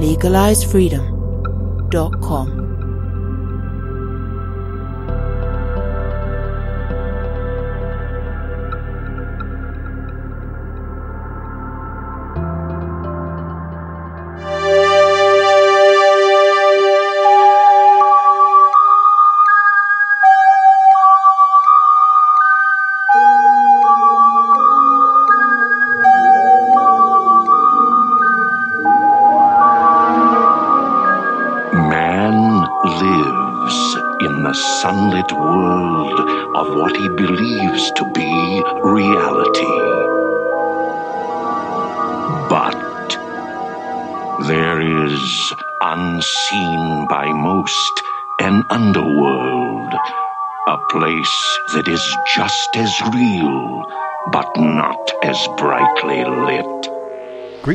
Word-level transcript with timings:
LegalizeFreedom.com 0.00 2.59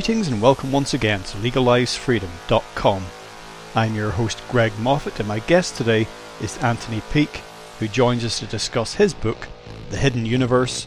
Greetings 0.06 0.28
and 0.28 0.40
welcome 0.40 0.72
once 0.72 0.94
again 0.94 1.24
to 1.24 1.38
LegalizeFreedom.com. 1.38 3.04
I'm 3.74 3.96
your 3.96 4.12
host 4.12 4.40
Greg 4.50 4.72
Moffat, 4.78 5.18
and 5.18 5.28
my 5.28 5.40
guest 5.40 5.78
today 5.78 6.06
is 6.40 6.60
Anthony 6.60 7.02
Peake, 7.12 7.42
who 7.80 7.88
joins 7.88 8.24
us 8.24 8.38
to 8.38 8.46
discuss 8.46 8.94
his 8.94 9.16
book, 9.16 9.48
The 9.90 9.98
Hidden 9.98 10.28
Universe 10.28 10.86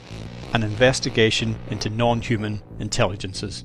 An 0.55 0.62
Investigation 0.62 1.58
into 1.69 1.91
Non 1.91 2.20
Human 2.20 2.62
Intelligences. 2.78 3.64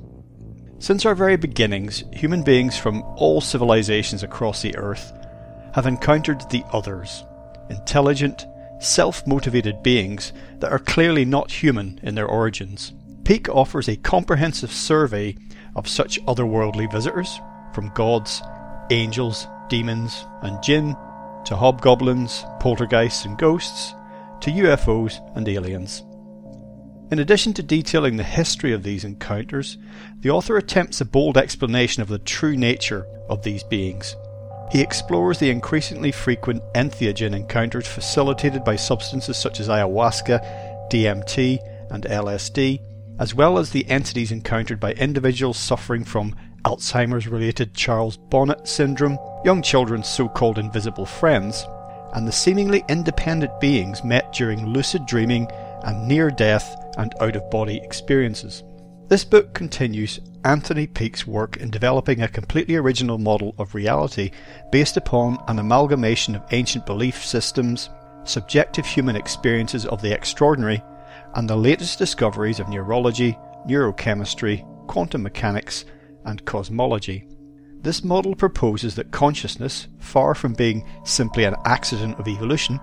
Since 0.79 1.05
our 1.05 1.13
very 1.13 1.37
beginnings, 1.37 2.03
human 2.11 2.41
beings 2.41 2.75
from 2.75 3.03
all 3.15 3.39
civilizations 3.39 4.23
across 4.23 4.63
the 4.63 4.75
earth 4.75 5.13
have 5.75 5.85
encountered 5.85 6.49
the 6.49 6.63
others, 6.73 7.23
intelligent, 7.69 8.47
self 8.79 9.27
motivated 9.27 9.83
beings 9.83 10.33
that 10.61 10.71
are 10.71 10.79
clearly 10.79 11.25
not 11.25 11.51
human 11.51 11.99
in 12.01 12.15
their 12.15 12.25
origins. 12.25 12.91
Peake 13.23 13.47
offers 13.47 13.87
a 13.87 13.95
comprehensive 13.95 14.71
survey 14.71 15.37
of 15.75 15.87
such 15.87 16.23
otherworldly 16.25 16.91
visitors, 16.91 17.39
from 17.73 17.89
gods, 17.89 18.41
angels, 18.89 19.47
demons, 19.69 20.25
and 20.41 20.61
jinn, 20.61 20.95
to 21.45 21.55
hobgoblins, 21.55 22.45
poltergeists, 22.59 23.25
and 23.25 23.37
ghosts, 23.37 23.93
to 24.41 24.51
UFOs 24.51 25.19
and 25.35 25.47
aliens. 25.47 26.03
In 27.11 27.19
addition 27.19 27.53
to 27.53 27.63
detailing 27.63 28.17
the 28.17 28.23
history 28.23 28.73
of 28.73 28.83
these 28.83 29.03
encounters, 29.03 29.77
the 30.21 30.29
author 30.29 30.57
attempts 30.57 31.01
a 31.01 31.05
bold 31.05 31.37
explanation 31.37 32.01
of 32.01 32.09
the 32.09 32.19
true 32.19 32.55
nature 32.55 33.05
of 33.29 33.43
these 33.43 33.63
beings. 33.63 34.15
He 34.71 34.81
explores 34.81 35.37
the 35.37 35.51
increasingly 35.51 36.11
frequent 36.11 36.63
entheogen 36.73 37.35
encounters 37.35 37.87
facilitated 37.87 38.63
by 38.63 38.77
substances 38.77 39.37
such 39.37 39.59
as 39.59 39.67
ayahuasca, 39.67 40.89
DMT, 40.89 41.59
and 41.91 42.03
LSD, 42.05 42.81
as 43.19 43.33
well 43.33 43.57
as 43.57 43.69
the 43.69 43.87
entities 43.89 44.31
encountered 44.31 44.79
by 44.79 44.93
individuals 44.93 45.57
suffering 45.57 46.03
from 46.03 46.35
Alzheimer's 46.65 47.27
related 47.27 47.73
Charles 47.73 48.17
Bonnet 48.17 48.67
syndrome, 48.67 49.17
young 49.43 49.61
children's 49.61 50.07
so 50.07 50.27
called 50.29 50.57
invisible 50.57 51.05
friends, 51.05 51.65
and 52.13 52.27
the 52.27 52.31
seemingly 52.31 52.83
independent 52.89 53.59
beings 53.59 54.03
met 54.03 54.31
during 54.33 54.67
lucid 54.67 55.05
dreaming 55.05 55.47
and 55.83 56.07
near 56.07 56.29
death 56.29 56.75
and 56.97 57.13
out 57.19 57.35
of 57.35 57.49
body 57.49 57.77
experiences. 57.83 58.63
This 59.09 59.25
book 59.25 59.53
continues 59.53 60.19
Anthony 60.45 60.87
Peake's 60.87 61.27
work 61.27 61.57
in 61.57 61.69
developing 61.69 62.21
a 62.21 62.27
completely 62.27 62.75
original 62.75 63.17
model 63.17 63.53
of 63.57 63.75
reality 63.75 64.31
based 64.71 64.97
upon 64.97 65.37
an 65.47 65.59
amalgamation 65.59 66.35
of 66.35 66.43
ancient 66.51 66.85
belief 66.85 67.23
systems, 67.23 67.89
subjective 68.23 68.85
human 68.85 69.15
experiences 69.15 69.85
of 69.85 70.01
the 70.01 70.13
extraordinary, 70.13 70.81
and 71.35 71.49
the 71.49 71.55
latest 71.55 71.97
discoveries 71.97 72.59
of 72.59 72.69
neurology, 72.69 73.37
neurochemistry, 73.67 74.65
quantum 74.87 75.23
mechanics, 75.23 75.85
and 76.25 76.45
cosmology. 76.45 77.27
This 77.81 78.03
model 78.03 78.35
proposes 78.35 78.95
that 78.95 79.11
consciousness, 79.11 79.87
far 79.99 80.35
from 80.35 80.53
being 80.53 80.85
simply 81.03 81.43
an 81.43 81.55
accident 81.65 82.17
of 82.19 82.27
evolution, 82.27 82.79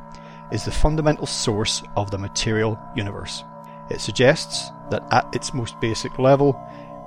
is 0.53 0.65
the 0.65 0.71
fundamental 0.71 1.27
source 1.27 1.83
of 1.97 2.11
the 2.11 2.19
material 2.19 2.79
universe. 2.97 3.45
It 3.91 4.01
suggests 4.01 4.71
that 4.91 5.07
at 5.11 5.35
its 5.35 5.55
most 5.55 5.81
basic 5.81 6.19
level, 6.19 6.61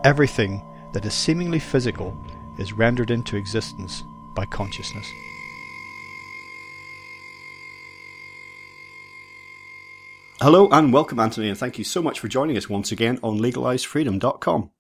everything 0.03 0.63
that 0.93 1.05
is 1.05 1.13
seemingly 1.13 1.59
physical 1.59 2.17
is 2.57 2.73
rendered 2.73 3.11
into 3.11 3.37
existence 3.37 4.03
by 4.35 4.45
consciousness. 4.45 5.07
Hello 10.41 10.67
and 10.71 10.91
welcome, 10.91 11.19
Anthony, 11.19 11.49
and 11.49 11.57
thank 11.57 11.77
you 11.77 11.83
so 11.83 12.01
much 12.01 12.19
for 12.19 12.27
joining 12.27 12.57
us 12.57 12.67
once 12.67 12.91
again 12.91 13.19
on 13.23 13.39
legalizefreedom.com. 13.39 14.72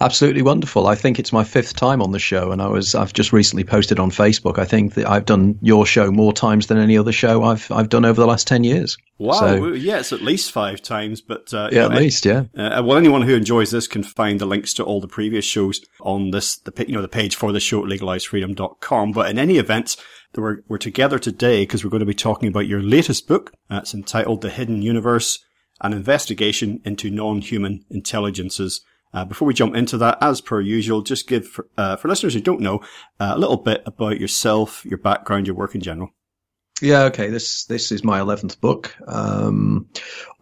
Absolutely 0.00 0.42
wonderful. 0.42 0.86
I 0.86 0.94
think 0.94 1.18
it's 1.18 1.32
my 1.32 1.44
fifth 1.44 1.76
time 1.76 2.02
on 2.02 2.12
the 2.12 2.18
show, 2.18 2.52
and 2.52 2.60
I 2.60 2.68
was 2.68 2.94
I've 2.94 3.12
just 3.12 3.32
recently 3.32 3.64
posted 3.64 3.98
on 3.98 4.10
Facebook. 4.10 4.58
I 4.58 4.64
think 4.64 4.94
that 4.94 5.08
I've 5.08 5.24
done 5.24 5.58
your 5.62 5.86
show 5.86 6.10
more 6.10 6.32
times 6.32 6.66
than 6.66 6.78
any 6.78 6.98
other 6.98 7.12
show 7.12 7.44
I've 7.44 7.70
I've 7.70 7.88
done 7.88 8.04
over 8.04 8.20
the 8.20 8.26
last 8.26 8.46
ten 8.46 8.64
years. 8.64 8.96
Wow, 9.18 9.40
so, 9.40 9.72
yeah, 9.72 10.00
it's 10.00 10.12
at 10.12 10.22
least 10.22 10.50
five 10.50 10.82
times, 10.82 11.20
but 11.20 11.54
uh, 11.54 11.68
yeah, 11.70 11.86
know, 11.86 11.94
at 11.94 12.00
least, 12.00 12.24
yeah. 12.24 12.44
Uh, 12.56 12.82
well, 12.84 12.98
anyone 12.98 13.22
who 13.22 13.34
enjoys 13.34 13.70
this 13.70 13.86
can 13.86 14.02
find 14.02 14.40
the 14.40 14.46
links 14.46 14.74
to 14.74 14.84
all 14.84 15.00
the 15.00 15.06
previous 15.06 15.44
shows 15.44 15.80
on 16.00 16.32
this 16.32 16.56
the 16.56 16.84
you 16.86 16.94
know 16.94 17.02
the 17.02 17.08
page 17.08 17.36
for 17.36 17.52
the 17.52 17.60
show 17.60 17.84
at 17.84 17.88
legalizefreedom.com. 17.88 19.12
But 19.12 19.30
in 19.30 19.38
any 19.38 19.58
event, 19.58 19.96
we're 20.36 20.62
we're 20.68 20.78
together 20.78 21.18
today 21.18 21.62
because 21.62 21.84
we're 21.84 21.90
going 21.90 22.00
to 22.00 22.06
be 22.06 22.14
talking 22.14 22.48
about 22.48 22.66
your 22.66 22.82
latest 22.82 23.28
book. 23.28 23.52
Uh, 23.70 23.80
it's 23.82 23.94
entitled 23.94 24.40
"The 24.40 24.50
Hidden 24.50 24.82
Universe: 24.82 25.38
An 25.80 25.92
Investigation 25.92 26.80
into 26.84 27.10
Non-Human 27.10 27.84
Intelligences." 27.90 28.80
Uh, 29.14 29.24
before 29.24 29.46
we 29.46 29.54
jump 29.54 29.76
into 29.76 29.96
that, 29.96 30.18
as 30.20 30.40
per 30.40 30.60
usual, 30.60 31.00
just 31.00 31.28
give 31.28 31.46
for, 31.46 31.68
uh, 31.78 31.94
for 31.96 32.08
listeners 32.08 32.34
who 32.34 32.40
don't 32.40 32.60
know 32.60 32.80
uh, 33.20 33.32
a 33.34 33.38
little 33.38 33.56
bit 33.56 33.82
about 33.86 34.20
yourself, 34.20 34.84
your 34.84 34.98
background, 34.98 35.46
your 35.46 35.56
work 35.56 35.74
in 35.74 35.80
general. 35.80 36.10
Yeah, 36.84 37.04
okay. 37.04 37.30
This 37.30 37.64
this 37.64 37.90
is 37.90 38.04
my 38.04 38.20
eleventh 38.20 38.60
book. 38.60 38.94
Um, 39.08 39.88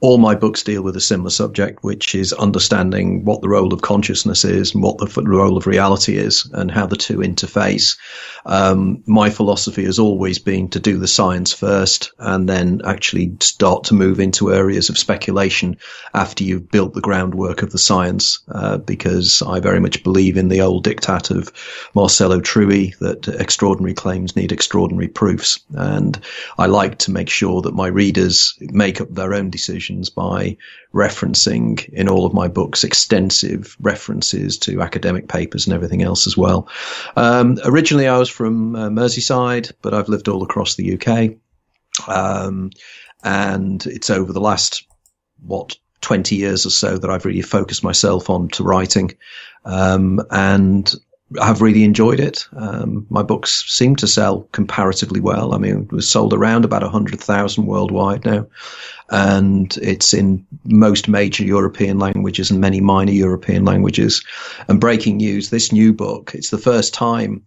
all 0.00 0.18
my 0.18 0.34
books 0.34 0.64
deal 0.64 0.82
with 0.82 0.96
a 0.96 1.00
similar 1.00 1.30
subject, 1.30 1.84
which 1.84 2.16
is 2.16 2.32
understanding 2.32 3.24
what 3.24 3.40
the 3.40 3.48
role 3.48 3.72
of 3.72 3.82
consciousness 3.82 4.44
is 4.44 4.74
and 4.74 4.82
what 4.82 4.98
the 4.98 5.22
role 5.22 5.56
of 5.56 5.68
reality 5.68 6.16
is, 6.16 6.50
and 6.54 6.72
how 6.72 6.86
the 6.86 6.96
two 6.96 7.18
interface. 7.18 7.96
Um, 8.44 9.04
my 9.06 9.30
philosophy 9.30 9.84
has 9.84 10.00
always 10.00 10.40
been 10.40 10.68
to 10.70 10.80
do 10.80 10.98
the 10.98 11.06
science 11.06 11.52
first, 11.52 12.10
and 12.18 12.48
then 12.48 12.80
actually 12.84 13.36
start 13.38 13.84
to 13.84 13.94
move 13.94 14.18
into 14.18 14.52
areas 14.52 14.90
of 14.90 14.98
speculation 14.98 15.76
after 16.12 16.42
you've 16.42 16.68
built 16.72 16.94
the 16.94 17.00
groundwork 17.00 17.62
of 17.62 17.70
the 17.70 17.78
science. 17.78 18.40
Uh, 18.48 18.78
because 18.78 19.40
I 19.42 19.60
very 19.60 19.78
much 19.78 20.02
believe 20.02 20.36
in 20.36 20.48
the 20.48 20.62
old 20.62 20.84
diktat 20.84 21.30
of 21.30 21.52
Marcello 21.94 22.40
Truzzi 22.40 22.98
that 22.98 23.28
extraordinary 23.28 23.94
claims 23.94 24.34
need 24.34 24.50
extraordinary 24.50 25.06
proofs, 25.06 25.60
and 25.74 26.20
I 26.58 26.66
like 26.66 26.98
to 26.98 27.10
make 27.10 27.28
sure 27.28 27.62
that 27.62 27.74
my 27.74 27.86
readers 27.86 28.58
make 28.60 29.00
up 29.00 29.08
their 29.10 29.34
own 29.34 29.50
decisions 29.50 30.10
by 30.10 30.56
referencing 30.94 31.88
in 31.90 32.08
all 32.08 32.26
of 32.26 32.34
my 32.34 32.48
books 32.48 32.84
extensive 32.84 33.76
references 33.80 34.58
to 34.58 34.82
academic 34.82 35.28
papers 35.28 35.66
and 35.66 35.74
everything 35.74 36.02
else 36.02 36.26
as 36.26 36.36
well. 36.36 36.68
Um, 37.16 37.58
originally, 37.64 38.08
I 38.08 38.18
was 38.18 38.28
from 38.28 38.76
uh, 38.76 38.88
Merseyside, 38.88 39.72
but 39.82 39.94
I've 39.94 40.08
lived 40.08 40.28
all 40.28 40.42
across 40.42 40.74
the 40.74 40.98
UK. 40.98 41.36
Um, 42.08 42.70
and 43.22 43.84
it's 43.86 44.10
over 44.10 44.32
the 44.32 44.40
last, 44.40 44.86
what, 45.44 45.76
20 46.00 46.36
years 46.36 46.66
or 46.66 46.70
so 46.70 46.98
that 46.98 47.10
I've 47.10 47.24
really 47.24 47.42
focused 47.42 47.84
myself 47.84 48.28
on 48.28 48.48
to 48.48 48.64
writing. 48.64 49.16
Um, 49.64 50.20
and 50.30 50.92
have 51.40 51.62
really 51.62 51.84
enjoyed 51.84 52.20
it. 52.20 52.46
Um, 52.56 53.06
my 53.10 53.22
books 53.22 53.64
seem 53.68 53.96
to 53.96 54.06
sell 54.06 54.42
comparatively 54.52 55.20
well. 55.20 55.54
I 55.54 55.58
mean, 55.58 55.82
it 55.82 55.92
was 55.92 56.08
sold 56.08 56.32
around 56.32 56.64
about 56.64 56.82
100,000 56.82 57.66
worldwide 57.66 58.24
now. 58.24 58.46
And 59.10 59.76
it's 59.82 60.14
in 60.14 60.46
most 60.64 61.08
major 61.08 61.44
European 61.44 61.98
languages 61.98 62.50
and 62.50 62.60
many 62.60 62.80
minor 62.80 63.12
European 63.12 63.64
languages. 63.64 64.24
And 64.68 64.80
breaking 64.80 65.18
news, 65.18 65.50
this 65.50 65.72
new 65.72 65.92
book, 65.92 66.32
it's 66.34 66.50
the 66.50 66.58
first 66.58 66.94
time 66.94 67.42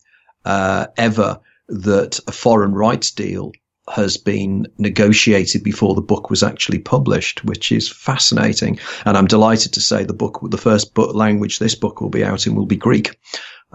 uh, 0.45 0.87
ever 0.97 1.39
that 1.67 2.19
a 2.27 2.31
foreign 2.31 2.73
rights 2.73 3.11
deal 3.11 3.51
has 3.89 4.17
been 4.17 4.65
negotiated 4.77 5.63
before 5.63 5.93
the 5.93 6.01
book 6.01 6.29
was 6.29 6.41
actually 6.41 6.79
published, 6.79 7.43
which 7.45 7.71
is 7.71 7.87
fascinating. 7.87 8.79
And 9.05 9.15
I'm 9.17 9.27
delighted 9.27 9.73
to 9.73 9.81
say 9.81 10.03
the 10.03 10.13
book, 10.13 10.39
the 10.49 10.57
first 10.57 10.93
book 10.93 11.13
language 11.13 11.59
this 11.59 11.75
book 11.75 12.01
will 12.01 12.09
be 12.09 12.23
out 12.23 12.47
in 12.47 12.55
will 12.55 12.65
be 12.65 12.77
Greek. 12.77 13.17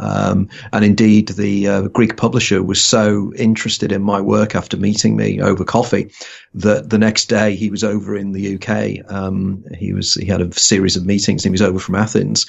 Um, 0.00 0.48
and 0.72 0.84
indeed, 0.84 1.28
the 1.28 1.68
uh, 1.68 1.82
Greek 1.88 2.16
publisher 2.16 2.62
was 2.62 2.82
so 2.82 3.32
interested 3.36 3.92
in 3.92 4.02
my 4.02 4.20
work 4.20 4.54
after 4.54 4.76
meeting 4.76 5.16
me 5.16 5.40
over 5.40 5.64
coffee 5.64 6.10
that 6.54 6.90
the 6.90 6.98
next 6.98 7.26
day 7.26 7.54
he 7.54 7.70
was 7.70 7.84
over 7.84 8.16
in 8.16 8.32
the 8.32 8.54
UK. 8.56 9.10
Um, 9.12 9.64
he 9.76 9.92
was 9.92 10.14
he 10.14 10.26
had 10.26 10.40
a 10.40 10.52
series 10.52 10.96
of 10.96 11.06
meetings. 11.06 11.44
He 11.44 11.50
was 11.50 11.62
over 11.62 11.78
from 11.78 11.96
Athens, 11.96 12.46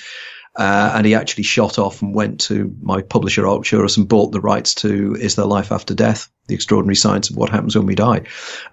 uh, 0.56 0.94
and 0.95 1.06
he 1.06 1.15
actually 1.15 1.44
shot 1.44 1.80
off 1.80 2.01
and 2.01 2.13
went 2.15 2.39
to 2.42 2.75
my 2.81 3.01
publisher 3.01 3.48
Arcturus 3.48 3.97
and 3.97 4.07
bought 4.07 4.31
the 4.31 4.42
rights 4.42 4.75
to 4.75 5.15
Is 5.15 5.36
There 5.36 5.45
Life 5.45 5.71
After 5.71 5.94
Death? 5.94 6.30
The 6.47 6.56
Extraordinary 6.56 6.95
Science 6.95 7.30
of 7.30 7.38
What 7.38 7.50
Happens 7.50 7.75
When 7.75 7.86
We 7.86 7.95
Die. 7.95 8.24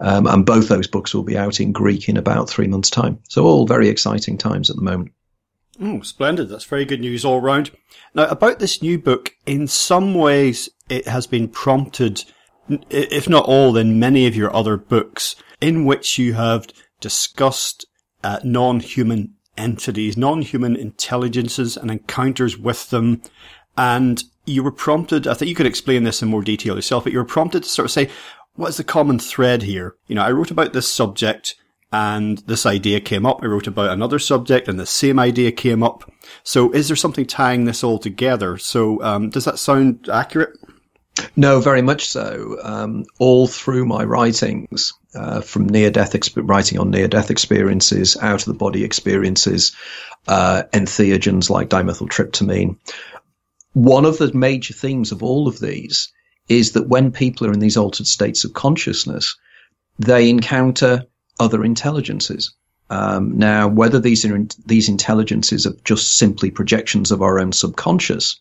Um, 0.00 0.26
and 0.26 0.44
both 0.44 0.68
those 0.68 0.88
books 0.88 1.14
will 1.14 1.22
be 1.22 1.38
out 1.38 1.60
in 1.60 1.70
Greek 1.70 2.08
in 2.08 2.16
about 2.16 2.48
three 2.48 2.66
months' 2.66 2.90
time. 2.90 3.20
So 3.28 3.44
all 3.44 3.66
very 3.66 3.88
exciting 3.88 4.38
times 4.38 4.70
at 4.70 4.76
the 4.76 4.82
moment. 4.82 5.12
Oh, 5.80 6.00
splendid. 6.02 6.48
That's 6.48 6.64
very 6.64 6.84
good 6.84 7.00
news 7.00 7.24
all 7.24 7.40
round. 7.40 7.70
Now, 8.14 8.26
about 8.26 8.58
this 8.58 8.82
new 8.82 8.98
book, 8.98 9.34
in 9.46 9.66
some 9.66 10.14
ways 10.14 10.68
it 10.88 11.06
has 11.06 11.26
been 11.26 11.48
prompted, 11.48 12.24
if 12.90 13.28
not 13.28 13.46
all, 13.46 13.72
then 13.72 13.98
many 13.98 14.26
of 14.26 14.34
your 14.34 14.54
other 14.54 14.76
books 14.76 15.36
in 15.60 15.84
which 15.84 16.18
you 16.18 16.34
have 16.34 16.66
discussed 17.00 17.86
uh, 18.24 18.40
non-human 18.42 19.34
entities, 19.56 20.16
non-human 20.16 20.76
intelligences 20.76 21.76
and 21.76 21.90
encounters 21.90 22.58
with 22.58 22.90
them. 22.90 23.22
And 23.76 24.22
you 24.46 24.62
were 24.62 24.72
prompted, 24.72 25.26
I 25.26 25.34
think 25.34 25.48
you 25.48 25.54
could 25.54 25.66
explain 25.66 26.04
this 26.04 26.22
in 26.22 26.28
more 26.28 26.42
detail 26.42 26.74
yourself, 26.74 27.04
but 27.04 27.12
you 27.12 27.18
were 27.18 27.24
prompted 27.24 27.62
to 27.62 27.68
sort 27.68 27.86
of 27.86 27.92
say, 27.92 28.10
what 28.54 28.70
is 28.70 28.76
the 28.76 28.84
common 28.84 29.20
thread 29.20 29.62
here? 29.62 29.94
You 30.08 30.16
know, 30.16 30.22
I 30.22 30.32
wrote 30.32 30.50
about 30.50 30.72
this 30.72 30.88
subject 30.88 31.54
and 31.92 32.38
this 32.38 32.66
idea 32.66 33.00
came 33.00 33.24
up. 33.24 33.42
I 33.42 33.46
wrote 33.46 33.66
about 33.66 33.90
another 33.90 34.18
subject 34.18 34.68
and 34.68 34.78
the 34.78 34.86
same 34.86 35.18
idea 35.18 35.52
came 35.52 35.82
up. 35.82 36.10
So 36.42 36.70
is 36.72 36.88
there 36.88 36.96
something 36.96 37.26
tying 37.26 37.64
this 37.64 37.82
all 37.82 37.98
together? 37.98 38.58
So, 38.58 39.02
um, 39.02 39.30
does 39.30 39.46
that 39.46 39.58
sound 39.58 40.08
accurate? 40.12 40.56
No, 41.36 41.60
very 41.60 41.82
much 41.82 42.08
so. 42.08 42.58
Um, 42.62 43.04
all 43.18 43.46
through 43.46 43.86
my 43.86 44.04
writings, 44.04 44.92
uh, 45.14 45.40
from 45.40 45.66
near 45.66 45.90
death 45.90 46.12
exp- 46.12 46.48
writing 46.48 46.78
on 46.78 46.90
near 46.90 47.08
death 47.08 47.30
experiences, 47.30 48.16
out 48.20 48.40
of 48.40 48.46
the 48.46 48.54
body 48.54 48.84
experiences, 48.84 49.74
uh, 50.28 50.64
entheogens 50.72 51.50
like 51.50 51.70
dimethyltryptamine. 51.70 52.76
One 53.72 54.04
of 54.04 54.18
the 54.18 54.32
major 54.32 54.74
themes 54.74 55.10
of 55.10 55.22
all 55.22 55.48
of 55.48 55.58
these 55.58 56.12
is 56.48 56.72
that 56.72 56.88
when 56.88 57.12
people 57.12 57.46
are 57.46 57.52
in 57.52 57.60
these 57.60 57.76
altered 57.76 58.06
states 58.06 58.44
of 58.44 58.52
consciousness, 58.52 59.36
they 59.98 60.30
encounter 60.30 61.06
other 61.38 61.64
intelligences. 61.64 62.54
Um, 62.90 63.38
now, 63.38 63.68
whether 63.68 64.00
these 64.00 64.24
are 64.24 64.34
in, 64.34 64.48
these 64.64 64.88
intelligences 64.88 65.66
are 65.66 65.74
just 65.84 66.16
simply 66.16 66.50
projections 66.50 67.10
of 67.10 67.22
our 67.22 67.38
own 67.38 67.52
subconscious, 67.52 68.40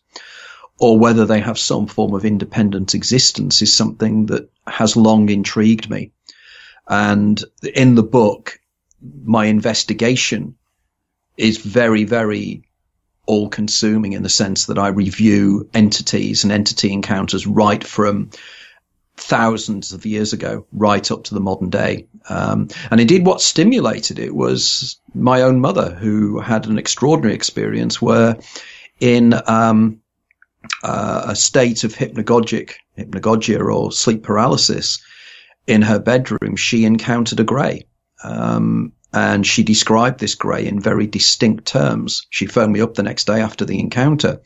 or 0.78 0.98
whether 0.98 1.26
they 1.26 1.40
have 1.40 1.58
some 1.58 1.86
form 1.86 2.14
of 2.14 2.24
independent 2.24 2.94
existence, 2.94 3.60
is 3.62 3.74
something 3.74 4.26
that 4.26 4.50
has 4.66 4.96
long 4.96 5.28
intrigued 5.28 5.90
me. 5.90 6.12
And 6.88 7.42
in 7.74 7.94
the 7.94 8.02
book, 8.02 8.58
my 9.24 9.46
investigation 9.46 10.56
is 11.36 11.58
very, 11.58 12.04
very 12.04 12.62
all 13.26 13.50
consuming 13.50 14.14
in 14.14 14.22
the 14.22 14.30
sense 14.30 14.66
that 14.66 14.78
I 14.78 14.88
review 14.88 15.68
entities 15.74 16.44
and 16.44 16.52
entity 16.52 16.92
encounters 16.92 17.46
right 17.46 17.84
from 17.84 18.30
thousands 19.18 19.92
of 19.92 20.06
years 20.06 20.32
ago, 20.32 20.66
right 20.72 21.10
up 21.10 21.24
to 21.24 21.34
the 21.34 21.40
modern 21.40 21.68
day. 21.68 22.06
Um, 22.28 22.68
and 22.90 23.00
indeed, 23.00 23.24
what 23.26 23.40
stimulated 23.40 24.18
it 24.18 24.34
was 24.34 25.00
my 25.14 25.42
own 25.42 25.60
mother, 25.60 25.94
who 25.94 26.40
had 26.40 26.66
an 26.66 26.78
extraordinary 26.78 27.34
experience 27.34 28.02
where, 28.02 28.36
in 29.00 29.34
um, 29.46 30.00
uh, 30.82 31.22
a 31.26 31.36
state 31.36 31.84
of 31.84 31.94
hypnagogic 31.94 32.74
hypnagogia 32.98 33.60
or 33.60 33.92
sleep 33.92 34.22
paralysis, 34.22 35.00
in 35.66 35.82
her 35.82 35.98
bedroom, 35.98 36.56
she 36.56 36.84
encountered 36.84 37.40
a 37.40 37.44
grey. 37.44 37.86
Um, 38.24 38.92
and 39.12 39.46
she 39.46 39.62
described 39.62 40.20
this 40.20 40.34
grey 40.34 40.66
in 40.66 40.80
very 40.80 41.06
distinct 41.06 41.66
terms. 41.66 42.26
She 42.30 42.46
phoned 42.46 42.72
me 42.72 42.80
up 42.80 42.94
the 42.94 43.02
next 43.02 43.26
day 43.26 43.40
after 43.40 43.64
the 43.64 43.78
encounter. 43.78 44.40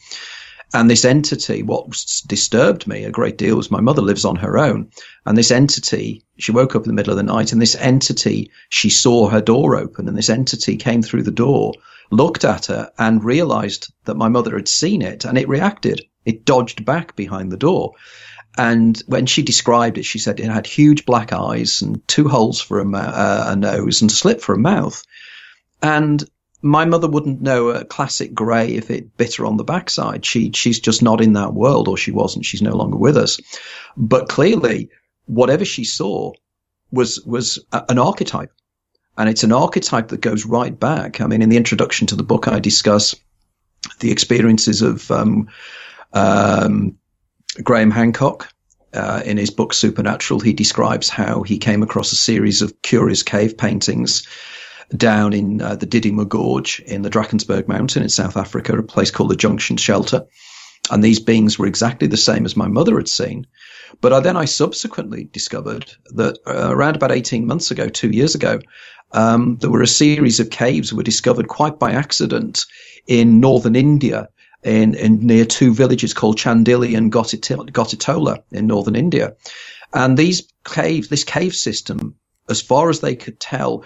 And 0.75 0.89
this 0.89 1.05
entity, 1.05 1.63
what 1.63 1.87
disturbed 2.27 2.87
me 2.87 3.05
a 3.05 3.11
great 3.11 3.37
deal 3.37 3.57
was 3.57 3.71
my 3.71 3.81
mother 3.81 4.01
lives 4.01 4.25
on 4.25 4.37
her 4.37 4.57
own. 4.57 4.89
And 5.27 5.37
this 5.37 5.51
entity, 5.51 6.25
she 6.39 6.53
woke 6.53 6.75
up 6.75 6.85
in 6.85 6.89
the 6.89 6.95
middle 6.95 7.13
of 7.13 7.19
the 7.19 7.23
night 7.23 7.53
and 7.53 7.61
this 7.61 7.77
entity, 7.77 8.51
she 8.71 8.89
saw 8.89 9.29
her 9.29 9.43
door 9.43 9.77
open 9.77 10.09
and 10.09 10.17
this 10.17 10.31
entity 10.31 10.77
came 10.77 11.03
through 11.03 11.25
the 11.25 11.31
door, 11.31 11.75
looked 12.11 12.45
at 12.45 12.67
her 12.67 12.91
and 12.99 13.23
realized 13.23 13.93
that 14.05 14.17
my 14.17 14.29
mother 14.29 14.57
had 14.57 14.69
seen 14.69 15.03
it 15.03 15.27
and 15.27 15.37
it 15.37 15.49
reacted. 15.49 16.03
It 16.25 16.47
dodged 16.47 16.85
back 16.85 17.17
behind 17.17 17.53
the 17.53 17.59
door. 17.59 17.93
And 18.57 19.03
when 19.07 19.27
she 19.27 19.43
described 19.43 19.99
it, 19.99 20.05
she 20.05 20.19
said 20.19 20.41
it 20.41 20.51
had 20.51 20.67
huge 20.67 21.05
black 21.05 21.33
eyes 21.33 21.83
and 21.83 22.07
two 22.09 22.29
holes 22.29 22.61
for 22.61 22.81
a, 22.81 22.91
uh, 22.97 23.45
a 23.49 23.57
nose 23.57 24.01
and 24.01 24.11
a 24.11 24.15
slit 24.15 24.41
for 24.41 24.55
a 24.55 24.59
mouth. 24.59 25.03
And 25.83 26.25
my 26.63 26.85
mother 26.85 27.09
wouldn't 27.09 27.43
know 27.43 27.69
a 27.69 27.85
classic 27.85 28.33
grey 28.33 28.75
if 28.75 28.91
it 28.91 29.17
bit 29.17 29.35
her 29.35 29.47
on 29.47 29.57
the 29.57 29.65
backside. 29.65 30.25
She 30.25 30.53
she's 30.53 30.79
just 30.79 31.03
not 31.03 31.21
in 31.21 31.33
that 31.33 31.53
world, 31.53 31.89
or 31.89 31.97
she 31.97 32.13
wasn't. 32.13 32.45
She's 32.45 32.63
no 32.63 32.77
longer 32.77 32.97
with 32.97 33.17
us. 33.17 33.41
But 33.97 34.29
clearly, 34.29 34.89
whatever 35.27 35.65
she 35.65 35.85
saw 35.85 36.33
was 36.93 37.21
was 37.27 37.59
a, 37.73 37.85
an 37.89 37.99
archetype, 37.99 38.53
and 39.19 39.29
it's 39.29 39.43
an 39.43 39.53
archetype 39.53 40.09
that 40.09 40.21
goes 40.21 40.47
right 40.47 40.79
back. 40.79 41.21
I 41.21 41.27
mean, 41.27 41.43
in 41.43 41.49
the 41.49 41.57
introduction 41.57 42.07
to 42.09 42.17
the 42.17 42.23
book, 42.23 42.47
I 42.47 42.61
discuss 42.61 43.17
the 43.99 44.13
experiences 44.13 44.83
of 44.83 45.11
um, 45.11 45.49
um, 46.13 46.97
Graham 47.63 47.91
Hancock. 47.91 48.49
Uh, 48.95 49.23
in 49.25 49.39
his 49.39 49.49
book 49.49 49.73
Supernatural, 49.73 50.39
he 50.41 50.53
describes 50.53 51.09
how 51.09 51.43
he 51.43 51.57
came 51.57 51.83
across 51.83 52.13
a 52.13 52.17
series 52.17 52.61
of 52.61 52.83
curious 52.83 53.23
cave 53.23 53.57
paintings 53.57 54.29
down 54.97 55.33
in 55.33 55.61
uh, 55.61 55.77
the 55.77 55.87
Didima 55.87 56.29
Gorge 56.29 56.81
in 56.81 57.03
the 57.03 57.11
Drakensberg 57.11 57.69
Mountain 57.69 58.03
in 58.03 58.09
South 58.09 58.37
Africa, 58.37 58.77
a 58.77 58.83
place 58.83 59.11
called 59.11 59.31
the 59.31 59.37
Junction 59.37 59.77
Shelter. 59.77 60.27
And 60.91 61.03
these 61.03 61.21
beings 61.21 61.59
were 61.59 61.67
exactly 61.67 62.09
the 62.09 62.17
same 62.17 62.45
as 62.45 62.57
my 62.57 62.69
mother 62.69 62.97
had 62.97 63.09
seen. 63.09 63.47
But 64.01 64.13
I, 64.13 64.21
then 64.21 64.37
I 64.37 64.47
subsequently 64.47 65.25
discovered 65.25 65.93
that 66.15 66.39
uh, 66.47 66.71
around 66.71 66.97
about 66.97 67.13
18 67.13 67.47
months 67.47 67.71
ago, 67.71 67.89
two 67.89 68.11
years 68.11 68.35
ago, 68.35 68.61
um, 69.13 69.59
there 69.61 69.71
were 69.71 69.83
a 69.83 69.87
series 69.87 70.41
of 70.41 70.51
caves 70.51 70.93
were 70.93 71.03
discovered 71.03 71.49
quite 71.49 71.79
by 71.79 71.93
accident 71.93 72.65
in 73.07 73.41
northern 73.41 73.77
India 73.77 74.29
in, 74.63 74.95
in 74.95 75.27
near 75.27 75.45
two 75.45 75.75
villages 75.75 76.15
called 76.15 76.39
Chandeli 76.39 76.97
and 76.97 77.13
Gotitola 77.13 78.43
in 78.51 78.67
northern 78.67 78.97
India. 78.97 79.35
And 79.93 80.17
these 80.17 80.49
caves, 80.65 81.09
this 81.09 81.25
cave 81.25 81.55
system, 81.55 82.17
as 82.49 82.63
far 82.63 82.89
as 82.89 83.01
they 83.01 83.15
could 83.15 83.39
tell, 83.39 83.85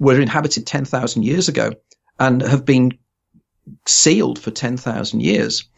were 0.00 0.20
inhabited 0.20 0.66
10,000 0.66 1.22
years 1.22 1.48
ago 1.48 1.72
and 2.18 2.42
have 2.42 2.64
been 2.64 2.98
sealed 3.86 4.38
for 4.38 4.50
10,000 4.50 5.20
years. 5.20 5.68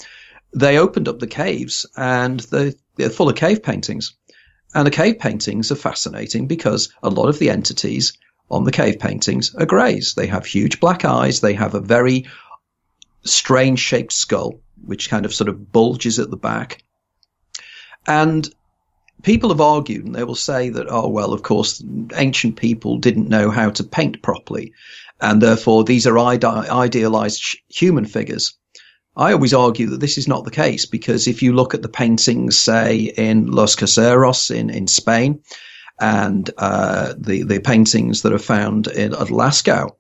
They 0.54 0.78
opened 0.78 1.08
up 1.08 1.18
the 1.18 1.26
caves 1.26 1.84
and 1.96 2.40
they're, 2.40 2.72
they're 2.96 3.10
full 3.10 3.28
of 3.28 3.36
cave 3.36 3.62
paintings. 3.62 4.14
And 4.74 4.86
the 4.86 4.90
cave 4.90 5.18
paintings 5.18 5.70
are 5.70 5.76
fascinating 5.76 6.46
because 6.46 6.88
a 7.02 7.10
lot 7.10 7.28
of 7.28 7.38
the 7.38 7.50
entities 7.50 8.16
on 8.50 8.64
the 8.64 8.72
cave 8.72 8.98
paintings 8.98 9.54
are 9.56 9.66
greys. 9.66 10.14
They 10.14 10.28
have 10.28 10.46
huge 10.46 10.80
black 10.80 11.04
eyes. 11.04 11.40
They 11.40 11.54
have 11.54 11.74
a 11.74 11.80
very 11.80 12.26
strange 13.24 13.80
shaped 13.80 14.12
skull, 14.12 14.60
which 14.84 15.10
kind 15.10 15.26
of 15.26 15.34
sort 15.34 15.48
of 15.48 15.72
bulges 15.72 16.18
at 16.18 16.30
the 16.30 16.36
back. 16.36 16.82
And 18.06 18.48
people 19.22 19.50
have 19.50 19.60
argued, 19.60 20.04
and 20.06 20.14
they 20.14 20.24
will 20.24 20.34
say 20.34 20.68
that, 20.70 20.86
oh, 20.90 21.08
well, 21.08 21.32
of 21.32 21.42
course, 21.42 21.82
ancient 22.14 22.56
people 22.56 22.98
didn't 22.98 23.28
know 23.28 23.50
how 23.50 23.70
to 23.70 23.84
paint 23.84 24.22
properly, 24.22 24.72
and 25.20 25.40
therefore 25.40 25.84
these 25.84 26.06
are 26.06 26.18
ide- 26.18 26.44
idealized 26.44 27.58
human 27.68 28.04
figures. 28.04 28.56
I 29.16 29.32
always 29.32 29.52
argue 29.54 29.88
that 29.90 30.00
this 30.00 30.16
is 30.16 30.26
not 30.26 30.44
the 30.44 30.50
case 30.50 30.86
because 30.86 31.28
if 31.28 31.42
you 31.42 31.52
look 31.52 31.74
at 31.74 31.82
the 31.82 31.88
paintings, 31.88 32.58
say, 32.58 33.12
in 33.16 33.50
Los 33.50 33.76
Casares 33.76 34.50
in, 34.50 34.70
in 34.70 34.86
Spain, 34.86 35.42
and 36.00 36.50
uh, 36.56 37.14
the, 37.18 37.42
the 37.42 37.60
paintings 37.60 38.22
that 38.22 38.32
are 38.32 38.38
found 38.38 38.86
in, 38.86 39.12
at 39.12 39.28
Lascaux, 39.28 39.96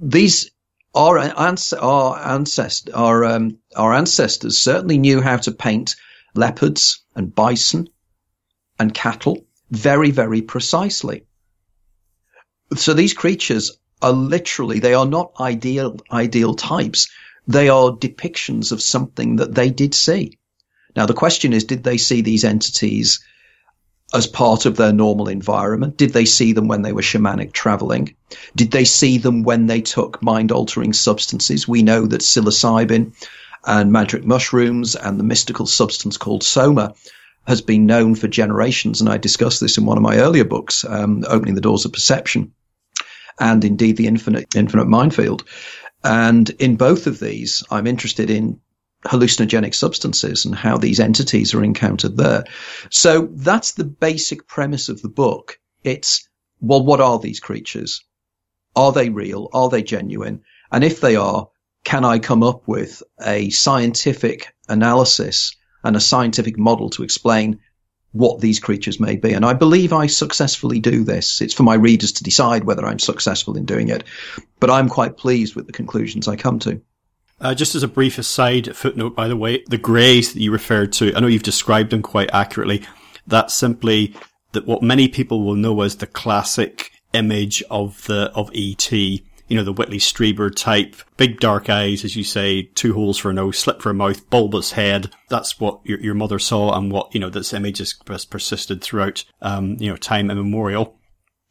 these 0.00 0.50
our, 0.94 1.18
ans- 1.18 1.74
our, 1.74 2.18
ancest- 2.18 2.88
our, 2.94 3.24
um, 3.24 3.58
our 3.76 3.92
ancestors 3.92 4.58
certainly 4.58 4.96
knew 4.96 5.20
how 5.20 5.36
to 5.36 5.52
paint 5.52 5.94
leopards 6.34 7.04
and 7.14 7.34
bison 7.34 7.88
and 8.78 8.94
cattle 8.94 9.44
very, 9.70 10.10
very 10.10 10.42
precisely. 10.42 11.24
So 12.74 12.94
these 12.94 13.14
creatures 13.14 13.78
are 14.02 14.12
literally, 14.12 14.78
they 14.78 14.94
are 14.94 15.06
not 15.06 15.32
ideal, 15.40 15.98
ideal 16.10 16.54
types. 16.54 17.08
They 17.46 17.68
are 17.68 17.90
depictions 17.90 18.72
of 18.72 18.82
something 18.82 19.36
that 19.36 19.54
they 19.54 19.70
did 19.70 19.94
see. 19.94 20.38
Now, 20.94 21.06
the 21.06 21.14
question 21.14 21.52
is, 21.52 21.64
did 21.64 21.84
they 21.84 21.96
see 21.96 22.22
these 22.22 22.44
entities 22.44 23.20
as 24.14 24.26
part 24.26 24.66
of 24.66 24.76
their 24.76 24.92
normal 24.92 25.28
environment? 25.28 25.96
Did 25.96 26.12
they 26.12 26.24
see 26.24 26.52
them 26.52 26.68
when 26.68 26.82
they 26.82 26.92
were 26.92 27.02
shamanic 27.02 27.52
traveling? 27.52 28.14
Did 28.54 28.70
they 28.70 28.84
see 28.84 29.18
them 29.18 29.42
when 29.42 29.66
they 29.66 29.80
took 29.80 30.22
mind 30.22 30.52
altering 30.52 30.92
substances? 30.92 31.68
We 31.68 31.82
know 31.82 32.06
that 32.06 32.22
psilocybin 32.22 33.12
and 33.66 33.92
magic 33.92 34.24
mushrooms 34.24 34.94
and 34.94 35.18
the 35.18 35.24
mystical 35.24 35.66
substance 35.66 36.16
called 36.16 36.44
soma 36.44 36.94
has 37.46 37.62
been 37.62 37.86
known 37.86 38.14
for 38.14 38.28
generations. 38.28 39.00
And 39.00 39.08
I 39.08 39.16
discussed 39.16 39.60
this 39.60 39.78
in 39.78 39.86
one 39.86 39.96
of 39.96 40.02
my 40.02 40.18
earlier 40.18 40.44
books, 40.44 40.84
um, 40.84 41.24
Opening 41.28 41.54
the 41.54 41.60
Doors 41.60 41.84
of 41.84 41.92
Perception, 41.92 42.52
and 43.38 43.64
indeed 43.64 43.96
the 43.96 44.06
Infinite, 44.06 44.54
Infinite 44.54 44.88
Mindfield. 44.88 45.42
And 46.02 46.50
in 46.50 46.76
both 46.76 47.06
of 47.06 47.18
these, 47.18 47.64
I'm 47.70 47.86
interested 47.86 48.30
in 48.30 48.60
hallucinogenic 49.04 49.74
substances 49.74 50.44
and 50.44 50.54
how 50.54 50.76
these 50.76 51.00
entities 51.00 51.54
are 51.54 51.62
encountered 51.62 52.16
there. 52.16 52.44
So 52.90 53.28
that's 53.32 53.72
the 53.72 53.84
basic 53.84 54.46
premise 54.46 54.88
of 54.88 55.02
the 55.02 55.08
book. 55.08 55.58
It's, 55.84 56.28
well, 56.60 56.84
what 56.84 57.00
are 57.00 57.18
these 57.18 57.40
creatures? 57.40 58.04
Are 58.74 58.92
they 58.92 59.08
real? 59.08 59.48
Are 59.52 59.68
they 59.68 59.82
genuine? 59.82 60.42
And 60.72 60.84
if 60.84 61.00
they 61.00 61.16
are, 61.16 61.48
can 61.84 62.04
I 62.04 62.18
come 62.18 62.42
up 62.42 62.66
with 62.66 63.02
a 63.24 63.50
scientific 63.50 64.54
analysis 64.68 65.55
and 65.86 65.96
a 65.96 66.00
scientific 66.00 66.58
model 66.58 66.90
to 66.90 67.02
explain 67.02 67.60
what 68.12 68.40
these 68.40 68.60
creatures 68.60 68.98
may 68.98 69.16
be. 69.16 69.32
And 69.32 69.44
I 69.44 69.52
believe 69.52 69.92
I 69.92 70.06
successfully 70.06 70.80
do 70.80 71.04
this. 71.04 71.40
It's 71.40 71.54
for 71.54 71.64
my 71.64 71.74
readers 71.74 72.12
to 72.12 72.24
decide 72.24 72.64
whether 72.64 72.86
I'm 72.86 72.98
successful 72.98 73.56
in 73.56 73.66
doing 73.66 73.88
it. 73.88 74.04
But 74.58 74.70
I'm 74.70 74.88
quite 74.88 75.16
pleased 75.16 75.54
with 75.54 75.66
the 75.66 75.72
conclusions 75.72 76.26
I 76.26 76.36
come 76.36 76.58
to. 76.60 76.80
Uh, 77.38 77.54
just 77.54 77.74
as 77.74 77.82
a 77.82 77.88
brief 77.88 78.16
aside, 78.16 78.74
footnote, 78.74 79.14
by 79.14 79.28
the 79.28 79.36
way, 79.36 79.62
the 79.66 79.76
greys 79.76 80.32
that 80.32 80.40
you 80.40 80.50
referred 80.50 80.92
to, 80.94 81.14
I 81.14 81.20
know 81.20 81.26
you've 81.26 81.42
described 81.42 81.90
them 81.90 82.00
quite 82.00 82.30
accurately. 82.32 82.82
That's 83.26 83.52
simply 83.52 84.14
that 84.52 84.66
what 84.66 84.82
many 84.82 85.08
people 85.08 85.44
will 85.44 85.54
know 85.54 85.82
as 85.82 85.96
the 85.96 86.06
classic 86.06 86.92
image 87.12 87.62
of 87.70 88.06
the, 88.06 88.32
of 88.34 88.50
ET 88.54 88.90
you 89.48 89.56
know, 89.56 89.64
the 89.64 89.72
Whitley 89.72 89.98
Strieber 89.98 90.54
type, 90.54 90.96
big 91.16 91.38
dark 91.38 91.70
eyes, 91.70 92.04
as 92.04 92.16
you 92.16 92.24
say, 92.24 92.62
two 92.74 92.94
holes 92.94 93.18
for 93.18 93.30
a 93.30 93.34
nose, 93.34 93.58
slit 93.58 93.80
for 93.80 93.90
a 93.90 93.94
mouth, 93.94 94.28
bulbous 94.28 94.72
head. 94.72 95.10
That's 95.28 95.60
what 95.60 95.80
your, 95.84 96.00
your 96.00 96.14
mother 96.14 96.38
saw 96.38 96.76
and 96.76 96.90
what, 96.90 97.14
you 97.14 97.20
know, 97.20 97.30
this 97.30 97.52
image 97.52 97.78
has, 97.78 97.92
persisted 97.92 98.82
throughout, 98.82 99.24
um, 99.42 99.76
you 99.78 99.88
know, 99.88 99.96
time 99.96 100.30
immemorial. 100.30 100.98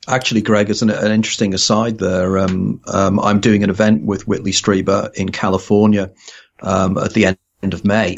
Actually, 0.08 0.42
Greg, 0.42 0.70
as 0.70 0.82
an, 0.82 0.90
an 0.90 1.12
interesting 1.12 1.54
aside 1.54 1.98
there, 1.98 2.38
um, 2.38 2.82
um, 2.88 3.20
I'm 3.20 3.40
doing 3.40 3.64
an 3.64 3.70
event 3.70 4.04
with 4.04 4.28
Whitley 4.28 4.52
Strieber 4.52 5.14
in 5.16 5.30
California 5.32 6.12
um, 6.62 6.98
at 6.98 7.14
the 7.14 7.26
end 7.26 7.74
of 7.74 7.86
May, 7.86 8.18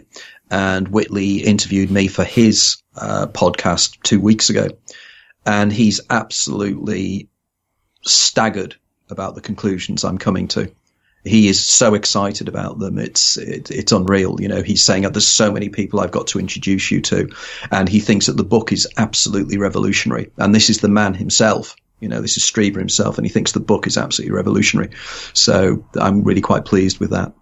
and 0.50 0.88
Whitley 0.90 1.38
interviewed 1.38 1.92
me 1.92 2.08
for 2.08 2.26
his 2.26 2.82
uh, 2.98 3.28
podcast 3.28 4.02
two 4.04 4.20
weeks 4.20 4.50
ago, 4.50 4.68
and 5.46 5.72
he's 5.72 6.02
absolutely 6.10 7.30
staggered 8.02 8.76
about 9.10 9.36
the 9.36 9.42
conclusions 9.42 10.04
I'm 10.04 10.18
coming 10.18 10.48
to. 10.50 10.72
He 11.24 11.50
is 11.50 11.64
so 11.64 11.94
excited 11.94 12.48
about 12.48 12.80
them. 12.80 12.98
It's 12.98 13.38
it, 13.38 13.70
it's 13.70 13.92
unreal. 13.92 14.40
You 14.40 14.48
know, 14.48 14.62
he's 14.62 14.84
saying 14.84 15.06
oh, 15.06 15.10
there's 15.10 15.28
so 15.28 15.52
many 15.52 15.70
people 15.70 16.00
I've 16.00 16.12
got 16.12 16.28
to 16.28 16.40
introduce 16.40 16.90
you 16.90 17.02
to, 17.02 17.30
and 17.72 17.90
he 17.90 18.00
thinks 18.00 18.28
that 18.28 18.38
the 18.38 18.44
book 18.44 18.72
is 18.72 18.88
absolutely 18.98 19.58
revolutionary. 19.58 20.32
And 20.38 20.56
this 20.56 20.70
is 20.70 20.80
the 20.80 20.88
man 20.88 21.14
himself. 21.14 21.76
You 22.00 22.08
know, 22.08 22.22
this 22.22 22.38
is 22.38 22.44
Strieber 22.44 22.78
himself, 22.78 23.18
and 23.18 23.26
he 23.26 23.32
thinks 23.32 23.52
the 23.52 23.60
book 23.60 23.88
is 23.88 23.98
absolutely 23.98 24.36
revolutionary. 24.36 24.92
So 25.34 25.86
I'm 25.96 26.24
really 26.24 26.42
quite 26.42 26.66
pleased 26.66 27.00
with 27.00 27.10
that. 27.10 27.34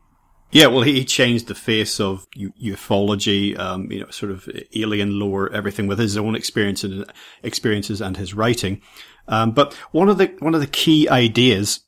Yeah, 0.51 0.67
well, 0.67 0.83
he 0.83 1.03
changed 1.03 1.47
the 1.47 1.55
face 1.55 1.99
of 1.99 2.27
ufology, 2.37 3.57
um, 3.59 3.91
you 3.91 3.99
know, 3.99 4.09
sort 4.09 4.31
of 4.31 4.47
alien 4.73 5.19
lore, 5.19 5.51
everything 5.51 5.87
with 5.87 5.99
his 5.99 6.15
own 6.17 6.35
experiences, 6.35 7.03
experiences 7.43 8.01
and 8.01 8.15
his 8.15 8.33
writing. 8.33 8.81
Um, 9.27 9.51
but 9.51 9.73
one 9.91 10.07
of 10.07 10.17
the 10.17 10.33
one 10.39 10.55
of 10.55 10.61
the 10.61 10.67
key 10.67 11.09
ideas 11.09 11.81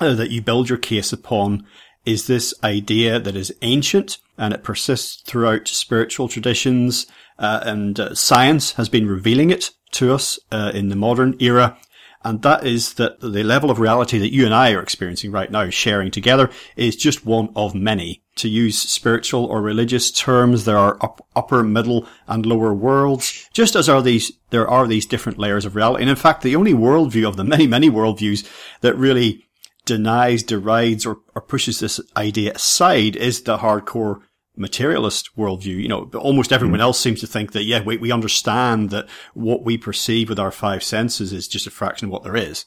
uh, 0.00 0.14
that 0.14 0.30
you 0.30 0.40
build 0.40 0.68
your 0.68 0.78
case 0.78 1.12
upon 1.12 1.66
is 2.04 2.26
this 2.26 2.54
idea 2.62 3.18
that 3.18 3.36
is 3.36 3.54
ancient 3.62 4.18
and 4.38 4.54
it 4.54 4.62
persists 4.62 5.22
throughout 5.22 5.68
spiritual 5.68 6.28
traditions, 6.28 7.06
uh, 7.38 7.60
and 7.64 8.00
uh, 8.00 8.14
science 8.14 8.72
has 8.72 8.88
been 8.88 9.06
revealing 9.06 9.50
it 9.50 9.70
to 9.92 10.14
us 10.14 10.38
uh, 10.52 10.70
in 10.74 10.88
the 10.88 10.96
modern 10.96 11.36
era. 11.40 11.76
And 12.22 12.42
that 12.42 12.66
is 12.66 12.94
that 12.94 13.20
the 13.20 13.42
level 13.42 13.70
of 13.70 13.80
reality 13.80 14.18
that 14.18 14.32
you 14.32 14.44
and 14.44 14.54
I 14.54 14.72
are 14.72 14.82
experiencing 14.82 15.32
right 15.32 15.50
now, 15.50 15.70
sharing 15.70 16.10
together, 16.10 16.50
is 16.76 16.96
just 16.96 17.24
one 17.24 17.50
of 17.56 17.74
many. 17.74 18.22
To 18.36 18.48
use 18.48 18.78
spiritual 18.78 19.44
or 19.46 19.60
religious 19.60 20.10
terms, 20.10 20.64
there 20.64 20.78
are 20.78 20.98
up, 21.02 21.26
upper, 21.34 21.62
middle, 21.62 22.06
and 22.26 22.46
lower 22.46 22.72
worlds, 22.74 23.48
just 23.52 23.74
as 23.74 23.88
are 23.88 24.02
these, 24.02 24.32
there 24.50 24.68
are 24.68 24.86
these 24.86 25.06
different 25.06 25.38
layers 25.38 25.64
of 25.64 25.76
reality. 25.76 26.02
And 26.02 26.10
in 26.10 26.16
fact, 26.16 26.42
the 26.42 26.56
only 26.56 26.72
worldview 26.72 27.26
of 27.26 27.36
the 27.36 27.44
many, 27.44 27.66
many 27.66 27.90
worldviews 27.90 28.46
that 28.80 28.96
really 28.96 29.46
denies, 29.84 30.42
derides, 30.42 31.04
or, 31.06 31.18
or 31.34 31.42
pushes 31.42 31.80
this 31.80 32.00
idea 32.16 32.52
aside 32.52 33.16
is 33.16 33.42
the 33.42 33.58
hardcore 33.58 34.20
materialist 34.60 35.30
worldview. 35.36 35.82
You 35.82 35.88
know, 35.88 36.10
almost 36.14 36.52
everyone 36.52 36.78
mm. 36.78 36.82
else 36.82 37.00
seems 37.00 37.20
to 37.20 37.26
think 37.26 37.52
that, 37.52 37.64
yeah, 37.64 37.82
we, 37.82 37.96
we 37.96 38.12
understand 38.12 38.90
that 38.90 39.08
what 39.34 39.64
we 39.64 39.78
perceive 39.78 40.28
with 40.28 40.38
our 40.38 40.52
five 40.52 40.84
senses 40.84 41.32
is 41.32 41.48
just 41.48 41.66
a 41.66 41.70
fraction 41.70 42.06
of 42.06 42.12
what 42.12 42.22
there 42.22 42.36
is. 42.36 42.66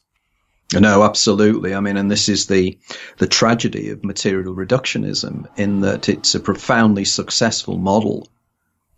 No, 0.74 1.04
absolutely. 1.04 1.76
I 1.76 1.80
mean, 1.82 1.98
and 1.98 2.10
this 2.10 2.28
is 2.28 2.48
the 2.48 2.80
the 3.18 3.28
tragedy 3.28 3.90
of 3.90 4.04
material 4.04 4.56
reductionism 4.56 5.46
in 5.56 5.82
that 5.82 6.10
it's 6.10 6.34
a 6.34 6.40
profoundly 6.40 7.06
successful 7.06 7.78
model 7.78 8.28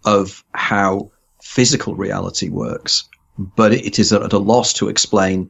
of 0.06 0.44
how 0.54 1.12
physical 1.42 1.96
reality 1.96 2.48
works, 2.48 3.04
but 3.38 3.74
it 3.74 4.00
is 4.00 4.14
at 4.14 4.32
a 4.32 4.38
loss 4.38 4.72
to 4.74 4.88
explain 4.88 5.50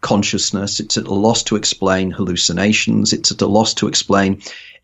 consciousness. 0.00 0.80
It's 0.80 0.98
at 0.98 1.06
a 1.06 1.14
loss 1.14 1.44
to 1.44 1.56
explain 1.56 2.10
hallucinations. 2.10 3.12
It's 3.12 3.30
at 3.30 3.42
a 3.42 3.46
loss 3.46 3.74
to 3.74 3.86
explain 3.86 4.42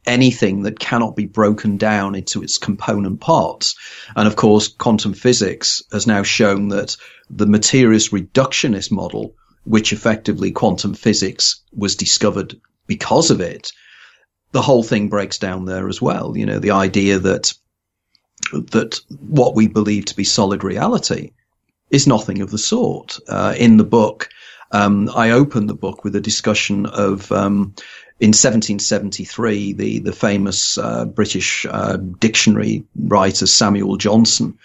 anything 0.09 0.63
that 0.63 0.81
cannot 0.81 1.15
be 1.15 1.27
broken 1.27 1.77
down 1.77 2.15
into 2.15 2.43
its 2.43 2.59
component 2.59 3.21
parts. 3.21 3.77
And 4.17 4.27
of 4.27 4.37
course, 4.37 4.69
quantum 4.69 5.15
physics 5.15 5.83
has 5.93 6.07
now 6.07 6.23
shown 6.23 6.69
that 6.69 6.97
the 7.31 7.47
materialist 7.47 8.11
reductionist 8.11 8.91
model, 8.91 9.35
which 9.65 9.93
effectively 9.93 10.51
quantum 10.51 10.95
physics 10.95 11.63
was 11.73 11.95
discovered 11.95 12.59
because 12.87 13.31
of 13.31 13.41
it, 13.41 13.71
the 14.53 14.63
whole 14.63 14.83
thing 14.83 15.09
breaks 15.09 15.39
down 15.39 15.67
there 15.67 15.89
as 15.89 16.01
well. 16.01 16.37
You 16.37 16.47
know, 16.47 16.59
the 16.59 16.71
idea 16.71 17.19
that 17.19 17.53
that 18.53 19.01
what 19.21 19.55
we 19.55 19.69
believe 19.69 20.07
to 20.07 20.17
be 20.17 20.25
solid 20.25 20.65
reality 20.65 21.33
is 21.91 22.07
nothing 22.07 22.41
of 22.41 22.51
the 22.51 22.59
sort. 22.59 23.19
Uh, 23.29 23.55
in 23.59 23.77
the 23.77 23.85
book, 23.85 24.29
um, 24.73 25.11
I 25.15 25.31
open 25.31 25.67
the 25.67 25.75
book 25.75 26.05
with 26.05 26.15
a 26.17 26.21
discussion 26.21 26.87
of 26.87 27.31
um, 27.33 27.75
in 28.21 28.29
1773, 28.29 29.75
the 29.75 29.99
the 30.01 30.13
famous 30.13 30.77
uh, 30.77 31.05
British 31.05 31.65
uh, 31.71 31.97
dictionary 31.97 32.85
writer 32.97 33.47
Samuel 33.47 33.97
Johnson 33.97 34.59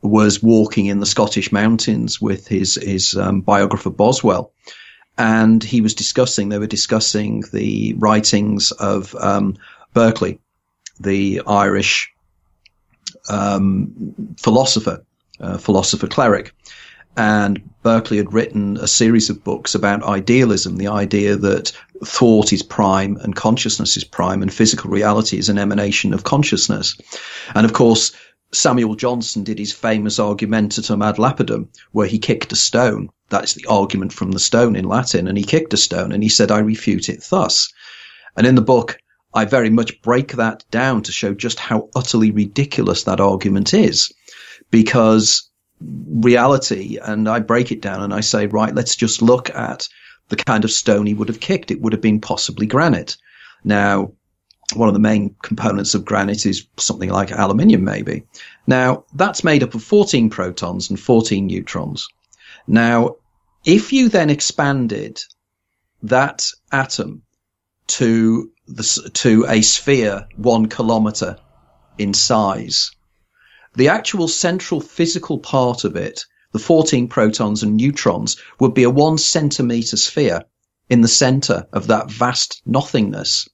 was 0.00 0.42
walking 0.42 0.86
in 0.86 1.00
the 1.00 1.06
Scottish 1.06 1.50
mountains 1.50 2.20
with 2.20 2.46
his 2.46 2.76
his 2.76 3.16
um, 3.16 3.40
biographer 3.40 3.90
Boswell, 3.90 4.52
and 5.18 5.62
he 5.62 5.80
was 5.80 5.94
discussing. 5.94 6.48
They 6.48 6.58
were 6.58 6.68
discussing 6.68 7.42
the 7.52 7.94
writings 7.94 8.70
of 8.70 9.12
um, 9.16 9.56
Berkeley, 9.92 10.38
the 11.00 11.42
Irish 11.48 12.12
um, 13.28 14.14
philosopher, 14.38 15.04
uh, 15.40 15.58
philosopher 15.58 16.06
cleric, 16.06 16.52
and 17.16 17.60
Berkeley 17.82 18.18
had 18.18 18.32
written 18.32 18.76
a 18.76 18.86
series 18.86 19.30
of 19.30 19.44
books 19.44 19.74
about 19.74 20.02
idealism, 20.02 20.76
the 20.76 20.88
idea 20.88 21.36
that 21.36 21.72
thought 22.04 22.52
is 22.52 22.62
prime 22.62 23.16
and 23.18 23.36
consciousness 23.36 23.96
is 23.96 24.04
prime 24.04 24.42
and 24.42 24.52
physical 24.52 24.90
reality 24.90 25.38
is 25.38 25.48
an 25.48 25.58
emanation 25.58 26.12
of 26.12 26.24
consciousness. 26.24 26.96
And 27.54 27.64
of 27.64 27.72
course, 27.72 28.12
Samuel 28.52 28.94
Johnson 28.94 29.44
did 29.44 29.58
his 29.58 29.72
famous 29.72 30.18
argumentatum 30.18 31.04
ad 31.04 31.16
lapidem, 31.16 31.68
where 31.92 32.06
he 32.06 32.18
kicked 32.18 32.52
a 32.52 32.56
stone. 32.56 33.10
That's 33.28 33.54
the 33.54 33.66
argument 33.66 34.12
from 34.12 34.32
the 34.32 34.38
stone 34.38 34.76
in 34.76 34.84
Latin. 34.84 35.28
And 35.28 35.36
he 35.36 35.44
kicked 35.44 35.74
a 35.74 35.76
stone 35.76 36.12
and 36.12 36.22
he 36.22 36.28
said, 36.28 36.50
I 36.50 36.60
refute 36.60 37.08
it 37.08 37.26
thus. 37.30 37.72
And 38.36 38.46
in 38.46 38.54
the 38.54 38.62
book, 38.62 38.98
I 39.32 39.44
very 39.44 39.70
much 39.70 40.00
break 40.02 40.32
that 40.34 40.64
down 40.70 41.02
to 41.02 41.12
show 41.12 41.34
just 41.34 41.58
how 41.58 41.88
utterly 41.96 42.30
ridiculous 42.30 43.04
that 43.04 43.20
argument 43.20 43.74
is. 43.74 44.12
Because 44.70 45.50
reality 45.80 46.98
and 47.02 47.28
I 47.28 47.40
break 47.40 47.72
it 47.72 47.82
down 47.82 48.02
and 48.02 48.14
I 48.14 48.20
say, 48.20 48.46
right, 48.46 48.74
let's 48.74 48.94
just 48.94 49.22
look 49.22 49.50
at 49.50 49.88
the 50.28 50.36
kind 50.36 50.64
of 50.64 50.70
stone 50.70 51.06
he 51.06 51.14
would 51.14 51.28
have 51.28 51.40
kicked. 51.40 51.70
It 51.70 51.80
would 51.80 51.92
have 51.92 52.02
been 52.02 52.20
possibly 52.20 52.66
granite. 52.66 53.16
Now, 53.62 54.12
one 54.74 54.88
of 54.88 54.94
the 54.94 55.00
main 55.00 55.36
components 55.42 55.94
of 55.94 56.04
granite 56.04 56.46
is 56.46 56.66
something 56.78 57.10
like 57.10 57.30
aluminium, 57.30 57.84
maybe. 57.84 58.24
Now, 58.66 59.04
that's 59.14 59.44
made 59.44 59.62
up 59.62 59.74
of 59.74 59.82
14 59.82 60.30
protons 60.30 60.88
and 60.90 60.98
14 60.98 61.46
neutrons. 61.46 62.08
Now, 62.66 63.16
if 63.64 63.92
you 63.92 64.08
then 64.08 64.30
expanded 64.30 65.22
that 66.02 66.50
atom 66.72 67.22
to 67.86 68.50
the, 68.66 69.10
to 69.14 69.46
a 69.48 69.62
sphere 69.62 70.26
one 70.36 70.66
kilometer 70.66 71.38
in 71.98 72.14
size, 72.14 72.90
the 73.74 73.88
actual 73.88 74.28
central 74.28 74.80
physical 74.80 75.38
part 75.38 75.84
of 75.84 75.96
it, 75.96 76.24
the 76.54 76.58
14 76.60 77.08
protons 77.08 77.62
and 77.64 77.76
neutrons, 77.76 78.36
would 78.60 78.74
be 78.74 78.84
a 78.84 78.90
one 78.90 79.18
centimeter 79.18 79.96
sphere 79.96 80.44
in 80.88 81.00
the 81.00 81.08
center 81.08 81.66
of 81.72 81.88
that 81.88 82.08
vast 82.08 82.62
nothingness. 82.64 83.48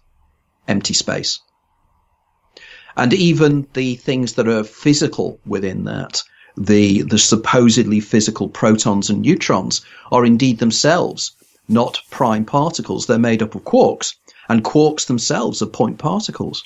empty 0.67 0.93
space. 0.93 1.39
And 2.95 3.13
even 3.13 3.67
the 3.73 3.95
things 3.95 4.33
that 4.33 4.47
are 4.47 4.63
physical 4.63 5.39
within 5.45 5.85
that, 5.85 6.21
the, 6.55 7.01
the 7.01 7.17
supposedly 7.17 7.99
physical 7.99 8.47
protons 8.47 9.09
and 9.09 9.21
neutrons 9.21 9.81
are 10.11 10.25
indeed 10.25 10.59
themselves 10.59 11.31
not 11.67 12.01
prime 12.11 12.45
particles. 12.45 13.05
They're 13.05 13.17
made 13.17 13.41
up 13.41 13.55
of 13.55 13.63
quarks 13.63 14.15
and 14.49 14.63
quarks 14.63 15.07
themselves 15.07 15.61
are 15.61 15.67
point 15.67 15.97
particles. 15.97 16.63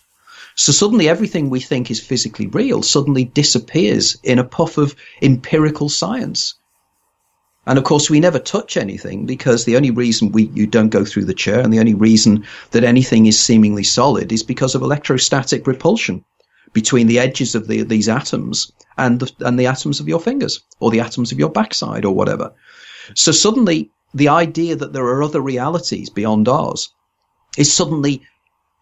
So 0.55 0.71
suddenly 0.71 1.07
everything 1.07 1.49
we 1.49 1.59
think 1.59 1.91
is 1.91 1.99
physically 1.99 2.47
real 2.47 2.81
suddenly 2.81 3.25
disappears 3.25 4.17
in 4.23 4.39
a 4.39 4.43
puff 4.43 4.77
of 4.77 4.95
empirical 5.21 5.87
science. 5.87 6.55
And 7.67 7.77
of 7.77 7.83
course, 7.83 8.09
we 8.09 8.21
never 8.21 8.39
touch 8.39 8.77
anything 8.77 9.25
because 9.25 9.65
the 9.65 9.75
only 9.75 9.91
reason 9.91 10.31
we 10.31 10.43
you 10.53 10.65
don't 10.65 10.87
go 10.87 11.03
through 11.03 11.25
the 11.25 11.33
chair 11.33 11.59
and 11.59 11.73
the 11.73 11.79
only 11.79 11.93
reason 11.93 12.45
that 12.71 12.85
anything 12.85 13.25
is 13.25 13.37
seemingly 13.37 13.83
solid 13.83 14.31
is 14.31 14.41
because 14.41 14.73
of 14.73 14.81
electrostatic 14.81 15.67
repulsion 15.67 16.23
between 16.71 17.07
the 17.07 17.19
edges 17.19 17.55
of 17.55 17.67
the, 17.67 17.83
these 17.83 18.07
atoms 18.07 18.71
and 18.97 19.19
the, 19.19 19.31
and 19.45 19.59
the 19.59 19.67
atoms 19.67 19.99
of 19.99 20.07
your 20.07 20.19
fingers 20.19 20.61
or 20.79 20.91
the 20.91 21.01
atoms 21.01 21.33
of 21.33 21.39
your 21.39 21.49
backside 21.49 22.05
or 22.05 22.15
whatever. 22.15 22.53
So 23.15 23.33
suddenly, 23.33 23.91
the 24.13 24.29
idea 24.29 24.77
that 24.77 24.93
there 24.93 25.05
are 25.05 25.21
other 25.21 25.41
realities 25.41 26.09
beyond 26.09 26.47
ours 26.47 26.89
is 27.57 27.73
suddenly 27.73 28.21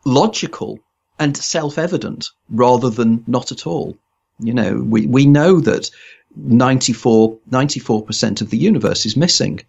logical 0.06 0.80
and 1.18 1.36
self-evident 1.36 2.30
rather 2.52 2.92
than 2.92 3.24
not 3.26 3.52
at 3.52 3.66
all. 3.66 3.98
You 4.40 4.54
know, 4.54 4.86
we, 4.88 5.08
we 5.08 5.26
know 5.26 5.60
that 5.62 5.90
94, 6.36 7.38
94% 7.50 8.42
of 8.42 8.50
the 8.50 8.58
universe 8.58 9.06
is 9.06 9.18
missing. 9.18 9.62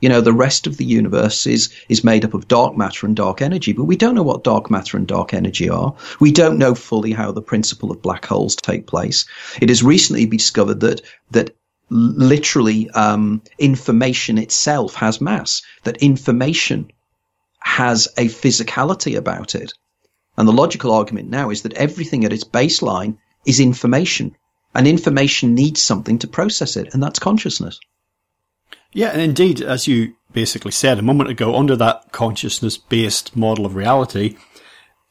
You 0.00 0.08
know, 0.08 0.20
the 0.20 0.32
rest 0.32 0.66
of 0.66 0.76
the 0.76 0.84
universe 0.84 1.46
is, 1.46 1.72
is 1.88 2.02
made 2.02 2.24
up 2.24 2.34
of 2.34 2.48
dark 2.48 2.76
matter 2.76 3.06
and 3.06 3.14
dark 3.14 3.40
energy, 3.40 3.72
but 3.72 3.84
we 3.84 3.96
don't 3.96 4.16
know 4.16 4.24
what 4.24 4.42
dark 4.42 4.70
matter 4.70 4.96
and 4.96 5.06
dark 5.06 5.32
energy 5.32 5.70
are. 5.70 5.94
We 6.18 6.32
don't 6.32 6.58
know 6.58 6.74
fully 6.74 7.12
how 7.12 7.30
the 7.30 7.40
principle 7.40 7.92
of 7.92 8.02
black 8.02 8.26
holes 8.26 8.56
take 8.56 8.86
place. 8.86 9.24
It 9.60 9.68
has 9.68 9.82
recently 9.82 10.26
been 10.26 10.38
discovered 10.38 10.80
that, 10.80 11.02
that 11.30 11.56
literally, 11.88 12.90
um, 12.90 13.42
information 13.58 14.38
itself 14.38 14.94
has 14.94 15.20
mass, 15.20 15.62
that 15.84 15.98
information 15.98 16.90
has 17.60 18.08
a 18.16 18.26
physicality 18.26 19.16
about 19.16 19.54
it. 19.54 19.72
And 20.36 20.48
the 20.48 20.52
logical 20.52 20.92
argument 20.92 21.28
now 21.28 21.50
is 21.50 21.62
that 21.62 21.74
everything 21.74 22.24
at 22.24 22.32
its 22.32 22.44
baseline 22.44 23.18
is 23.46 23.60
information, 23.60 24.34
and 24.74 24.86
information 24.86 25.54
needs 25.54 25.82
something 25.82 26.18
to 26.20 26.26
process 26.26 26.76
it, 26.76 26.92
and 26.92 27.02
that's 27.02 27.18
consciousness. 27.18 27.78
Yeah, 28.92 29.08
and 29.08 29.20
indeed, 29.20 29.60
as 29.60 29.86
you 29.86 30.14
basically 30.32 30.72
said 30.72 30.98
a 30.98 31.02
moment 31.02 31.30
ago, 31.30 31.56
under 31.56 31.76
that 31.76 32.12
consciousness 32.12 32.76
based 32.76 33.36
model 33.36 33.66
of 33.66 33.74
reality, 33.74 34.36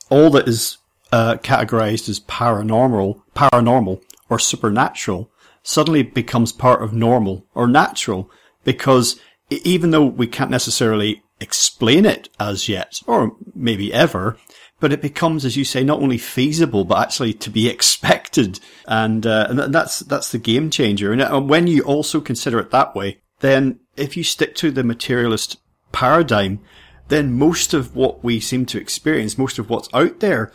all 0.10 0.30
that 0.32 0.48
is 0.48 0.78
uh, 1.12 1.38
categorized 1.38 2.10
as 2.10 2.20
paranormal, 2.20 3.22
paranormal 3.36 4.02
or 4.30 4.40
supernatural 4.40 5.32
suddenly 5.64 6.04
becomes 6.04 6.52
part 6.52 6.82
of 6.82 6.94
normal 6.94 7.46
or 7.54 7.68
natural 7.68 8.30
because 8.64 9.20
even 9.50 9.92
though 9.92 10.06
we 10.06 10.28
can't 10.28 10.52
necessarily 10.52 11.24
explain 11.40 12.06
it 12.06 12.30
as 12.40 12.70
yet, 12.70 13.00
or 13.08 13.36
maybe 13.54 13.94
ever, 13.94 14.38
but 14.82 14.92
it 14.92 15.02
becomes, 15.02 15.46
as 15.46 15.56
you 15.56 15.64
say, 15.64 15.84
not 15.84 16.02
only 16.02 16.18
feasible, 16.18 16.84
but 16.84 17.00
actually 17.00 17.34
to 17.36 17.50
be 17.50 17.70
expected. 17.76 18.60
And, 18.88 19.26
uh, 19.26 19.48
and 19.50 19.74
that's, 19.74 20.00
that's 20.00 20.34
the 20.34 20.38
game 20.38 20.70
changer. 20.70 21.14
And 21.14 21.22
uh, 21.22 21.40
when 21.40 21.68
you 21.68 21.84
also 21.84 22.20
consider 22.20 22.60
it 22.60 22.72
that 22.72 22.94
way, 22.94 23.22
then 23.40 23.80
if 23.96 24.18
you 24.18 24.24
stick 24.24 24.56
to 24.56 24.72
the 24.72 24.84
materialist 24.84 25.58
paradigm, 25.94 26.60
then 27.08 27.34
most 27.34 27.74
of 27.74 27.96
what 27.96 28.24
we 28.24 28.40
seem 28.40 28.66
to 28.66 28.80
experience, 28.80 29.38
most 29.38 29.60
of 29.60 29.70
what's 29.70 29.90
out 29.94 30.20
there, 30.20 30.52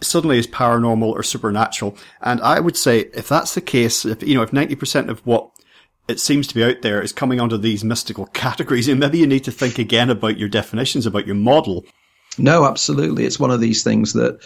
suddenly 0.00 0.38
is 0.38 0.46
paranormal 0.46 1.10
or 1.10 1.22
supernatural. 1.22 1.96
And 2.20 2.40
I 2.40 2.60
would 2.60 2.76
say 2.76 3.10
if 3.14 3.28
that's 3.28 3.54
the 3.54 3.60
case, 3.60 4.04
if, 4.04 4.22
you 4.22 4.34
know, 4.34 4.42
if 4.42 4.50
90% 4.50 5.08
of 5.08 5.20
what 5.26 5.50
it 6.08 6.20
seems 6.20 6.46
to 6.48 6.54
be 6.54 6.64
out 6.64 6.82
there 6.82 7.00
is 7.00 7.12
coming 7.12 7.40
under 7.40 7.56
these 7.56 7.84
mystical 7.84 8.26
categories. 8.34 8.88
And 8.88 9.00
maybe 9.00 9.18
you 9.18 9.26
need 9.26 9.44
to 9.44 9.52
think 9.52 9.78
again 9.78 10.10
about 10.10 10.38
your 10.38 10.48
definitions, 10.48 11.06
about 11.06 11.26
your 11.26 11.36
model. 11.36 11.84
No, 12.38 12.64
absolutely. 12.64 13.24
It's 13.24 13.38
one 13.38 13.50
of 13.50 13.60
these 13.60 13.82
things 13.82 14.14
that, 14.14 14.40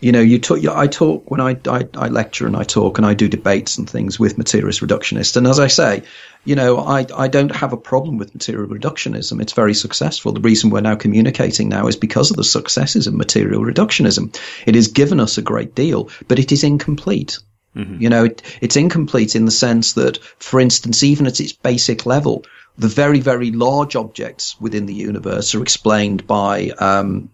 you 0.00 0.12
know, 0.12 0.20
you 0.20 0.38
talk, 0.38 0.64
I 0.66 0.86
talk 0.86 1.30
when 1.30 1.40
I, 1.40 1.58
I, 1.66 1.88
I 1.94 2.08
lecture 2.08 2.46
and 2.46 2.56
I 2.56 2.62
talk 2.62 2.98
and 2.98 3.06
I 3.06 3.14
do 3.14 3.28
debates 3.28 3.78
and 3.78 3.88
things 3.88 4.20
with 4.20 4.38
materialist 4.38 4.80
reductionists. 4.80 5.36
And 5.36 5.46
as 5.46 5.58
I 5.58 5.66
say, 5.66 6.02
you 6.44 6.54
know, 6.54 6.78
I, 6.78 7.06
I 7.16 7.28
don't 7.28 7.54
have 7.54 7.72
a 7.72 7.78
problem 7.78 8.18
with 8.18 8.34
material 8.34 8.68
reductionism. 8.68 9.40
It's 9.40 9.52
very 9.52 9.74
successful. 9.74 10.32
The 10.32 10.40
reason 10.40 10.70
we're 10.70 10.80
now 10.80 10.94
communicating 10.94 11.68
now 11.68 11.86
is 11.86 11.96
because 11.96 12.30
of 12.30 12.36
the 12.36 12.44
successes 12.44 13.06
of 13.06 13.14
material 13.14 13.62
reductionism. 13.62 14.38
It 14.66 14.74
has 14.74 14.88
given 14.88 15.20
us 15.20 15.38
a 15.38 15.42
great 15.42 15.74
deal, 15.74 16.10
but 16.28 16.38
it 16.38 16.52
is 16.52 16.62
incomplete. 16.62 17.38
Mm-hmm. 17.76 18.02
You 18.02 18.08
know, 18.08 18.24
it, 18.24 18.42
it's 18.60 18.76
incomplete 18.76 19.34
in 19.34 19.44
the 19.44 19.50
sense 19.50 19.94
that, 19.94 20.18
for 20.38 20.60
instance, 20.60 21.02
even 21.02 21.26
at 21.26 21.40
its 21.40 21.52
basic 21.52 22.06
level, 22.06 22.44
the 22.78 22.88
very, 22.88 23.20
very 23.20 23.50
large 23.50 23.96
objects 23.96 24.56
within 24.60 24.86
the 24.86 24.94
universe 24.94 25.54
are 25.54 25.62
explained 25.62 26.26
by 26.26 26.70
um, 26.78 27.30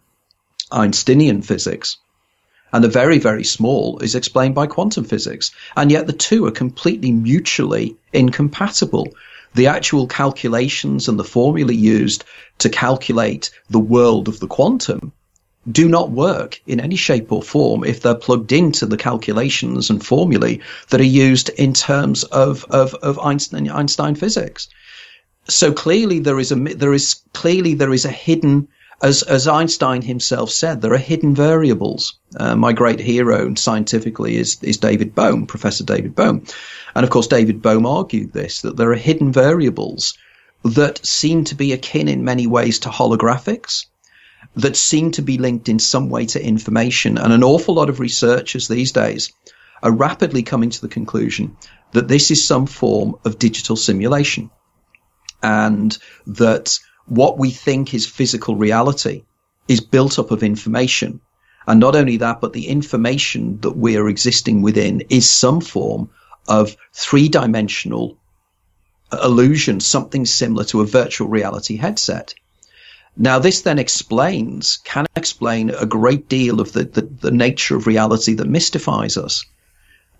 Einsteinian 0.73 1.43
physics. 1.43 1.99
And 2.73 2.85
the 2.85 2.89
very, 2.89 3.19
very 3.19 3.45
small 3.45 3.99
is 3.99 4.15
explained 4.15 4.55
by 4.55 4.67
quantum 4.67 5.05
physics. 5.05 5.51
And 5.77 5.91
yet 5.91 6.07
the 6.07 6.13
two 6.13 6.47
are 6.47 6.53
completely 6.53 7.11
mutually 7.11 7.97
incompatible. 8.13 9.09
The 9.55 9.67
actual 9.67 10.07
calculations 10.07 11.09
and 11.09 11.19
the 11.19 11.25
formula 11.25 11.73
used 11.73 12.25
to 12.59 12.69
calculate 12.69 13.51
the 13.69 13.81
world 13.81 14.29
of 14.29 14.39
the 14.39 14.47
quantum 14.47 15.13
do 15.71 15.89
not 15.89 16.11
work 16.11 16.61
in 16.67 16.81
any 16.81 16.97
shape 16.97 17.31
or 17.31 17.43
form 17.43 17.85
if 17.85 18.01
they're 18.01 18.15
plugged 18.15 18.51
into 18.51 18.87
the 18.87 18.97
calculations 18.97 19.91
and 19.91 20.05
formulae 20.05 20.59
that 20.89 21.01
are 21.01 21.05
used 21.05 21.51
in 21.51 21.75
terms 21.75 22.25
of, 22.25 22.65
of, 22.71 22.95
of 22.95 23.19
Einstein, 23.19 23.71
Einstein 23.71 24.15
physics. 24.15 24.69
So 25.49 25.73
clearly 25.73 26.19
there 26.19 26.41
is 26.41 26.51
a, 26.51 26.55
there 26.55 26.95
is, 26.95 27.21
clearly 27.35 27.75
there 27.75 27.93
is 27.93 28.07
a 28.07 28.11
hidden, 28.11 28.69
as, 29.03 29.23
as 29.25 29.47
Einstein 29.47 30.01
himself 30.01 30.51
said, 30.51 30.81
there 30.81 30.95
are 30.95 30.99
hidden 30.99 31.35
variables. 31.35 32.19
Uh, 32.37 32.57
my 32.57 32.73
great 32.73 33.01
hero 33.01 33.55
scientifically 33.55 34.37
is, 34.37 34.57
is 34.63 34.79
David 34.79 35.15
Bohm, 35.15 35.47
Professor 35.47 35.85
David 35.85 36.15
Bohm. 36.15 36.43
And 36.95 37.05
of 37.05 37.11
course, 37.11 37.27
David 37.27 37.61
Bohm 37.61 37.85
argued 37.85 38.33
this, 38.33 38.63
that 38.63 38.79
there 38.79 38.93
are 38.93 38.97
hidden 38.97 39.31
variables 39.31 40.17
that 40.65 41.05
seem 41.05 41.45
to 41.45 41.55
be 41.55 41.73
akin 41.73 42.09
in 42.09 42.25
many 42.25 42.47
ways 42.47 42.79
to 42.81 42.89
holographics 42.89 43.87
that 44.57 44.77
seem 44.77 45.11
to 45.13 45.23
be 45.23 45.39
linked 45.39 45.69
in 45.69 45.79
some 45.79 46.11
way 46.11 46.27
to 46.27 46.45
information. 46.45 47.19
And 47.19 47.33
an 47.33 47.45
awful 47.45 47.75
lot 47.75 47.89
of 47.89 48.01
researchers 48.01 48.69
these 48.69 48.93
days 48.93 49.33
are 49.83 49.93
rapidly 49.93 50.43
coming 50.43 50.71
to 50.71 50.81
the 50.81 50.89
conclusion 50.89 51.57
that 51.93 52.09
this 52.09 52.31
is 52.31 52.45
some 52.45 52.67
form 52.67 53.17
of 53.25 53.39
digital 53.39 53.77
simulation 53.77 54.51
and 55.43 55.97
that 56.27 56.79
what 57.07 57.39
we 57.39 57.51
think 57.51 57.95
is 57.95 58.07
physical 58.07 58.57
reality 58.57 59.25
is 59.69 59.81
built 59.81 60.19
up 60.19 60.31
of 60.31 60.43
information. 60.43 61.21
And 61.67 61.81
not 61.81 61.97
only 61.97 62.19
that, 62.19 62.41
but 62.41 62.53
the 62.53 62.69
information 62.69 63.61
that 63.61 63.77
we 63.77 63.97
are 63.97 64.09
existing 64.09 64.63
within 64.63 65.03
is 65.11 65.29
some 65.29 65.61
form 65.61 66.11
of 66.49 66.77
three 66.93 67.29
dimensional 67.29 68.17
illusion, 69.13 69.81
something 69.81 70.27
similar 70.27 70.65
to 70.65 70.81
a 70.81 70.87
virtual 70.87 71.29
reality 71.29 71.77
headset. 71.77 72.35
Now, 73.17 73.39
this 73.39 73.63
then 73.63 73.79
explains, 73.79 74.79
can 74.85 75.07
explain 75.17 75.71
a 75.71 75.85
great 75.87 76.29
deal 76.29 76.61
of 76.61 76.73
the, 76.73 76.85
the, 76.85 77.03
the 77.03 77.31
nature 77.31 77.77
of 77.77 77.87
reality 77.87 78.35
that 78.35 78.49
mystifies 78.49 79.17
us. 79.17 79.45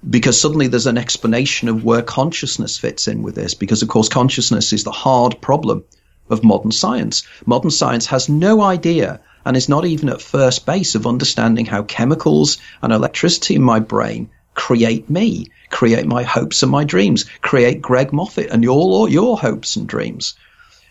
because 0.09 0.41
suddenly 0.41 0.67
there's 0.67 0.87
an 0.87 0.99
explanation 0.99 1.69
of 1.69 1.85
where 1.85 2.03
consciousness 2.03 2.79
fits 2.79 3.07
in 3.07 3.23
with 3.23 3.35
this. 3.35 3.55
Because, 3.55 3.83
of 3.83 3.89
course, 3.89 4.09
consciousness 4.09 4.73
is 4.73 4.85
the 4.85 4.91
hard 4.91 5.41
problem 5.41 5.85
of 6.31 6.45
modern 6.45 6.73
science. 6.73 7.23
Modern 7.45 7.71
science 7.71 8.07
has 8.07 8.29
no 8.29 8.63
idea 8.63 9.21
and 9.45 9.57
is 9.57 9.69
not 9.69 9.85
even 9.85 10.09
at 10.09 10.23
first 10.23 10.65
base 10.65 10.95
of 10.95 11.07
understanding 11.07 11.67
how 11.67 11.83
chemicals 11.83 12.59
and 12.83 12.93
electricity 12.93 13.57
in 13.57 13.63
my 13.63 13.81
brain 13.81 14.31
create 14.55 15.11
me, 15.11 15.47
create 15.71 16.07
my 16.07 16.23
hopes 16.23 16.63
and 16.63 16.73
my 16.73 16.85
dreams, 16.85 17.25
create 17.41 17.83
Greg 17.83 18.13
Moffat 18.13 18.51
and 18.51 18.63
your 18.65 19.09
your 19.09 19.39
hopes 19.39 19.77
and 19.77 19.87
dreams. 19.87 20.35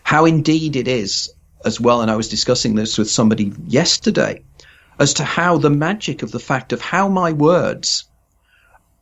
How 0.04 0.26
indeed 0.26 0.76
it 0.76 0.88
is 0.88 1.30
as 1.66 1.80
well, 1.80 2.02
and 2.02 2.10
I 2.10 2.16
was 2.16 2.30
discussing 2.30 2.76
this 2.76 2.98
with 2.98 3.10
somebody 3.10 3.54
yesterday, 3.68 4.44
as 5.00 5.16
to 5.16 5.24
how 5.24 5.58
the 5.58 5.70
magic 5.70 6.24
of 6.24 6.32
the 6.32 6.40
fact 6.40 6.74
of 6.74 6.82
how 6.82 7.08
my 7.10 7.32
words 7.32 8.06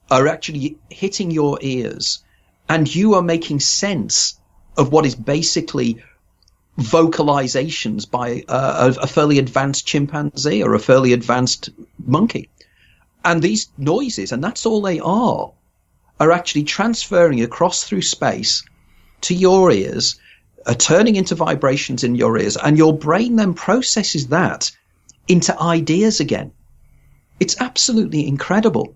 are 0.10 0.28
actually 0.28 0.78
hitting 0.90 1.32
your 1.32 1.60
ears 1.62 2.24
and 2.70 2.94
you 2.94 3.16
are 3.16 3.22
making 3.22 3.60
sense 3.60 4.40
of 4.78 4.92
what 4.92 5.06
is 5.06 5.16
basically 5.16 6.04
vocalizations 6.78 8.10
by 8.10 8.44
uh, 8.48 8.94
a, 8.96 9.02
a 9.02 9.08
fairly 9.08 9.40
advanced 9.40 9.88
chimpanzee 9.88 10.64
or 10.64 10.74
a 10.74 10.80
fairly 10.80 11.14
advanced 11.14 11.70
monkey. 12.06 12.50
And 13.26 13.42
these 13.42 13.70
noises, 13.78 14.32
and 14.32 14.44
that's 14.44 14.66
all 14.66 14.82
they 14.82 15.00
are, 15.00 15.52
are 16.20 16.32
actually 16.32 16.64
transferring 16.64 17.42
across 17.42 17.84
through 17.84 18.04
space 18.04 18.64
to 19.22 19.34
your 19.34 19.72
ears, 19.72 20.20
are 20.68 20.76
turning 20.76 21.16
into 21.16 21.36
vibrations 21.36 22.04
in 22.04 22.16
your 22.16 22.38
ears, 22.38 22.58
and 22.58 22.78
your 22.78 22.98
brain 22.98 23.36
then 23.36 23.54
processes 23.54 24.28
that 24.28 24.72
into 25.28 25.60
ideas 25.60 26.20
again. 26.20 26.52
It's 27.40 27.60
absolutely 27.62 28.28
incredible 28.28 28.96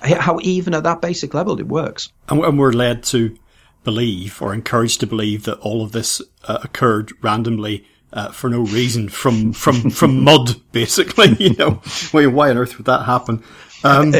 how 0.00 0.38
even 0.42 0.74
at 0.74 0.82
that 0.82 1.00
basic 1.00 1.34
level 1.34 1.58
it 1.58 1.66
works. 1.66 2.10
And 2.28 2.58
we're 2.58 2.72
led 2.72 3.02
to 3.04 3.36
believe 3.84 4.40
or 4.40 4.52
encouraged 4.54 5.00
to 5.00 5.06
believe 5.06 5.44
that 5.44 5.58
all 5.60 5.82
of 5.82 5.92
this 5.92 6.20
uh, 6.44 6.58
occurred 6.62 7.12
randomly 7.22 7.86
uh, 8.12 8.30
for 8.30 8.48
no 8.48 8.60
reason 8.60 9.08
from 9.08 9.52
from 9.52 9.90
from 9.90 10.22
mud, 10.24 10.56
basically. 10.72 11.36
You 11.38 11.54
know, 11.56 11.70
why 12.12 12.50
on 12.50 12.58
earth 12.58 12.78
would 12.78 12.86
that 12.86 13.04
happen? 13.04 13.42
Um, 13.82 14.14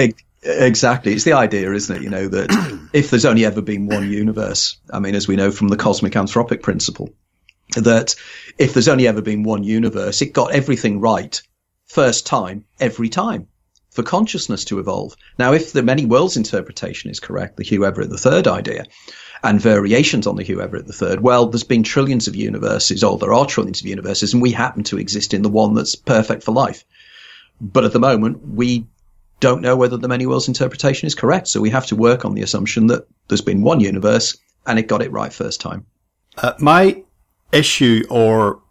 exactly, 0.44 1.12
it's 1.12 1.24
the 1.24 1.32
idea, 1.32 1.72
isn't 1.72 1.96
it? 1.96 2.02
You 2.02 2.10
know 2.10 2.28
that 2.28 2.88
if 2.92 3.10
there's 3.10 3.24
only 3.24 3.44
ever 3.44 3.62
been 3.62 3.86
one 3.86 4.10
universe, 4.10 4.78
I 4.92 4.98
mean, 4.98 5.14
as 5.14 5.28
we 5.28 5.36
know 5.36 5.50
from 5.50 5.68
the 5.68 5.76
cosmic 5.76 6.12
anthropic 6.12 6.62
principle, 6.62 7.10
that 7.76 8.14
if 8.58 8.74
there's 8.74 8.88
only 8.88 9.08
ever 9.08 9.22
been 9.22 9.42
one 9.42 9.64
universe, 9.64 10.22
it 10.22 10.32
got 10.32 10.52
everything 10.52 11.00
right 11.00 11.40
first 11.86 12.26
time 12.26 12.64
every 12.80 13.08
time 13.08 13.48
for 13.90 14.02
consciousness 14.02 14.64
to 14.66 14.80
evolve. 14.80 15.14
Now, 15.38 15.52
if 15.52 15.72
the 15.72 15.82
many 15.82 16.04
worlds 16.04 16.36
interpretation 16.36 17.10
is 17.10 17.20
correct, 17.20 17.56
the 17.56 17.62
Hugh 17.62 17.84
Everett 17.84 18.10
III 18.10 18.50
idea, 18.50 18.84
and 19.44 19.60
variations 19.60 20.26
on 20.26 20.36
the 20.36 20.42
Hugh 20.42 20.60
Everett 20.60 20.90
III, 20.90 21.18
well, 21.18 21.46
there's 21.46 21.62
been 21.62 21.84
trillions 21.84 22.26
of 22.26 22.34
universes, 22.34 23.04
or 23.04 23.18
there 23.18 23.32
are 23.32 23.46
trillions 23.46 23.80
of 23.80 23.86
universes, 23.86 24.32
and 24.32 24.42
we 24.42 24.50
happen 24.50 24.82
to 24.84 24.98
exist 24.98 25.32
in 25.32 25.42
the 25.42 25.48
one 25.48 25.74
that's 25.74 25.94
perfect 25.94 26.42
for 26.42 26.52
life. 26.52 26.84
But 27.60 27.84
at 27.84 27.92
the 27.92 28.00
moment, 28.00 28.44
we 28.44 28.86
don't 29.44 29.60
know 29.60 29.76
whether 29.76 29.98
the 29.98 30.08
many 30.08 30.24
worlds 30.24 30.48
interpretation 30.48 31.06
is 31.06 31.14
correct. 31.14 31.48
So 31.48 31.60
we 31.60 31.68
have 31.68 31.84
to 31.88 31.96
work 31.96 32.24
on 32.24 32.34
the 32.34 32.40
assumption 32.40 32.86
that 32.86 33.06
there's 33.28 33.42
been 33.42 33.62
one 33.62 33.78
universe 33.78 34.38
and 34.66 34.78
it 34.78 34.88
got 34.88 35.02
it 35.02 35.12
right 35.12 35.32
first 35.32 35.60
time. 35.60 35.84
Uh, 36.38 36.54
my 36.58 37.04
issue 37.52 38.04
or 38.08 38.62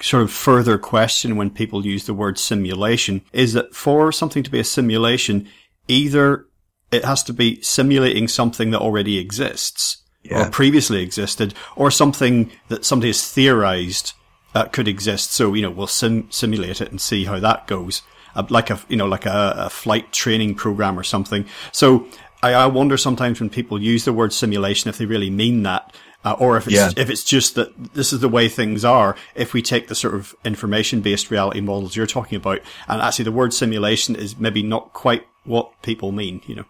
sort 0.00 0.22
of 0.22 0.32
further 0.32 0.78
question 0.78 1.36
when 1.36 1.50
people 1.50 1.84
use 1.84 2.06
the 2.06 2.14
word 2.14 2.38
simulation 2.38 3.20
is 3.34 3.52
that 3.52 3.74
for 3.74 4.10
something 4.10 4.42
to 4.42 4.50
be 4.50 4.58
a 4.58 4.64
simulation, 4.64 5.46
either 5.88 6.46
it 6.90 7.04
has 7.04 7.22
to 7.24 7.34
be 7.34 7.60
simulating 7.60 8.26
something 8.26 8.70
that 8.70 8.80
already 8.80 9.18
exists 9.18 9.98
yeah. 10.22 10.46
or 10.46 10.50
previously 10.50 11.02
existed 11.02 11.52
or 11.76 11.90
something 11.90 12.50
that 12.68 12.86
somebody 12.86 13.10
has 13.10 13.30
theorized 13.30 14.14
that 14.54 14.72
could 14.72 14.88
exist. 14.88 15.32
So, 15.32 15.52
you 15.52 15.60
know, 15.60 15.70
we'll 15.70 15.86
sim- 15.86 16.30
simulate 16.30 16.80
it 16.80 16.90
and 16.90 17.00
see 17.00 17.26
how 17.26 17.38
that 17.40 17.66
goes. 17.66 18.00
Uh, 18.34 18.44
like 18.50 18.70
a, 18.70 18.80
you 18.88 18.96
know, 18.96 19.06
like 19.06 19.26
a, 19.26 19.54
a 19.56 19.70
flight 19.70 20.12
training 20.12 20.54
program 20.54 20.98
or 20.98 21.04
something. 21.04 21.46
So 21.72 22.06
I, 22.42 22.52
I 22.52 22.66
wonder 22.66 22.96
sometimes 22.96 23.40
when 23.40 23.50
people 23.50 23.80
use 23.80 24.04
the 24.04 24.12
word 24.12 24.32
simulation 24.32 24.88
if 24.88 24.98
they 24.98 25.06
really 25.06 25.30
mean 25.30 25.62
that 25.62 25.94
uh, 26.24 26.36
or 26.38 26.56
if 26.56 26.66
it's, 26.66 26.74
yeah. 26.74 26.90
if 26.96 27.10
it's 27.10 27.22
just 27.22 27.54
that 27.54 27.94
this 27.94 28.12
is 28.12 28.20
the 28.20 28.28
way 28.28 28.48
things 28.48 28.84
are, 28.84 29.14
if 29.34 29.52
we 29.52 29.60
take 29.60 29.88
the 29.88 29.94
sort 29.94 30.14
of 30.14 30.34
information 30.44 31.00
based 31.00 31.30
reality 31.30 31.60
models 31.60 31.94
you're 31.94 32.06
talking 32.06 32.36
about, 32.36 32.60
and 32.88 33.02
actually 33.02 33.24
the 33.24 33.32
word 33.32 33.52
simulation 33.52 34.16
is 34.16 34.38
maybe 34.38 34.62
not 34.62 34.92
quite 34.92 35.26
what 35.44 35.70
people 35.82 36.12
mean, 36.12 36.40
you 36.46 36.54
know. 36.54 36.64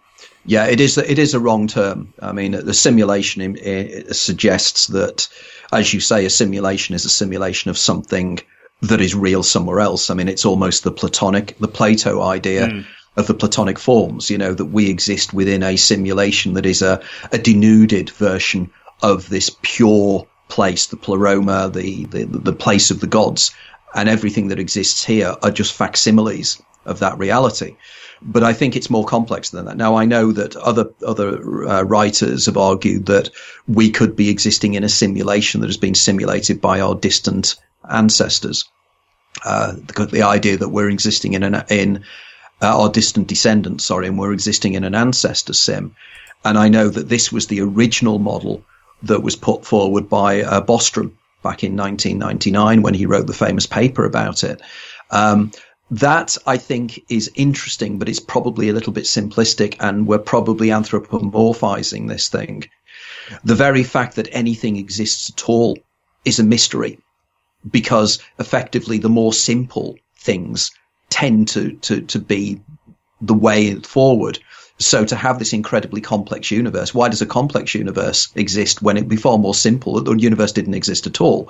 Yeah, 0.45 0.65
it 0.65 0.79
is. 0.79 0.97
It 0.97 1.17
is 1.17 1.33
a 1.33 1.39
wrong 1.39 1.67
term. 1.67 2.13
I 2.19 2.31
mean, 2.31 2.51
the 2.51 2.73
simulation 2.73 3.57
suggests 4.13 4.87
that, 4.87 5.27
as 5.71 5.93
you 5.93 5.99
say, 5.99 6.25
a 6.25 6.29
simulation 6.29 6.93
is 6.93 7.05
a 7.05 7.09
simulation 7.09 7.71
of 7.71 7.77
something 7.77 8.39
that 8.81 9.01
is 9.01 9.15
real 9.15 9.43
somewhere 9.43 9.79
else. 9.79 10.09
I 10.09 10.13
mean, 10.13 10.27
it's 10.27 10.45
almost 10.45 10.83
the 10.83 10.91
Platonic, 10.91 11.57
the 11.59 11.67
Plato 11.67 12.21
idea. 12.21 12.67
Mm. 12.67 12.85
Of 13.17 13.27
the 13.27 13.33
Platonic 13.33 13.79
forms, 13.79 14.29
you 14.29 14.37
know, 14.37 14.53
that 14.53 14.65
we 14.65 14.89
exist 14.89 15.33
within 15.33 15.63
a 15.63 15.77
simulation 15.77 16.55
that 16.55 16.65
is 16.65 16.81
a, 16.81 17.01
a 17.31 17.37
denuded 17.37 18.09
version 18.09 18.71
of 19.01 19.29
this 19.29 19.55
pure 19.61 20.27
place, 20.49 20.87
the 20.87 20.97
pleroma, 20.97 21.69
the, 21.69 22.03
the, 22.05 22.25
the 22.25 22.51
place 22.51 22.91
of 22.91 22.99
the 22.99 23.07
gods, 23.07 23.51
and 23.93 24.09
everything 24.09 24.49
that 24.49 24.59
exists 24.59 25.03
here 25.03 25.35
are 25.41 25.51
just 25.51 25.73
facsimiles 25.73 26.61
of 26.85 26.99
that 26.99 27.17
reality. 27.17 27.75
But 28.21 28.43
I 28.43 28.53
think 28.53 28.75
it's 28.75 28.89
more 28.89 29.05
complex 29.05 29.49
than 29.49 29.65
that. 29.65 29.77
Now 29.77 29.95
I 29.95 30.05
know 30.05 30.31
that 30.31 30.55
other 30.55 30.89
other 31.05 31.67
uh, 31.67 31.81
writers 31.83 32.45
have 32.45 32.57
argued 32.57 33.07
that 33.07 33.29
we 33.67 33.91
could 33.91 34.15
be 34.15 34.29
existing 34.29 34.73
in 34.73 34.83
a 34.83 34.89
simulation 34.89 35.61
that 35.61 35.67
has 35.67 35.77
been 35.77 35.95
simulated 35.95 36.61
by 36.61 36.79
our 36.79 36.95
distant 36.95 37.55
ancestors. 37.89 38.65
Uh, 39.43 39.73
the, 39.73 40.05
the, 40.05 40.21
idea 40.21 40.57
that 40.57 40.69
we're 40.69 40.89
existing 40.89 41.33
in 41.33 41.43
an 41.43 41.63
in 41.69 42.03
uh, 42.61 42.81
our 42.81 42.89
distant 42.89 43.27
descendants, 43.27 43.83
sorry, 43.83 44.07
and 44.07 44.17
we're 44.17 44.31
existing 44.31 44.73
in 44.73 44.83
an 44.83 44.95
ancestor 44.95 45.53
sim. 45.53 45.95
And 46.43 46.57
I 46.57 46.69
know 46.69 46.87
that 46.87 47.09
this 47.09 47.31
was 47.31 47.47
the 47.47 47.61
original 47.61 48.19
model 48.19 48.63
that 49.03 49.23
was 49.23 49.35
put 49.35 49.65
forward 49.65 50.07
by 50.07 50.41
uh, 50.41 50.61
Bostrom 50.61 51.11
back 51.43 51.63
in 51.63 51.75
1999 51.75 52.81
when 52.81 52.93
he 52.93 53.05
wrote 53.05 53.27
the 53.27 53.33
famous 53.33 53.65
paper 53.65 54.05
about 54.05 54.43
it. 54.43 54.61
Um, 55.11 55.51
that 55.91 56.37
I 56.47 56.57
think 56.57 57.03
is 57.09 57.31
interesting, 57.35 57.99
but 57.99 58.09
it's 58.09 58.19
probably 58.19 58.69
a 58.69 58.73
little 58.73 58.93
bit 58.93 59.03
simplistic, 59.03 59.75
and 59.79 60.07
we're 60.07 60.17
probably 60.17 60.69
anthropomorphizing 60.69 62.07
this 62.07 62.29
thing. 62.29 62.65
The 63.43 63.55
very 63.55 63.83
fact 63.83 64.15
that 64.15 64.29
anything 64.31 64.77
exists 64.77 65.29
at 65.29 65.47
all 65.47 65.77
is 66.23 66.39
a 66.39 66.43
mystery, 66.43 66.99
because 67.69 68.19
effectively 68.39 68.97
the 68.97 69.09
more 69.09 69.33
simple 69.33 69.95
things 70.17 70.71
tend 71.09 71.47
to 71.49 71.73
to 71.73 72.01
to 72.01 72.19
be 72.19 72.61
the 73.21 73.33
way 73.33 73.75
forward. 73.75 74.39
So 74.77 75.05
to 75.05 75.15
have 75.15 75.39
this 75.39 75.53
incredibly 75.53 76.01
complex 76.01 76.51
universe, 76.51 76.93
why 76.93 77.07
does 77.07 77.21
a 77.21 77.25
complex 77.25 77.73
universe 77.73 78.27
exist 78.35 78.81
when 78.81 78.97
it'd 78.97 79.09
be 79.09 79.15
far 79.15 79.37
more 79.37 79.55
simple? 79.55 80.01
The 80.01 80.15
universe 80.15 80.51
didn't 80.51 80.73
exist 80.73 81.07
at 81.07 81.21
all. 81.21 81.49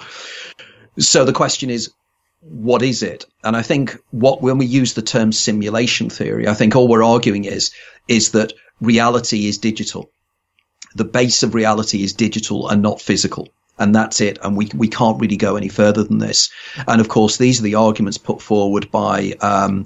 So 0.99 1.25
the 1.25 1.33
question 1.33 1.71
is, 1.71 1.91
what 2.41 2.83
is 2.83 3.01
it? 3.01 3.25
And 3.43 3.57
I 3.57 3.63
think 3.63 3.97
what 4.11 4.41
when 4.41 4.59
we 4.59 4.67
use 4.67 4.93
the 4.93 5.01
term 5.01 5.31
simulation 5.31 6.09
theory, 6.09 6.47
I 6.47 6.53
think 6.53 6.75
all 6.75 6.87
we're 6.87 7.03
arguing 7.03 7.45
is 7.45 7.71
is 8.07 8.31
that 8.31 8.53
reality 8.79 9.47
is 9.47 9.57
digital. 9.57 10.11
The 10.95 11.05
base 11.05 11.41
of 11.43 11.55
reality 11.55 12.03
is 12.03 12.13
digital 12.13 12.69
and 12.69 12.81
not 12.81 13.01
physical. 13.01 13.49
And 13.77 13.93
that's 13.93 14.21
it. 14.21 14.37
And 14.41 14.55
we, 14.55 14.69
we 14.75 14.87
can't 14.87 15.19
really 15.19 15.37
go 15.37 15.55
any 15.55 15.67
further 15.67 16.03
than 16.03 16.19
this. 16.19 16.49
And 16.87 17.01
of 17.01 17.09
course, 17.09 17.37
these 17.37 17.59
are 17.59 17.63
the 17.63 17.75
arguments 17.75 18.17
put 18.17 18.41
forward 18.41 18.89
by, 18.91 19.33
um, 19.41 19.85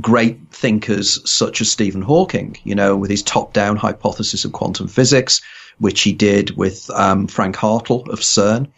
great 0.00 0.38
thinkers 0.50 1.28
such 1.30 1.60
as 1.60 1.70
Stephen 1.70 2.02
Hawking, 2.02 2.58
you 2.64 2.74
know, 2.74 2.96
with 2.96 3.10
his 3.10 3.22
top 3.22 3.52
down 3.52 3.76
hypothesis 3.76 4.44
of 4.44 4.52
quantum 4.52 4.88
physics, 4.88 5.40
which 5.78 6.02
he 6.02 6.12
did 6.12 6.56
with 6.56 6.90
um, 6.90 7.26
Frank 7.26 7.56
Hartle 7.56 8.08
of 8.08 8.20
CERN. 8.20 8.68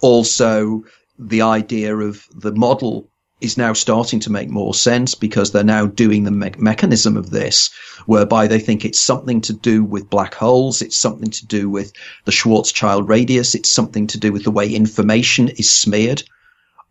Also, 0.00 0.84
the 1.18 1.42
idea 1.42 1.96
of 1.96 2.26
the 2.34 2.52
model 2.52 3.08
is 3.40 3.56
now 3.56 3.72
starting 3.72 4.20
to 4.20 4.32
make 4.32 4.48
more 4.48 4.74
sense 4.74 5.14
because 5.14 5.52
they're 5.52 5.64
now 5.64 5.86
doing 5.86 6.24
the 6.24 6.30
me- 6.30 6.52
mechanism 6.58 7.16
of 7.16 7.30
this 7.30 7.70
whereby 8.06 8.46
they 8.46 8.58
think 8.58 8.84
it's 8.84 8.98
something 8.98 9.40
to 9.40 9.52
do 9.52 9.84
with 9.84 10.10
black 10.10 10.34
holes. 10.34 10.82
It's 10.82 10.96
something 10.96 11.30
to 11.30 11.46
do 11.46 11.70
with 11.70 11.92
the 12.24 12.32
Schwarzschild 12.32 13.08
radius. 13.08 13.54
It's 13.54 13.70
something 13.70 14.06
to 14.08 14.18
do 14.18 14.32
with 14.32 14.44
the 14.44 14.50
way 14.50 14.72
information 14.72 15.48
is 15.48 15.70
smeared 15.70 16.22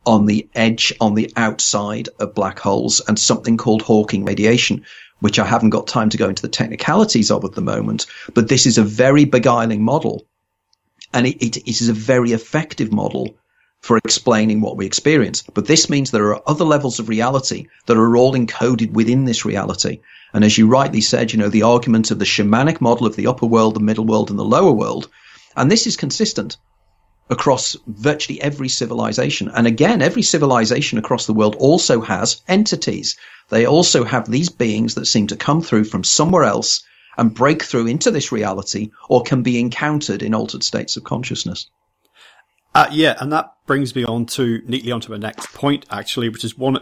on 0.06 0.26
the 0.26 0.48
edge, 0.56 0.94
on 1.02 1.16
the 1.16 1.32
outside 1.36 2.08
of 2.20 2.34
black 2.34 2.60
holes 2.60 3.02
and 3.08 3.20
something 3.20 3.58
called 3.58 3.82
Hawking 3.82 4.24
radiation, 4.24 4.86
which 5.20 5.40
I 5.40 5.46
haven't 5.46 5.72
got 5.72 5.88
time 5.88 6.10
to 6.12 6.18
go 6.18 6.30
into 6.30 6.42
the 6.42 6.48
technicalities 6.48 7.30
of 7.30 7.44
at 7.44 7.54
the 7.54 7.62
moment. 7.62 8.06
But 8.34 8.48
this 8.48 8.66
is 8.66 8.78
a 8.78 8.84
very 8.84 9.26
beguiling 9.26 9.84
model 9.84 10.26
and 11.14 11.28
it, 11.28 11.38
it, 11.44 11.58
it 11.58 11.82
is 11.82 11.90
a 11.90 11.94
very 11.94 12.32
effective 12.32 12.92
model 12.92 13.36
for 13.82 13.98
explaining 13.98 14.62
what 14.62 14.78
we 14.78 14.86
experience. 14.86 15.44
But 15.54 15.68
this 15.68 15.90
means 15.90 16.12
there 16.12 16.34
are 16.34 16.42
other 16.46 16.66
levels 16.66 17.00
of 17.00 17.10
reality 17.10 17.68
that 17.86 17.98
are 17.98 18.18
all 18.18 18.34
encoded 18.34 18.92
within 18.92 19.26
this 19.26 19.46
reality. 19.46 20.00
And 20.34 20.44
as 20.44 20.58
you 20.58 20.68
rightly 20.68 21.02
said, 21.02 21.32
you 21.32 21.40
know, 21.40 21.50
the 21.50 21.64
argument 21.64 22.12
of 22.12 22.20
the 22.20 22.26
shamanic 22.26 22.82
model 22.82 23.08
of 23.08 23.16
the 23.16 23.28
upper 23.28 23.46
world, 23.46 23.76
the 23.76 23.80
middle 23.80 24.06
world, 24.06 24.30
and 24.30 24.38
the 24.38 24.44
lower 24.44 24.72
world. 24.72 25.10
And 25.56 25.72
this 25.72 25.88
is 25.88 25.96
consistent 25.96 26.58
across 27.30 27.76
virtually 27.88 28.42
every 28.42 28.70
civilization. 28.70 29.50
And 29.54 29.68
again, 29.68 30.02
every 30.02 30.22
civilization 30.22 30.98
across 30.98 31.26
the 31.26 31.34
world 31.34 31.56
also 31.56 32.02
has 32.02 32.42
entities. 32.48 33.18
They 33.50 33.66
also 33.66 34.04
have 34.04 34.30
these 34.30 34.50
beings 34.50 34.96
that 34.96 35.08
seem 35.08 35.28
to 35.28 35.36
come 35.36 35.62
through 35.62 35.86
from 35.86 36.04
somewhere 36.04 36.44
else 36.44 36.84
and 37.18 37.34
break 37.34 37.64
through 37.64 37.88
into 37.88 38.12
this 38.12 38.32
reality 38.32 38.92
or 39.10 39.24
can 39.24 39.44
be 39.44 39.60
encountered 39.60 40.22
in 40.22 40.34
altered 40.34 40.64
states 40.64 40.98
of 40.98 41.04
consciousness. 41.04 41.68
Uh, 42.78 42.88
yeah, 42.92 43.18
and 43.20 43.34
that 43.34 43.52
brings 43.66 43.96
me 43.96 44.04
on 44.04 44.24
to 44.24 44.62
neatly 44.68 44.92
onto 44.92 45.12
my 45.12 45.18
next 45.18 45.52
point, 45.52 45.84
actually, 45.90 46.30
which 46.30 46.46
is 46.46 46.56
one. 46.56 46.78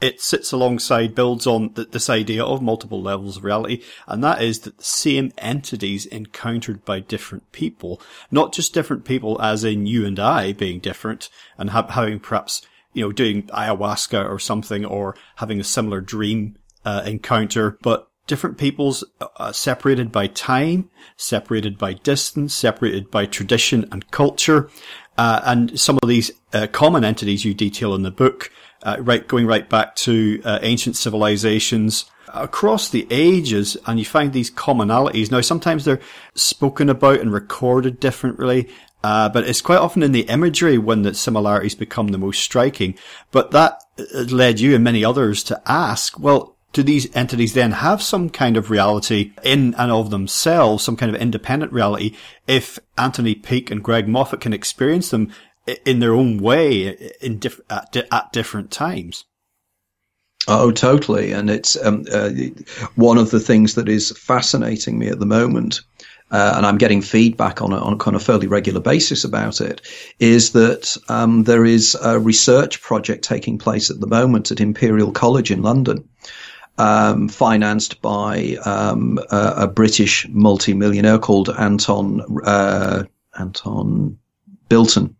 It 0.00 0.20
sits 0.20 0.52
alongside, 0.52 1.16
builds 1.16 1.44
on 1.44 1.70
th- 1.74 1.90
this 1.90 2.08
idea 2.08 2.44
of 2.44 2.62
multiple 2.62 3.02
levels 3.02 3.36
of 3.36 3.42
reality, 3.42 3.82
and 4.06 4.22
that 4.22 4.40
is 4.40 4.60
that 4.60 4.78
the 4.78 4.84
same 4.84 5.32
entities 5.38 6.06
encountered 6.06 6.84
by 6.84 7.00
different 7.00 7.50
people, 7.50 8.00
not 8.30 8.52
just 8.52 8.72
different 8.72 9.04
people 9.04 9.42
as 9.42 9.64
in 9.64 9.86
you 9.86 10.06
and 10.06 10.20
I 10.20 10.52
being 10.52 10.78
different 10.78 11.28
and 11.58 11.70
ha- 11.70 11.88
having 11.88 12.20
perhaps, 12.20 12.62
you 12.92 13.02
know, 13.04 13.10
doing 13.10 13.48
ayahuasca 13.48 14.30
or 14.30 14.38
something 14.38 14.84
or 14.84 15.16
having 15.36 15.58
a 15.58 15.64
similar 15.64 16.00
dream 16.00 16.58
uh, 16.84 17.02
encounter, 17.04 17.76
but 17.82 18.06
different 18.28 18.56
peoples 18.56 19.02
uh, 19.20 19.50
separated 19.50 20.12
by 20.12 20.28
time, 20.28 20.88
separated 21.16 21.76
by 21.76 21.92
distance, 21.94 22.54
separated 22.54 23.10
by 23.10 23.26
tradition 23.26 23.84
and 23.90 24.08
culture, 24.12 24.70
uh, 25.20 25.42
and 25.44 25.78
some 25.78 25.98
of 26.02 26.08
these 26.08 26.30
uh, 26.54 26.66
common 26.72 27.04
entities 27.04 27.44
you 27.44 27.52
detail 27.52 27.94
in 27.94 28.02
the 28.02 28.10
book, 28.10 28.50
uh, 28.84 28.96
right, 29.00 29.28
going 29.28 29.46
right 29.46 29.68
back 29.68 29.94
to 29.94 30.40
uh, 30.46 30.58
ancient 30.62 30.96
civilizations 30.96 32.06
across 32.32 32.88
the 32.88 33.06
ages, 33.10 33.76
and 33.86 33.98
you 33.98 34.04
find 34.06 34.32
these 34.32 34.50
commonalities. 34.50 35.30
Now, 35.30 35.42
sometimes 35.42 35.84
they're 35.84 36.00
spoken 36.34 36.88
about 36.88 37.20
and 37.20 37.30
recorded 37.30 38.00
differently. 38.00 38.70
Uh, 39.02 39.28
but 39.28 39.46
it's 39.46 39.62
quite 39.62 39.78
often 39.78 40.02
in 40.02 40.12
the 40.12 40.28
imagery 40.28 40.78
when 40.78 41.02
the 41.02 41.14
similarities 41.14 41.74
become 41.74 42.08
the 42.08 42.18
most 42.18 42.42
striking. 42.42 42.94
But 43.30 43.50
that 43.50 43.82
uh, 43.98 44.22
led 44.24 44.58
you 44.58 44.74
and 44.74 44.84
many 44.84 45.04
others 45.04 45.42
to 45.44 45.60
ask, 45.66 46.18
well, 46.18 46.56
do 46.72 46.82
these 46.82 47.14
entities 47.16 47.54
then 47.54 47.72
have 47.72 48.02
some 48.02 48.30
kind 48.30 48.56
of 48.56 48.70
reality 48.70 49.32
in 49.42 49.74
and 49.74 49.90
of 49.90 50.10
themselves, 50.10 50.84
some 50.84 50.96
kind 50.96 51.14
of 51.14 51.20
independent 51.20 51.72
reality, 51.72 52.16
if 52.46 52.78
Anthony 52.96 53.34
Peake 53.34 53.70
and 53.70 53.82
Greg 53.82 54.06
Moffat 54.06 54.40
can 54.40 54.52
experience 54.52 55.10
them 55.10 55.32
in 55.84 56.00
their 56.00 56.14
own 56.14 56.38
way 56.38 57.10
in 57.20 57.38
diff- 57.38 57.60
at, 57.68 57.96
at 58.10 58.32
different 58.32 58.70
times? 58.70 59.24
Oh, 60.48 60.70
totally. 60.70 61.32
And 61.32 61.50
it's 61.50 61.76
um, 61.84 62.06
uh, 62.10 62.30
one 62.94 63.18
of 63.18 63.30
the 63.30 63.40
things 63.40 63.74
that 63.74 63.88
is 63.88 64.10
fascinating 64.12 64.98
me 64.98 65.08
at 65.08 65.18
the 65.18 65.26
moment. 65.26 65.80
Uh, 66.32 66.54
and 66.56 66.64
I'm 66.64 66.78
getting 66.78 67.02
feedback 67.02 67.60
on 67.60 67.72
a, 67.72 67.76
on 67.76 67.94
a 67.94 67.98
kind 67.98 68.14
of 68.14 68.22
fairly 68.22 68.46
regular 68.46 68.80
basis 68.80 69.24
about 69.24 69.60
it, 69.60 69.80
is 70.20 70.52
that 70.52 70.96
um, 71.08 71.42
there 71.42 71.64
is 71.64 71.96
a 72.00 72.20
research 72.20 72.80
project 72.80 73.24
taking 73.24 73.58
place 73.58 73.90
at 73.90 73.98
the 73.98 74.06
moment 74.06 74.52
at 74.52 74.60
Imperial 74.60 75.10
College 75.10 75.50
in 75.50 75.62
London, 75.62 76.08
um, 76.78 77.28
financed 77.28 78.00
by 78.00 78.56
um, 78.64 79.18
a, 79.30 79.54
a, 79.58 79.68
British 79.68 80.26
multimillionaire 80.30 81.18
called 81.18 81.50
Anton 81.50 82.22
uh, 82.44 83.04
Anton 83.38 84.18
Bilton. 84.68 85.16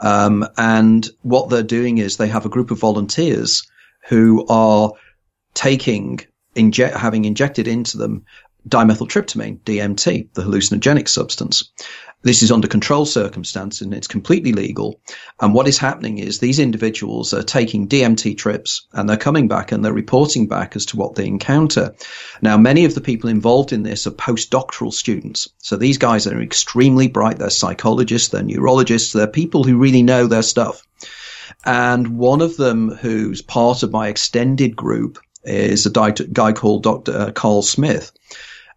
Um, 0.00 0.46
and 0.58 1.08
what 1.22 1.48
they're 1.48 1.62
doing 1.62 1.98
is 1.98 2.16
they 2.16 2.28
have 2.28 2.44
a 2.44 2.50
group 2.50 2.70
of 2.70 2.78
volunteers 2.78 3.66
who 4.08 4.46
are 4.48 4.92
taking, 5.54 6.20
having 6.54 7.24
injected 7.24 7.66
into 7.66 7.96
them 7.96 8.24
dimethyltryptamine, 8.68 9.60
DMT, 9.60 10.32
the 10.34 10.42
hallucinogenic 10.42 11.08
substance. 11.08 11.70
This 12.22 12.42
is 12.42 12.50
under 12.50 12.66
controlled 12.66 13.08
circumstance 13.08 13.80
and 13.80 13.94
it's 13.94 14.08
completely 14.08 14.52
legal. 14.52 15.00
And 15.40 15.54
what 15.54 15.68
is 15.68 15.78
happening 15.78 16.18
is 16.18 16.38
these 16.38 16.58
individuals 16.58 17.32
are 17.32 17.42
taking 17.42 17.86
DMT 17.86 18.36
trips 18.36 18.86
and 18.92 19.08
they're 19.08 19.16
coming 19.16 19.46
back 19.46 19.70
and 19.70 19.84
they're 19.84 19.92
reporting 19.92 20.48
back 20.48 20.74
as 20.74 20.86
to 20.86 20.96
what 20.96 21.14
they 21.14 21.26
encounter. 21.26 21.94
Now, 22.42 22.56
many 22.56 22.84
of 22.84 22.94
the 22.94 23.00
people 23.00 23.30
involved 23.30 23.72
in 23.72 23.84
this 23.84 24.06
are 24.06 24.10
postdoctoral 24.10 24.92
students. 24.92 25.48
So 25.58 25.76
these 25.76 25.98
guys 25.98 26.26
are 26.26 26.42
extremely 26.42 27.06
bright. 27.06 27.38
They're 27.38 27.50
psychologists, 27.50 28.30
they're 28.30 28.42
neurologists, 28.42 29.12
they're 29.12 29.28
people 29.28 29.62
who 29.62 29.78
really 29.78 30.02
know 30.02 30.26
their 30.26 30.42
stuff. 30.42 30.82
And 31.64 32.18
one 32.18 32.40
of 32.40 32.56
them 32.56 32.90
who's 32.90 33.40
part 33.42 33.82
of 33.82 33.92
my 33.92 34.08
extended 34.08 34.74
group 34.74 35.18
is 35.44 35.86
a 35.86 35.90
guy 35.90 36.52
called 36.52 36.82
Dr. 36.82 37.16
Uh, 37.16 37.30
Carl 37.30 37.62
Smith. 37.62 38.10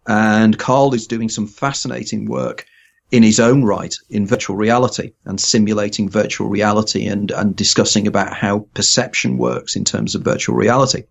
And 0.06 0.58
Carl 0.58 0.94
is 0.94 1.06
doing 1.06 1.28
some 1.28 1.46
fascinating 1.46 2.26
work 2.26 2.66
in 3.10 3.22
his 3.22 3.40
own 3.40 3.64
right 3.64 3.94
in 4.08 4.26
virtual 4.26 4.56
reality 4.56 5.12
and 5.24 5.40
simulating 5.40 6.08
virtual 6.08 6.48
reality 6.48 7.06
and, 7.06 7.30
and 7.30 7.56
discussing 7.56 8.06
about 8.06 8.32
how 8.32 8.60
perception 8.74 9.36
works 9.36 9.76
in 9.76 9.84
terms 9.84 10.14
of 10.14 10.22
virtual 10.22 10.54
reality. 10.54 11.04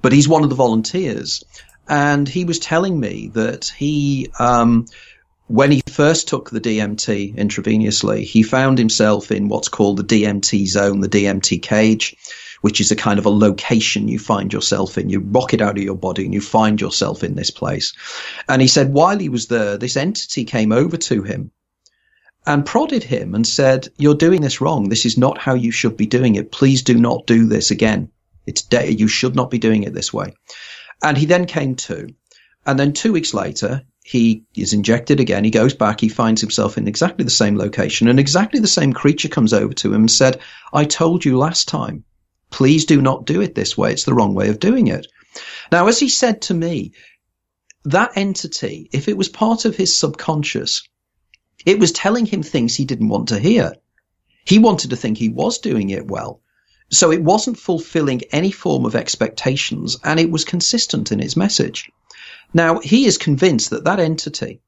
But 0.00 0.12
he's 0.12 0.28
one 0.28 0.42
of 0.42 0.50
the 0.50 0.56
volunteers. 0.56 1.44
And 1.88 2.28
he 2.28 2.44
was 2.44 2.58
telling 2.58 2.98
me 2.98 3.30
that 3.34 3.72
he, 3.76 4.30
um, 4.38 4.86
when 5.46 5.70
he 5.70 5.82
first 5.86 6.28
took 6.28 6.50
the 6.50 6.60
DMT 6.60 7.36
intravenously, 7.36 8.24
he 8.24 8.42
found 8.42 8.78
himself 8.78 9.30
in 9.30 9.48
what's 9.48 9.68
called 9.68 9.98
the 9.98 10.22
DMT 10.22 10.66
zone, 10.66 11.00
the 11.00 11.08
DMT 11.08 11.62
cage 11.62 12.16
which 12.60 12.80
is 12.80 12.90
a 12.90 12.96
kind 12.96 13.18
of 13.18 13.26
a 13.26 13.30
location 13.30 14.08
you 14.08 14.18
find 14.18 14.52
yourself 14.52 14.98
in. 14.98 15.10
You 15.10 15.20
rock 15.20 15.54
it 15.54 15.60
out 15.60 15.76
of 15.76 15.84
your 15.84 15.96
body 15.96 16.24
and 16.24 16.34
you 16.34 16.40
find 16.40 16.80
yourself 16.80 17.22
in 17.22 17.34
this 17.34 17.50
place. 17.50 17.92
And 18.48 18.62
he 18.62 18.68
said 18.68 18.92
while 18.92 19.18
he 19.18 19.28
was 19.28 19.46
there, 19.46 19.76
this 19.76 19.96
entity 19.96 20.44
came 20.44 20.72
over 20.72 20.96
to 20.96 21.22
him 21.22 21.50
and 22.46 22.64
prodded 22.64 23.02
him 23.02 23.34
and 23.34 23.46
said, 23.46 23.88
You're 23.98 24.14
doing 24.14 24.40
this 24.40 24.60
wrong. 24.60 24.88
This 24.88 25.04
is 25.04 25.18
not 25.18 25.38
how 25.38 25.54
you 25.54 25.70
should 25.70 25.96
be 25.96 26.06
doing 26.06 26.36
it. 26.36 26.52
Please 26.52 26.82
do 26.82 26.94
not 26.94 27.26
do 27.26 27.46
this 27.46 27.70
again. 27.70 28.10
It's 28.46 28.62
de- 28.62 28.92
you 28.92 29.08
should 29.08 29.34
not 29.34 29.50
be 29.50 29.58
doing 29.58 29.82
it 29.82 29.92
this 29.92 30.12
way. 30.12 30.34
And 31.02 31.18
he 31.18 31.26
then 31.26 31.46
came 31.46 31.74
to. 31.74 32.08
And 32.64 32.78
then 32.78 32.92
two 32.92 33.12
weeks 33.12 33.34
later, 33.34 33.82
he 34.04 34.44
is 34.56 34.72
injected 34.72 35.18
again. 35.18 35.42
He 35.42 35.50
goes 35.50 35.74
back. 35.74 36.00
He 36.00 36.08
finds 36.08 36.40
himself 36.40 36.78
in 36.78 36.86
exactly 36.86 37.24
the 37.24 37.30
same 37.30 37.58
location 37.58 38.06
and 38.06 38.20
exactly 38.20 38.60
the 38.60 38.68
same 38.68 38.92
creature 38.92 39.28
comes 39.28 39.52
over 39.52 39.74
to 39.74 39.88
him 39.88 40.02
and 40.02 40.10
said, 40.10 40.40
I 40.72 40.84
told 40.84 41.24
you 41.24 41.36
last 41.36 41.66
time 41.66 42.04
Please 42.50 42.84
do 42.84 43.00
not 43.02 43.26
do 43.26 43.40
it 43.40 43.54
this 43.54 43.76
way. 43.76 43.92
It's 43.92 44.04
the 44.04 44.14
wrong 44.14 44.34
way 44.34 44.48
of 44.48 44.60
doing 44.60 44.86
it. 44.86 45.06
Now, 45.70 45.88
as 45.88 45.98
he 45.98 46.08
said 46.08 46.42
to 46.42 46.54
me, 46.54 46.92
that 47.84 48.12
entity, 48.16 48.88
if 48.92 49.08
it 49.08 49.16
was 49.16 49.28
part 49.28 49.64
of 49.64 49.76
his 49.76 49.96
subconscious, 49.96 50.82
it 51.64 51.78
was 51.78 51.92
telling 51.92 52.26
him 52.26 52.42
things 52.42 52.74
he 52.74 52.84
didn't 52.84 53.08
want 53.08 53.28
to 53.28 53.38
hear. 53.38 53.74
He 54.44 54.58
wanted 54.58 54.90
to 54.90 54.96
think 54.96 55.18
he 55.18 55.28
was 55.28 55.58
doing 55.58 55.90
it 55.90 56.06
well. 56.06 56.40
So 56.90 57.10
it 57.10 57.22
wasn't 57.22 57.58
fulfilling 57.58 58.22
any 58.30 58.52
form 58.52 58.86
of 58.86 58.94
expectations 58.94 59.96
and 60.04 60.20
it 60.20 60.30
was 60.30 60.44
consistent 60.44 61.10
in 61.10 61.20
its 61.20 61.36
message. 61.36 61.90
Now, 62.54 62.78
he 62.78 63.06
is 63.06 63.18
convinced 63.18 63.70
that 63.70 63.84
that 63.84 63.98
entity 63.98 64.60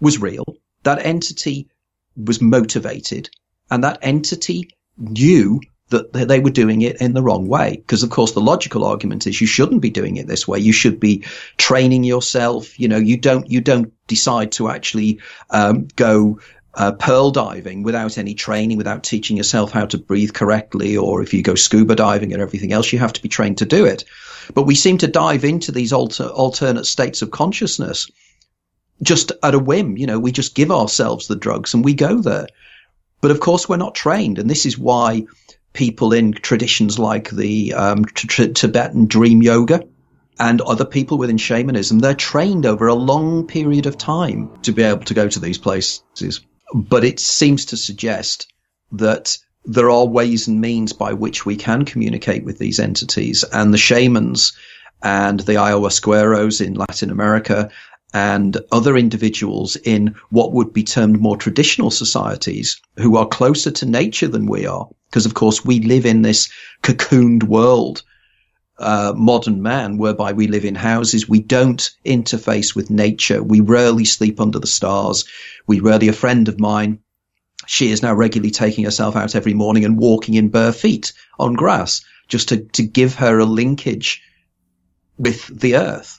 was 0.00 0.20
real, 0.20 0.44
that 0.82 1.06
entity 1.06 1.68
was 2.16 2.40
motivated, 2.40 3.30
and 3.70 3.84
that 3.84 3.98
entity 4.02 4.70
knew 4.96 5.60
that 5.88 6.12
they 6.12 6.40
were 6.40 6.50
doing 6.50 6.82
it 6.82 7.00
in 7.00 7.14
the 7.14 7.22
wrong 7.22 7.46
way. 7.46 7.76
Because 7.76 8.02
of 8.02 8.10
course 8.10 8.32
the 8.32 8.40
logical 8.40 8.84
argument 8.84 9.26
is 9.26 9.40
you 9.40 9.46
shouldn't 9.46 9.82
be 9.82 9.90
doing 9.90 10.16
it 10.16 10.26
this 10.26 10.48
way. 10.48 10.58
You 10.58 10.72
should 10.72 10.98
be 10.98 11.24
training 11.58 12.02
yourself. 12.02 12.78
You 12.78 12.88
know, 12.88 12.96
you 12.96 13.16
don't, 13.16 13.48
you 13.48 13.60
don't 13.60 13.92
decide 14.08 14.52
to 14.52 14.68
actually, 14.68 15.20
um, 15.50 15.86
go, 15.94 16.40
uh, 16.74 16.92
pearl 16.92 17.30
diving 17.30 17.82
without 17.82 18.18
any 18.18 18.34
training, 18.34 18.76
without 18.76 19.02
teaching 19.02 19.36
yourself 19.36 19.70
how 19.72 19.86
to 19.86 19.96
breathe 19.96 20.34
correctly, 20.34 20.96
or 20.96 21.22
if 21.22 21.32
you 21.32 21.42
go 21.42 21.54
scuba 21.54 21.94
diving 21.94 22.32
and 22.32 22.42
everything 22.42 22.72
else, 22.72 22.92
you 22.92 22.98
have 22.98 23.14
to 23.14 23.22
be 23.22 23.28
trained 23.28 23.58
to 23.58 23.64
do 23.64 23.86
it. 23.86 24.04
But 24.54 24.64
we 24.64 24.74
seem 24.74 24.98
to 24.98 25.06
dive 25.06 25.44
into 25.44 25.72
these 25.72 25.92
alter, 25.92 26.24
alternate 26.24 26.84
states 26.84 27.22
of 27.22 27.30
consciousness 27.30 28.10
just 29.02 29.32
at 29.42 29.54
a 29.54 29.58
whim. 29.58 29.96
You 29.96 30.06
know, 30.06 30.18
we 30.18 30.32
just 30.32 30.54
give 30.54 30.70
ourselves 30.70 31.28
the 31.28 31.36
drugs 31.36 31.74
and 31.74 31.84
we 31.84 31.94
go 31.94 32.20
there. 32.20 32.46
But 33.20 33.30
of 33.30 33.40
course, 33.40 33.68
we're 33.68 33.76
not 33.76 33.94
trained. 33.94 34.38
And 34.38 34.48
this 34.48 34.66
is 34.66 34.78
why 34.78 35.26
people 35.76 36.14
in 36.14 36.32
traditions 36.32 36.98
like 36.98 37.30
the 37.30 37.74
um, 37.74 38.04
t- 38.06 38.52
Tibetan 38.52 39.06
dream 39.06 39.42
yoga 39.42 39.84
and 40.40 40.60
other 40.62 40.86
people 40.86 41.18
within 41.18 41.36
shamanism, 41.36 41.98
they're 41.98 42.14
trained 42.14 42.66
over 42.66 42.86
a 42.86 42.94
long 42.94 43.46
period 43.46 43.86
of 43.86 43.98
time 43.98 44.50
to 44.62 44.72
be 44.72 44.82
able 44.82 45.04
to 45.04 45.14
go 45.14 45.28
to 45.28 45.38
these 45.38 45.58
places. 45.58 46.40
But 46.74 47.04
it 47.04 47.20
seems 47.20 47.66
to 47.66 47.76
suggest 47.76 48.50
that 48.92 49.36
there 49.66 49.90
are 49.90 50.06
ways 50.06 50.48
and 50.48 50.60
means 50.60 50.92
by 50.92 51.12
which 51.12 51.44
we 51.44 51.56
can 51.56 51.84
communicate 51.84 52.44
with 52.44 52.58
these 52.58 52.80
entities 52.80 53.44
and 53.52 53.72
the 53.72 53.78
shamans 53.78 54.52
and 55.02 55.40
the 55.40 55.54
ayahuasqueros 55.54 56.64
in 56.64 56.74
Latin 56.74 57.10
America 57.10 57.70
and 58.16 58.56
other 58.72 58.96
individuals 58.96 59.76
in 59.84 60.14
what 60.30 60.54
would 60.54 60.72
be 60.72 60.82
termed 60.82 61.20
more 61.20 61.36
traditional 61.36 61.90
societies 61.90 62.80
who 62.96 63.18
are 63.18 63.28
closer 63.28 63.70
to 63.70 63.84
nature 63.84 64.26
than 64.26 64.46
we 64.46 64.66
are. 64.66 64.88
Because 65.10 65.26
of 65.26 65.34
course 65.34 65.66
we 65.66 65.80
live 65.80 66.06
in 66.06 66.22
this 66.22 66.48
cocooned 66.82 67.42
world, 67.42 68.02
uh, 68.78 69.12
modern 69.14 69.60
man, 69.60 69.98
whereby 69.98 70.32
we 70.32 70.46
live 70.46 70.64
in 70.64 70.74
houses. 70.74 71.28
We 71.28 71.40
don't 71.40 71.90
interface 72.06 72.74
with 72.74 72.88
nature. 72.88 73.42
We 73.42 73.60
rarely 73.60 74.06
sleep 74.06 74.40
under 74.40 74.58
the 74.58 74.66
stars. 74.66 75.26
We 75.66 75.80
rarely, 75.80 76.08
a 76.08 76.14
friend 76.14 76.48
of 76.48 76.58
mine, 76.58 77.00
she 77.66 77.90
is 77.90 78.02
now 78.02 78.14
regularly 78.14 78.50
taking 78.50 78.84
herself 78.84 79.14
out 79.14 79.34
every 79.34 79.52
morning 79.52 79.84
and 79.84 79.98
walking 79.98 80.36
in 80.36 80.48
bare 80.48 80.72
feet 80.72 81.12
on 81.38 81.52
grass 81.52 82.00
just 82.28 82.48
to, 82.48 82.64
to 82.76 82.82
give 82.82 83.16
her 83.16 83.38
a 83.38 83.44
linkage 83.44 84.22
with 85.18 85.46
the 85.48 85.76
earth. 85.76 86.16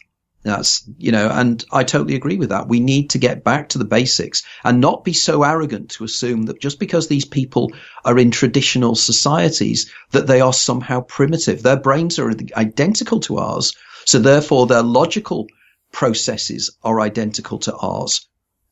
That's, 0.48 0.90
you 0.98 1.12
know, 1.12 1.30
and 1.30 1.66
I 1.74 1.84
totally 1.84 2.16
agree 2.16 2.38
with 2.38 2.50
that. 2.50 2.70
We 2.70 2.80
need 2.80 3.10
to 3.10 3.18
get 3.18 3.44
back 3.44 3.68
to 3.70 3.78
the 3.78 3.84
basics 3.84 4.44
and 4.64 4.80
not 4.80 5.04
be 5.04 5.12
so 5.12 5.44
arrogant 5.44 5.90
to 5.92 6.06
assume 6.06 6.44
that 6.44 6.62
just 6.62 6.80
because 6.80 7.08
these 7.08 7.26
people 7.26 7.74
are 8.06 8.18
in 8.18 8.32
traditional 8.32 8.96
societies, 8.96 9.92
that 10.12 10.28
they 10.28 10.40
are 10.40 10.54
somehow 10.54 11.02
primitive. 11.02 11.64
Their 11.64 11.76
brains 11.76 12.18
are 12.18 12.32
identical 12.56 13.20
to 13.22 13.40
ours. 13.40 13.76
So 14.06 14.20
therefore 14.20 14.68
their 14.68 14.84
logical 14.84 15.48
processes 15.92 16.72
are 16.82 17.02
identical 17.02 17.60
to 17.60 17.76
ours. 17.76 18.26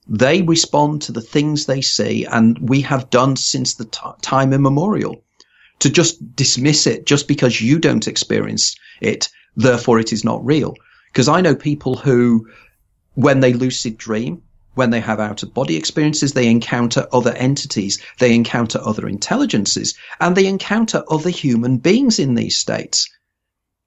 They 0.08 0.44
respond 0.44 1.02
to 1.04 1.12
the 1.12 1.20
things 1.20 1.66
they 1.66 1.82
see 1.82 2.24
and 2.26 2.58
we 2.70 2.82
have 2.82 3.10
done 3.10 3.36
since 3.36 3.74
the 3.74 3.86
t- 3.86 4.00
time 4.22 4.54
immemorial. 4.54 5.24
To 5.80 5.90
just 5.90 6.36
dismiss 6.38 6.88
it 6.88 7.06
just 7.06 7.28
because 7.28 7.60
you 7.60 7.80
don't 7.80 8.08
experience 8.08 8.78
it, 9.02 9.28
therefore 9.58 10.00
it 10.00 10.14
is 10.14 10.24
not 10.24 10.46
real 10.46 10.74
because 11.16 11.30
I 11.30 11.40
know 11.40 11.56
people 11.56 11.96
who, 11.96 12.50
when 13.14 13.40
they 13.40 13.54
lucid 13.54 13.98
dream, 13.98 14.42
when 14.74 14.90
they 14.90 15.00
have 15.00 15.22
out 15.22 15.44
of 15.44 15.54
body 15.54 15.78
experiences, 15.78 16.34
they 16.34 16.50
encounter 16.50 17.08
other 17.10 17.32
entities, 17.32 18.02
they 18.20 18.36
encounter 18.36 18.82
other 18.84 19.08
intelligences, 19.08 19.96
and 20.20 20.36
they 20.36 20.46
encounter 20.46 21.06
other 21.10 21.30
human 21.30 21.78
beings 21.78 22.20
in 22.20 22.36
these 22.36 22.58
states. 22.58 23.10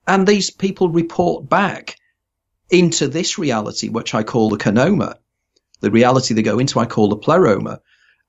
And 0.07 0.27
these 0.27 0.49
people 0.49 0.88
report 0.88 1.51
back 1.51 1.97
into 2.71 3.09
this 3.09 3.37
reality, 3.37 3.91
which 3.91 4.14
I 4.14 4.23
call 4.23 4.49
the 4.49 4.57
kenoma. 4.57 5.17
The 5.81 5.91
reality 5.91 6.33
they 6.33 6.41
go 6.41 6.59
into, 6.59 6.81
I 6.81 6.87
call 6.87 7.11
the 7.11 7.17
pleroma. 7.17 7.83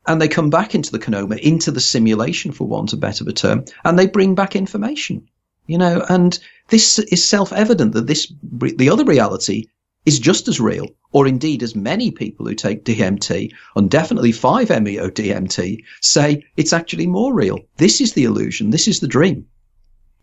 And 0.05 0.21
they 0.21 0.27
come 0.27 0.49
back 0.49 0.75
into 0.75 0.91
the 0.91 0.99
kenoma, 0.99 1.39
into 1.39 1.71
the 1.71 1.79
simulation, 1.79 2.51
for 2.51 2.67
want 2.67 2.91
of 2.91 2.99
a 2.99 2.99
better 2.99 3.23
term, 3.31 3.63
and 3.85 3.97
they 3.97 4.07
bring 4.07 4.35
back 4.35 4.57
information 4.57 5.29
you 5.69 5.77
know, 5.77 6.03
and 6.09 6.39
this 6.69 6.97
is 6.97 7.25
self-evident 7.25 7.93
that 7.93 8.07
this, 8.07 8.33
the 8.41 8.89
other 8.89 9.05
reality 9.05 9.67
is 10.05 10.17
just 10.17 10.47
as 10.47 10.59
real, 10.59 10.87
or 11.11 11.27
indeed 11.27 11.61
as 11.61 11.75
many 11.75 12.09
people 12.09 12.47
who 12.47 12.55
take 12.55 12.83
DMT, 12.83 13.51
and 13.75 13.91
definitely 13.91 14.31
5-MeO 14.31 15.09
DMT, 15.09 15.83
say 16.01 16.43
it's 16.57 16.73
actually 16.73 17.05
more 17.05 17.33
real. 17.33 17.59
This 17.77 18.01
is 18.01 18.13
the 18.13 18.23
illusion. 18.23 18.71
This 18.71 18.87
is 18.87 18.99
the 18.99 19.07
dream. 19.07 19.45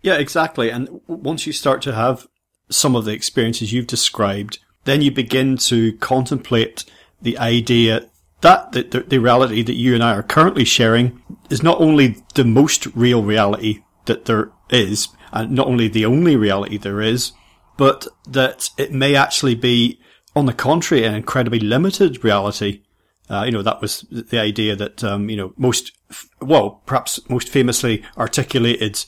Yeah, 0.02 0.16
exactly. 0.16 0.70
And 0.70 1.00
once 1.06 1.46
you 1.46 1.52
start 1.52 1.80
to 1.82 1.94
have 1.94 2.26
some 2.68 2.96
of 2.96 3.04
the 3.04 3.12
experiences 3.12 3.72
you've 3.72 3.86
described, 3.86 4.58
then 4.84 5.02
you 5.02 5.12
begin 5.12 5.56
to 5.58 5.92
contemplate 5.98 6.84
the 7.22 7.38
idea 7.38 8.08
that 8.40 8.72
the, 8.72 8.82
the, 8.82 9.00
the 9.00 9.18
reality 9.18 9.62
that 9.62 9.74
you 9.74 9.94
and 9.94 10.02
I 10.02 10.14
are 10.14 10.22
currently 10.22 10.64
sharing 10.64 11.22
is 11.50 11.62
not 11.62 11.80
only 11.80 12.16
the 12.34 12.44
most 12.44 12.86
real 12.96 13.22
reality 13.22 13.84
that 14.06 14.24
there 14.24 14.50
is, 14.70 15.08
and 15.36 15.52
not 15.52 15.66
only 15.66 15.88
the 15.88 16.06
only 16.06 16.36
reality 16.36 16.78
there 16.78 17.00
is, 17.00 17.32
but 17.76 18.06
that 18.28 18.70
it 18.78 18.92
may 18.92 19.14
actually 19.14 19.54
be, 19.54 20.00
on 20.34 20.46
the 20.46 20.52
contrary, 20.52 21.04
an 21.04 21.14
incredibly 21.14 21.60
limited 21.60 22.24
reality. 22.24 22.82
Uh, 23.28 23.42
you 23.44 23.52
know, 23.52 23.62
that 23.62 23.82
was 23.82 24.06
the 24.10 24.38
idea 24.38 24.74
that, 24.76 25.04
um, 25.04 25.28
you 25.28 25.36
know, 25.36 25.52
most, 25.56 25.92
well, 26.40 26.82
perhaps 26.86 27.20
most 27.28 27.48
famously 27.48 28.02
articulated 28.16 29.04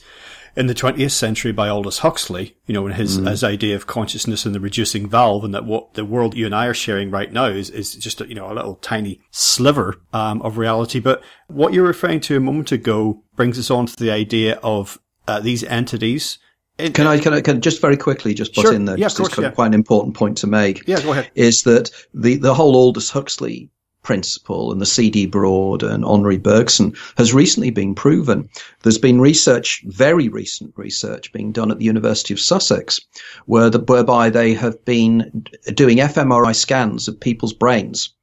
in 0.55 0.67
the 0.67 0.75
20th 0.75 1.11
century 1.11 1.51
by 1.51 1.69
Aldous 1.69 1.99
Huxley, 1.99 2.57
you 2.65 2.73
know, 2.73 2.85
in 2.85 2.93
his, 2.93 3.17
mm. 3.17 3.29
his 3.29 3.43
idea 3.43 3.75
of 3.75 3.87
consciousness 3.87 4.45
and 4.45 4.53
the 4.53 4.59
reducing 4.59 5.07
valve 5.07 5.45
and 5.45 5.53
that 5.53 5.65
what 5.65 5.93
the 5.93 6.03
world 6.03 6.35
you 6.35 6.45
and 6.45 6.53
I 6.53 6.65
are 6.65 6.73
sharing 6.73 7.09
right 7.09 7.31
now 7.31 7.45
is, 7.45 7.69
is 7.69 7.95
just, 7.95 8.19
a, 8.19 8.27
you 8.27 8.35
know, 8.35 8.51
a 8.51 8.53
little 8.53 8.75
tiny 8.75 9.21
sliver, 9.31 10.01
um, 10.11 10.41
of 10.41 10.57
reality. 10.57 10.99
But 10.99 11.23
what 11.47 11.73
you're 11.73 11.87
referring 11.87 12.19
to 12.21 12.35
a 12.35 12.41
moment 12.41 12.71
ago 12.71 13.23
brings 13.35 13.57
us 13.57 13.71
on 13.71 13.85
to 13.85 13.95
the 13.95 14.11
idea 14.11 14.55
of 14.61 14.99
uh, 15.29 15.39
these 15.39 15.63
entities. 15.63 16.39
In, 16.77 16.93
can 16.93 17.07
I 17.07 17.19
can 17.19 17.33
I 17.33 17.41
can 17.41 17.61
just 17.61 17.81
very 17.81 17.97
quickly 17.97 18.33
just 18.33 18.55
put 18.55 18.61
sure. 18.61 18.73
in 18.73 18.85
there? 18.85 18.97
Yeah, 18.97 19.09
course, 19.09 19.37
yeah. 19.37 19.51
quite 19.51 19.67
an 19.67 19.73
important 19.73 20.15
point 20.15 20.37
to 20.39 20.47
make. 20.47 20.87
Yeah, 20.87 21.01
go 21.01 21.11
ahead. 21.11 21.29
Is 21.35 21.61
that 21.63 21.91
the 22.13 22.37
the 22.37 22.53
whole 22.53 22.75
Aldous 22.75 23.09
Huxley 23.09 23.69
principle 24.01 24.71
and 24.71 24.81
the 24.81 24.85
C.D. 24.85 25.27
Broad 25.27 25.83
and 25.83 26.05
Henri 26.05 26.37
Bergson 26.37 26.95
has 27.17 27.33
recently 27.33 27.69
been 27.69 27.93
proven. 27.93 28.49
There's 28.81 28.97
been 28.97 29.19
research, 29.19 29.83
very 29.85 30.29
recent 30.29 30.73
research 30.77 31.31
being 31.33 31.51
done 31.51 31.69
at 31.69 31.79
the 31.79 31.85
University 31.85 32.33
of 32.33 32.39
Sussex, 32.39 33.01
where 33.45 33.69
the, 33.69 33.79
whereby 33.79 34.29
they 34.29 34.53
have 34.53 34.83
been 34.85 35.45
doing 35.73 35.97
fMRI 35.97 36.55
scans 36.55 37.07
of 37.07 37.19
people's 37.19 37.53
brains 37.53 38.13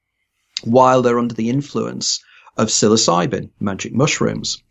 while 0.65 1.03
they're 1.03 1.19
under 1.19 1.35
the 1.35 1.51
influence 1.51 2.21
of 2.57 2.69
psilocybin, 2.69 3.51
magic 3.61 3.95
mushrooms. 3.95 4.63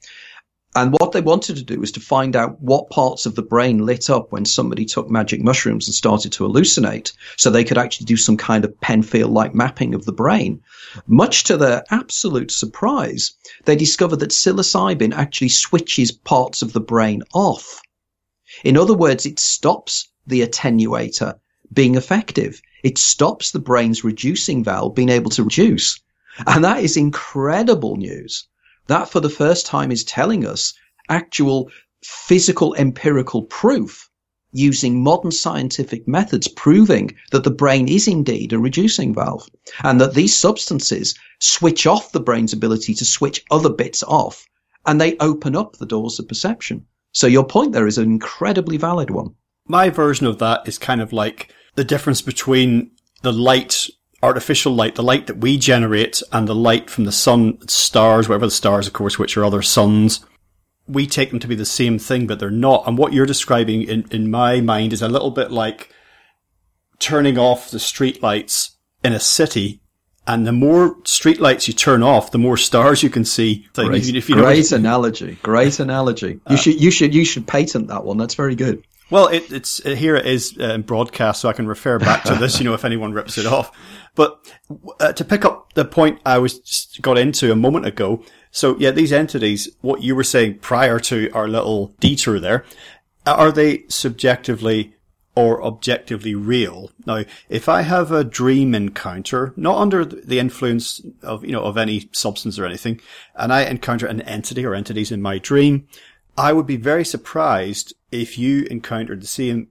And 0.77 0.91
what 0.99 1.13
they 1.13 1.21
wanted 1.21 1.55
to 1.55 1.63
do 1.63 1.79
was 1.79 1.93
to 1.93 2.01
find 2.01 2.35
out 2.35 2.61
what 2.61 2.89
parts 2.89 3.25
of 3.25 3.35
the 3.35 3.41
brain 3.41 3.85
lit 3.85 4.09
up 4.09 4.33
when 4.33 4.43
somebody 4.43 4.83
took 4.83 5.09
magic 5.09 5.41
mushrooms 5.41 5.87
and 5.87 5.95
started 5.95 6.33
to 6.33 6.43
hallucinate 6.43 7.13
so 7.37 7.49
they 7.49 7.63
could 7.63 7.77
actually 7.77 8.07
do 8.07 8.17
some 8.17 8.35
kind 8.35 8.65
of 8.65 8.81
Penfield 8.81 9.31
like 9.31 9.55
mapping 9.55 9.95
of 9.95 10.03
the 10.03 10.11
brain. 10.11 10.61
Much 11.07 11.45
to 11.45 11.55
their 11.55 11.85
absolute 11.91 12.51
surprise, 12.51 13.35
they 13.63 13.77
discovered 13.77 14.17
that 14.17 14.31
psilocybin 14.31 15.13
actually 15.13 15.47
switches 15.47 16.11
parts 16.11 16.61
of 16.61 16.73
the 16.73 16.81
brain 16.81 17.23
off. 17.33 17.79
In 18.65 18.75
other 18.75 18.93
words, 18.93 19.25
it 19.25 19.39
stops 19.39 20.09
the 20.27 20.45
attenuator 20.45 21.35
being 21.71 21.95
effective. 21.95 22.61
It 22.83 22.97
stops 22.97 23.51
the 23.51 23.59
brain's 23.59 24.03
reducing 24.03 24.61
valve 24.61 24.93
being 24.93 25.07
able 25.07 25.31
to 25.31 25.43
reduce. 25.43 26.01
And 26.45 26.65
that 26.65 26.83
is 26.83 26.97
incredible 26.97 27.95
news 27.95 28.45
that 28.87 29.09
for 29.09 29.19
the 29.19 29.29
first 29.29 29.65
time 29.65 29.91
is 29.91 30.03
telling 30.03 30.45
us 30.45 30.73
actual 31.09 31.69
physical 32.03 32.75
empirical 32.75 33.43
proof 33.43 34.09
using 34.51 35.03
modern 35.03 35.31
scientific 35.31 36.07
methods 36.07 36.47
proving 36.47 37.13
that 37.31 37.43
the 37.43 37.51
brain 37.51 37.89
is 37.89 38.07
indeed 38.07 38.53
a 38.53 38.59
reducing 38.59 39.13
valve 39.13 39.49
and 39.83 39.99
that 39.99 40.13
these 40.13 40.35
substances 40.35 41.13
switch 41.39 41.85
off 41.85 42.13
the 42.13 42.19
brain's 42.19 42.53
ability 42.53 42.93
to 42.93 43.03
switch 43.03 43.43
other 43.51 43.69
bits 43.69 44.01
off 44.03 44.45
and 44.85 45.01
they 45.01 45.17
open 45.17 45.55
up 45.55 45.75
the 45.75 45.85
doors 45.85 46.19
of 46.19 46.27
perception. 46.27 46.85
So 47.11 47.27
your 47.27 47.45
point 47.45 47.73
there 47.73 47.87
is 47.87 47.97
an 47.97 48.05
incredibly 48.05 48.77
valid 48.77 49.09
one. 49.09 49.35
My 49.67 49.89
version 49.89 50.27
of 50.27 50.39
that 50.39 50.67
is 50.67 50.77
kind 50.77 51.01
of 51.01 51.11
like 51.11 51.53
the 51.75 51.83
difference 51.83 52.21
between 52.21 52.91
the 53.23 53.33
light 53.33 53.89
artificial 54.25 54.73
light, 54.73 54.95
the 54.95 55.03
light 55.03 55.27
that 55.27 55.37
we 55.37 55.57
generate 55.57 56.21
and 56.31 56.47
the 56.47 56.55
light 56.55 56.89
from 56.89 57.05
the 57.05 57.11
sun, 57.11 57.59
stars, 57.67 58.27
whatever 58.27 58.47
the 58.47 58.51
stars, 58.51 58.87
of 58.87 58.93
course, 58.93 59.17
which 59.17 59.37
are 59.37 59.45
other 59.45 59.61
suns, 59.61 60.25
we 60.87 61.07
take 61.07 61.29
them 61.29 61.39
to 61.39 61.47
be 61.47 61.55
the 61.55 61.65
same 61.65 61.97
thing, 61.97 62.27
but 62.27 62.39
they're 62.39 62.51
not. 62.51 62.87
And 62.87 62.97
what 62.97 63.13
you're 63.13 63.25
describing 63.25 63.83
in, 63.83 64.05
in 64.11 64.29
my 64.29 64.61
mind 64.61 64.93
is 64.93 65.01
a 65.01 65.07
little 65.07 65.31
bit 65.31 65.51
like 65.51 65.89
turning 66.99 67.37
off 67.37 67.71
the 67.71 67.79
street 67.79 68.21
lights 68.21 68.75
in 69.03 69.13
a 69.13 69.19
city. 69.19 69.81
And 70.27 70.47
the 70.47 70.51
more 70.51 70.97
street 71.05 71.39
lights 71.39 71.67
you 71.67 71.73
turn 71.73 72.01
off, 72.01 72.31
the 72.31 72.39
more 72.39 72.57
stars 72.57 73.03
you 73.03 73.11
can 73.11 73.25
see. 73.25 73.67
Like, 73.77 73.87
great, 73.87 74.05
you 74.05 74.21
great 74.21 74.71
analogy. 74.71 75.37
Great 75.43 75.79
analogy. 75.79 76.39
You 76.49 76.55
uh, 76.55 76.55
should, 76.55 76.81
you 76.81 76.89
should, 76.89 77.13
you 77.13 77.25
should 77.25 77.45
patent 77.45 77.89
that 77.89 78.03
one. 78.03 78.17
That's 78.17 78.33
very 78.33 78.55
good. 78.55 78.83
Well, 79.09 79.27
it, 79.27 79.51
it's 79.51 79.83
here. 79.83 80.15
It 80.15 80.25
is 80.25 80.57
uh, 80.59 80.79
broadcast, 80.79 81.41
so 81.41 81.49
I 81.49 81.53
can 81.53 81.67
refer 81.67 81.99
back 81.99 82.23
to 82.23 82.35
this. 82.35 82.59
You 82.59 82.65
know, 82.65 82.73
if 82.73 82.85
anyone 82.85 83.13
rips 83.13 83.37
it 83.37 83.45
off. 83.45 83.71
But 84.15 84.39
uh, 84.99 85.13
to 85.13 85.25
pick 85.25 85.45
up 85.45 85.73
the 85.73 85.85
point 85.85 86.19
I 86.25 86.37
was 86.39 86.97
got 87.01 87.17
into 87.17 87.51
a 87.51 87.55
moment 87.55 87.85
ago. 87.85 88.23
So 88.51 88.77
yeah, 88.77 88.91
these 88.91 89.11
entities, 89.11 89.69
what 89.81 90.01
you 90.01 90.15
were 90.15 90.23
saying 90.23 90.59
prior 90.59 90.99
to 91.01 91.29
our 91.31 91.47
little 91.47 91.87
detour 91.99 92.39
there, 92.39 92.65
are 93.25 93.51
they 93.51 93.83
subjectively 93.89 94.95
or 95.35 95.61
objectively 95.61 96.33
real? 96.33 96.89
Now, 97.05 97.25
if 97.49 97.67
I 97.67 97.81
have 97.81 98.11
a 98.11 98.23
dream 98.23 98.73
encounter, 98.73 99.53
not 99.57 99.77
under 99.77 100.05
the 100.05 100.39
influence 100.39 101.01
of, 101.21 101.43
you 101.43 101.51
know, 101.51 101.63
of 101.63 101.77
any 101.77 102.09
substance 102.13 102.57
or 102.57 102.65
anything, 102.65 103.01
and 103.35 103.51
I 103.51 103.63
encounter 103.63 104.07
an 104.07 104.21
entity 104.21 104.65
or 104.65 104.73
entities 104.73 105.11
in 105.11 105.21
my 105.21 105.37
dream, 105.37 105.87
I 106.37 106.53
would 106.53 106.65
be 106.65 106.77
very 106.77 107.03
surprised 107.03 107.93
if 108.21 108.37
you 108.37 108.63
encountered 108.71 109.21
the 109.21 109.27
same 109.27 109.69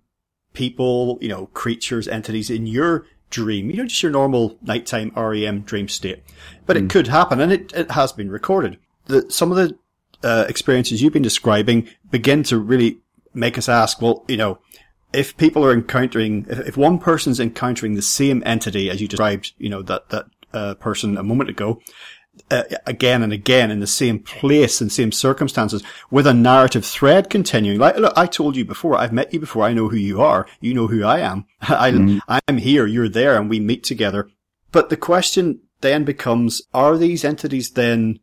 people, 0.53 1.18
you 1.20 1.28
know, 1.28 1.47
creatures, 1.47 2.09
entities 2.09 2.51
in 2.51 2.66
your 2.66 3.07
dream, 3.30 3.70
you 3.70 3.76
know, 3.76 3.86
just 3.86 4.03
your 4.03 4.12
normal 4.12 4.59
nighttime 4.62 5.12
REM 5.16 5.62
dream 5.62 5.88
state. 5.88 6.22
But 6.66 6.76
mm. 6.76 6.80
it 6.80 6.82
hmm. 6.82 6.88
could 6.88 7.09
happen, 7.09 7.40
and 7.40 7.53
it, 7.53 7.72
it 7.74 7.90
has 7.90 8.12
been 8.12 8.30
recorded. 8.30 8.78
That 9.07 9.32
some 9.32 9.51
of 9.51 9.57
the 9.57 9.76
uh, 10.22 10.47
experiences 10.49 11.03
you've 11.03 11.12
been 11.12 11.22
describing 11.22 11.88
begin 12.11 12.42
to 12.45 12.59
really 12.59 12.99
make 13.34 13.59
us 13.59 13.68
ask, 13.68 14.01
well, 14.01 14.24
you 14.28 14.36
know, 14.36 14.59
if 15.12 15.36
people 15.36 15.64
are 15.64 15.72
encountering, 15.72 16.47
if, 16.49 16.61
if 16.61 16.76
one 16.76 16.99
person's 16.99 17.40
encountering 17.40 17.95
the 17.95 18.03
same 18.03 18.42
entity 18.47 18.88
as 18.90 19.01
you 19.01 19.09
described, 19.09 19.53
you 19.59 19.68
know, 19.68 19.82
that, 19.82 20.09
that, 20.11 20.26
uh, 20.53 20.74
person 20.74 21.18
a 21.18 21.22
moment 21.22 21.51
ago, 21.51 21.80
uh, 22.51 22.64
again 22.87 23.22
and 23.22 23.32
again 23.32 23.70
in 23.70 23.80
the 23.80 23.87
same 23.87 24.18
place 24.18 24.80
and 24.80 24.93
same 24.93 25.12
circumstances 25.12 25.82
with 26.11 26.26
a 26.26 26.35
narrative 26.35 26.85
thread 26.85 27.30
continuing. 27.30 27.78
Like, 27.78 27.97
look, 27.97 28.12
I 28.16 28.26
told 28.26 28.57
you 28.57 28.64
before, 28.64 28.97
I've 28.97 29.12
met 29.12 29.32
you 29.32 29.41
before, 29.41 29.64
I 29.64 29.72
know 29.72 29.89
who 29.89 29.97
you 29.97 30.20
are, 30.20 30.47
you 30.61 30.74
know 30.74 30.87
who 30.87 31.05
I 31.05 31.20
am. 31.20 31.47
I, 31.61 31.91
mm. 31.91 32.20
I'm 32.28 32.59
here, 32.59 32.87
you're 32.87 33.09
there, 33.09 33.37
and 33.37 33.49
we 33.49 33.61
meet 33.61 33.85
together. 33.85 34.28
But 34.72 34.91
the 34.91 34.97
question 34.97 35.61
then 35.80 36.05
becomes, 36.05 36.62
are 36.72 36.97
these 36.97 37.24
entities 37.24 37.70
then, 37.70 38.20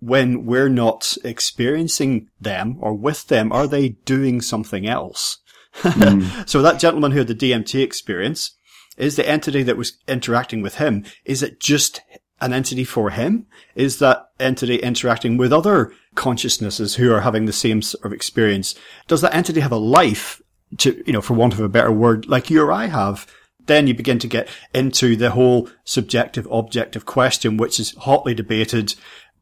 when 0.00 0.44
we're 0.44 0.68
not 0.68 1.16
experiencing 1.24 2.28
them 2.38 2.76
or 2.80 2.92
with 2.92 3.28
them, 3.28 3.50
are 3.52 3.66
they 3.66 3.90
doing 3.90 4.42
something 4.42 4.86
else? 4.86 5.38
Mm. 5.76 6.48
so 6.48 6.60
that 6.60 6.78
gentleman 6.78 7.12
who 7.12 7.18
had 7.18 7.28
the 7.28 7.34
DMT 7.34 7.82
experience, 7.82 8.56
is 8.96 9.16
the 9.16 9.28
entity 9.28 9.62
that 9.62 9.76
was 9.76 9.98
interacting 10.06 10.62
with 10.62 10.76
him, 10.76 11.04
is 11.24 11.42
it 11.42 11.60
just 11.60 12.00
an 12.44 12.52
entity 12.52 12.84
for 12.84 13.10
him? 13.10 13.46
Is 13.74 13.98
that 13.98 14.28
entity 14.38 14.76
interacting 14.76 15.36
with 15.36 15.52
other 15.52 15.92
consciousnesses 16.14 16.96
who 16.96 17.12
are 17.12 17.22
having 17.22 17.46
the 17.46 17.52
same 17.52 17.82
sort 17.82 18.04
of 18.04 18.12
experience? 18.12 18.74
Does 19.08 19.22
that 19.22 19.34
entity 19.34 19.60
have 19.60 19.72
a 19.72 19.76
life 19.76 20.42
to, 20.78 21.02
you 21.06 21.12
know, 21.12 21.22
for 21.22 21.34
want 21.34 21.54
of 21.54 21.60
a 21.60 21.68
better 21.68 21.90
word, 21.90 22.28
like 22.28 22.50
you 22.50 22.62
or 22.62 22.70
I 22.70 22.86
have? 22.86 23.26
Then 23.66 23.86
you 23.86 23.94
begin 23.94 24.18
to 24.18 24.28
get 24.28 24.48
into 24.74 25.16
the 25.16 25.30
whole 25.30 25.70
subjective 25.84 26.46
objective 26.50 27.06
question, 27.06 27.56
which 27.56 27.80
is 27.80 27.94
hotly 27.96 28.34
debated, 28.34 28.94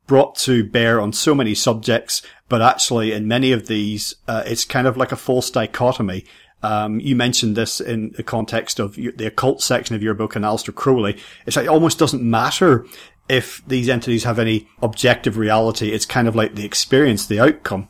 brought 0.07 0.37
to 0.37 0.63
bear 0.63 1.01
on 1.01 1.13
so 1.13 1.35
many 1.35 1.55
subjects, 1.55 2.23
but 2.49 2.63
actually 2.63 3.13
in 3.13 3.27
many 3.27 3.51
of 3.51 3.67
these, 3.67 4.15
uh, 4.29 4.45
it's 4.47 4.65
kind 4.65 4.87
of 4.87 4.97
like 4.97 5.11
a 5.11 5.17
false 5.17 5.51
dichotomy. 5.51 6.25
Um, 6.63 7.01
you 7.01 7.17
mentioned 7.17 7.57
this 7.57 7.81
in 7.81 8.11
the 8.11 8.23
context 8.23 8.79
of 8.79 8.95
the 8.95 9.27
occult 9.27 9.63
section 9.63 9.97
of 9.97 10.03
your 10.03 10.15
book 10.15 10.37
and 10.37 10.45
Aleister 10.45 10.75
Crowley. 10.75 11.19
It's 11.47 11.57
like 11.57 11.67
it 11.67 11.71
almost 11.71 11.99
doesn't 11.99 12.23
matter 12.23 12.87
if 13.29 13.63
these 13.67 13.89
entities 13.89 14.25
have 14.25 14.39
any 14.39 14.69
objective 14.81 15.37
reality. 15.37 15.91
It's 15.91 16.07
kind 16.07 16.29
of 16.29 16.37
like 16.37 16.55
the 16.55 16.65
experience, 16.65 17.27
the 17.27 17.41
outcome. 17.41 17.89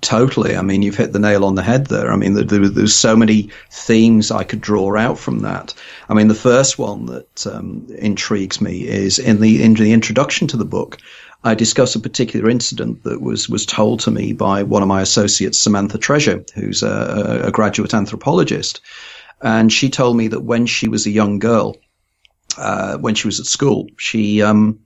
Totally. 0.00 0.56
I 0.56 0.62
mean, 0.62 0.82
you've 0.82 0.96
hit 0.96 1.12
the 1.12 1.18
nail 1.18 1.44
on 1.44 1.54
the 1.54 1.62
head 1.62 1.86
there. 1.86 2.12
I 2.12 2.16
mean, 2.16 2.34
there, 2.34 2.44
there's 2.44 2.94
so 2.94 3.16
many 3.16 3.50
themes 3.70 4.30
I 4.30 4.44
could 4.44 4.60
draw 4.60 4.96
out 4.96 5.18
from 5.18 5.40
that. 5.40 5.74
I 6.08 6.14
mean, 6.14 6.28
the 6.28 6.34
first 6.34 6.78
one 6.78 7.06
that 7.06 7.46
um, 7.46 7.86
intrigues 7.98 8.60
me 8.60 8.86
is 8.86 9.18
in 9.18 9.40
the 9.40 9.62
in 9.62 9.74
the 9.74 9.92
introduction 9.92 10.48
to 10.48 10.56
the 10.56 10.64
book. 10.64 10.98
I 11.42 11.54
discuss 11.54 11.94
a 11.94 12.00
particular 12.00 12.50
incident 12.50 13.02
that 13.04 13.22
was, 13.22 13.48
was 13.48 13.64
told 13.64 14.00
to 14.00 14.10
me 14.10 14.32
by 14.32 14.62
one 14.62 14.82
of 14.82 14.88
my 14.88 15.00
associates, 15.00 15.58
Samantha 15.58 15.96
Treasure, 15.96 16.44
who's 16.54 16.82
a, 16.82 17.42
a 17.44 17.50
graduate 17.50 17.94
anthropologist. 17.94 18.80
And 19.40 19.72
she 19.72 19.88
told 19.88 20.16
me 20.16 20.28
that 20.28 20.40
when 20.40 20.66
she 20.66 20.88
was 20.88 21.06
a 21.06 21.10
young 21.10 21.38
girl, 21.38 21.76
uh, 22.58 22.98
when 22.98 23.14
she 23.14 23.26
was 23.26 23.40
at 23.40 23.46
school, 23.46 23.86
she, 23.96 24.42
um, 24.42 24.80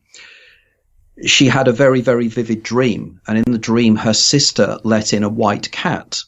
she 1.27 1.47
had 1.49 1.67
a 1.67 1.73
very, 1.73 2.01
very 2.01 2.29
vivid 2.29 2.63
dream. 2.63 3.21
And 3.27 3.39
in 3.39 3.53
the 3.53 3.59
dream, 3.59 3.97
her 3.97 4.15
sister 4.15 4.79
let 4.85 5.13
in 5.13 5.25
a 5.25 5.29
white 5.29 5.73
cat 5.73 6.23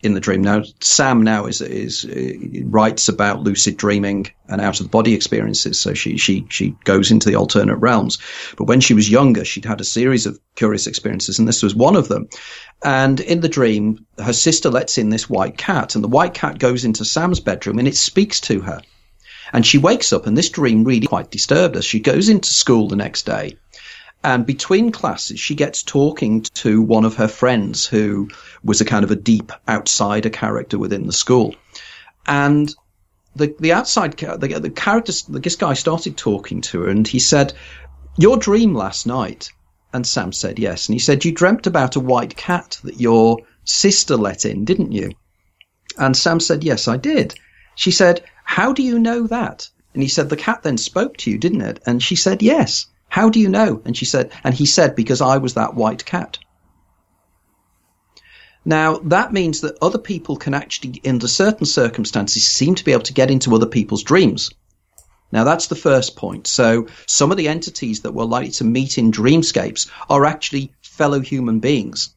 in 0.00 0.14
the 0.14 0.20
dream. 0.20 0.42
Now, 0.42 0.62
Sam 0.80 1.22
now 1.22 1.46
is 1.46 1.60
is 1.60 2.04
uh, 2.04 2.62
writes 2.66 3.08
about 3.08 3.42
lucid 3.42 3.76
dreaming 3.76 4.28
and 4.48 4.60
out 4.60 4.78
of 4.80 4.86
the 4.86 4.90
body 4.90 5.14
experiences. 5.14 5.80
So 5.80 5.94
she 5.94 6.16
she 6.16 6.46
she 6.48 6.76
goes 6.84 7.10
into 7.10 7.28
the 7.28 7.36
alternate 7.36 7.78
realms. 7.78 8.18
But 8.56 8.64
when 8.64 8.80
she 8.80 8.94
was 8.94 9.10
younger, 9.10 9.44
she'd 9.44 9.64
had 9.64 9.80
a 9.80 9.84
series 9.84 10.26
of 10.26 10.38
curious 10.54 10.86
experiences, 10.86 11.38
and 11.38 11.48
this 11.48 11.62
was 11.62 11.74
one 11.74 11.96
of 11.96 12.08
them. 12.08 12.28
And 12.84 13.18
in 13.18 13.40
the 13.40 13.48
dream, 13.48 14.06
her 14.18 14.32
sister 14.32 14.70
lets 14.70 14.98
in 14.98 15.10
this 15.10 15.28
white 15.28 15.58
cat, 15.58 15.94
and 15.94 16.04
the 16.04 16.08
white 16.08 16.34
cat 16.34 16.58
goes 16.58 16.84
into 16.84 17.04
Sam's 17.04 17.40
bedroom 17.40 17.78
and 17.78 17.88
it 17.88 17.96
speaks 17.96 18.40
to 18.42 18.60
her. 18.60 18.80
And 19.52 19.64
she 19.64 19.78
wakes 19.78 20.12
up, 20.12 20.26
and 20.26 20.36
this 20.36 20.50
dream 20.50 20.84
really 20.84 21.06
quite 21.06 21.30
disturbed 21.30 21.74
her. 21.74 21.82
She 21.82 22.00
goes 22.00 22.28
into 22.28 22.52
school 22.52 22.86
the 22.86 22.96
next 22.96 23.24
day 23.24 23.56
and 24.28 24.44
between 24.44 24.92
classes, 24.92 25.40
she 25.40 25.54
gets 25.54 25.82
talking 25.82 26.42
to 26.42 26.82
one 26.82 27.06
of 27.06 27.16
her 27.16 27.28
friends 27.28 27.86
who 27.86 28.28
was 28.62 28.82
a 28.82 28.84
kind 28.84 29.02
of 29.02 29.10
a 29.10 29.16
deep 29.16 29.52
outsider 29.66 30.28
character 30.28 30.78
within 30.78 31.06
the 31.06 31.14
school. 31.14 31.54
And 32.26 32.74
the, 33.34 33.56
the 33.58 33.72
outside, 33.72 34.18
the, 34.18 34.60
the 34.60 34.68
character, 34.68 35.12
this 35.30 35.56
guy 35.56 35.72
started 35.72 36.18
talking 36.18 36.60
to 36.60 36.82
her 36.82 36.90
and 36.90 37.08
he 37.08 37.20
said, 37.20 37.54
Your 38.18 38.36
dream 38.36 38.74
last 38.74 39.06
night. 39.06 39.50
And 39.94 40.06
Sam 40.06 40.34
said 40.34 40.58
yes. 40.58 40.88
And 40.88 40.94
he 40.94 40.98
said, 40.98 41.24
You 41.24 41.32
dreamt 41.32 41.66
about 41.66 41.96
a 41.96 42.00
white 42.00 42.36
cat 42.36 42.78
that 42.84 43.00
your 43.00 43.38
sister 43.64 44.18
let 44.18 44.44
in, 44.44 44.66
didn't 44.66 44.92
you? 44.92 45.12
And 45.96 46.14
Sam 46.14 46.38
said, 46.38 46.64
Yes, 46.64 46.86
I 46.86 46.98
did. 46.98 47.32
She 47.76 47.90
said, 47.90 48.22
How 48.44 48.74
do 48.74 48.82
you 48.82 48.98
know 48.98 49.26
that? 49.28 49.70
And 49.94 50.02
he 50.02 50.08
said, 50.10 50.28
The 50.28 50.36
cat 50.36 50.64
then 50.64 50.76
spoke 50.76 51.16
to 51.18 51.30
you, 51.30 51.38
didn't 51.38 51.62
it? 51.62 51.80
And 51.86 52.02
she 52.02 52.14
said, 52.14 52.42
Yes. 52.42 52.88
How 53.08 53.30
do 53.30 53.40
you 53.40 53.48
know? 53.48 53.82
And 53.84 53.96
she 53.96 54.04
said, 54.04 54.30
and 54.44 54.54
he 54.54 54.66
said, 54.66 54.94
because 54.94 55.20
I 55.20 55.38
was 55.38 55.54
that 55.54 55.74
white 55.74 56.04
cat. 56.04 56.38
Now, 58.64 58.98
that 58.98 59.32
means 59.32 59.62
that 59.62 59.78
other 59.80 59.98
people 59.98 60.36
can 60.36 60.52
actually, 60.52 61.00
under 61.06 61.26
certain 61.26 61.64
circumstances, 61.64 62.46
seem 62.46 62.74
to 62.74 62.84
be 62.84 62.92
able 62.92 63.04
to 63.04 63.14
get 63.14 63.30
into 63.30 63.54
other 63.54 63.66
people's 63.66 64.02
dreams. 64.02 64.50
Now, 65.32 65.44
that's 65.44 65.68
the 65.68 65.74
first 65.74 66.16
point. 66.16 66.46
So, 66.46 66.86
some 67.06 67.30
of 67.30 67.36
the 67.36 67.48
entities 67.48 68.02
that 68.02 68.12
we're 68.12 68.24
likely 68.24 68.50
to 68.52 68.64
meet 68.64 68.98
in 68.98 69.10
dreamscapes 69.10 69.90
are 70.10 70.24
actually 70.24 70.72
fellow 70.82 71.20
human 71.20 71.60
beings 71.60 72.14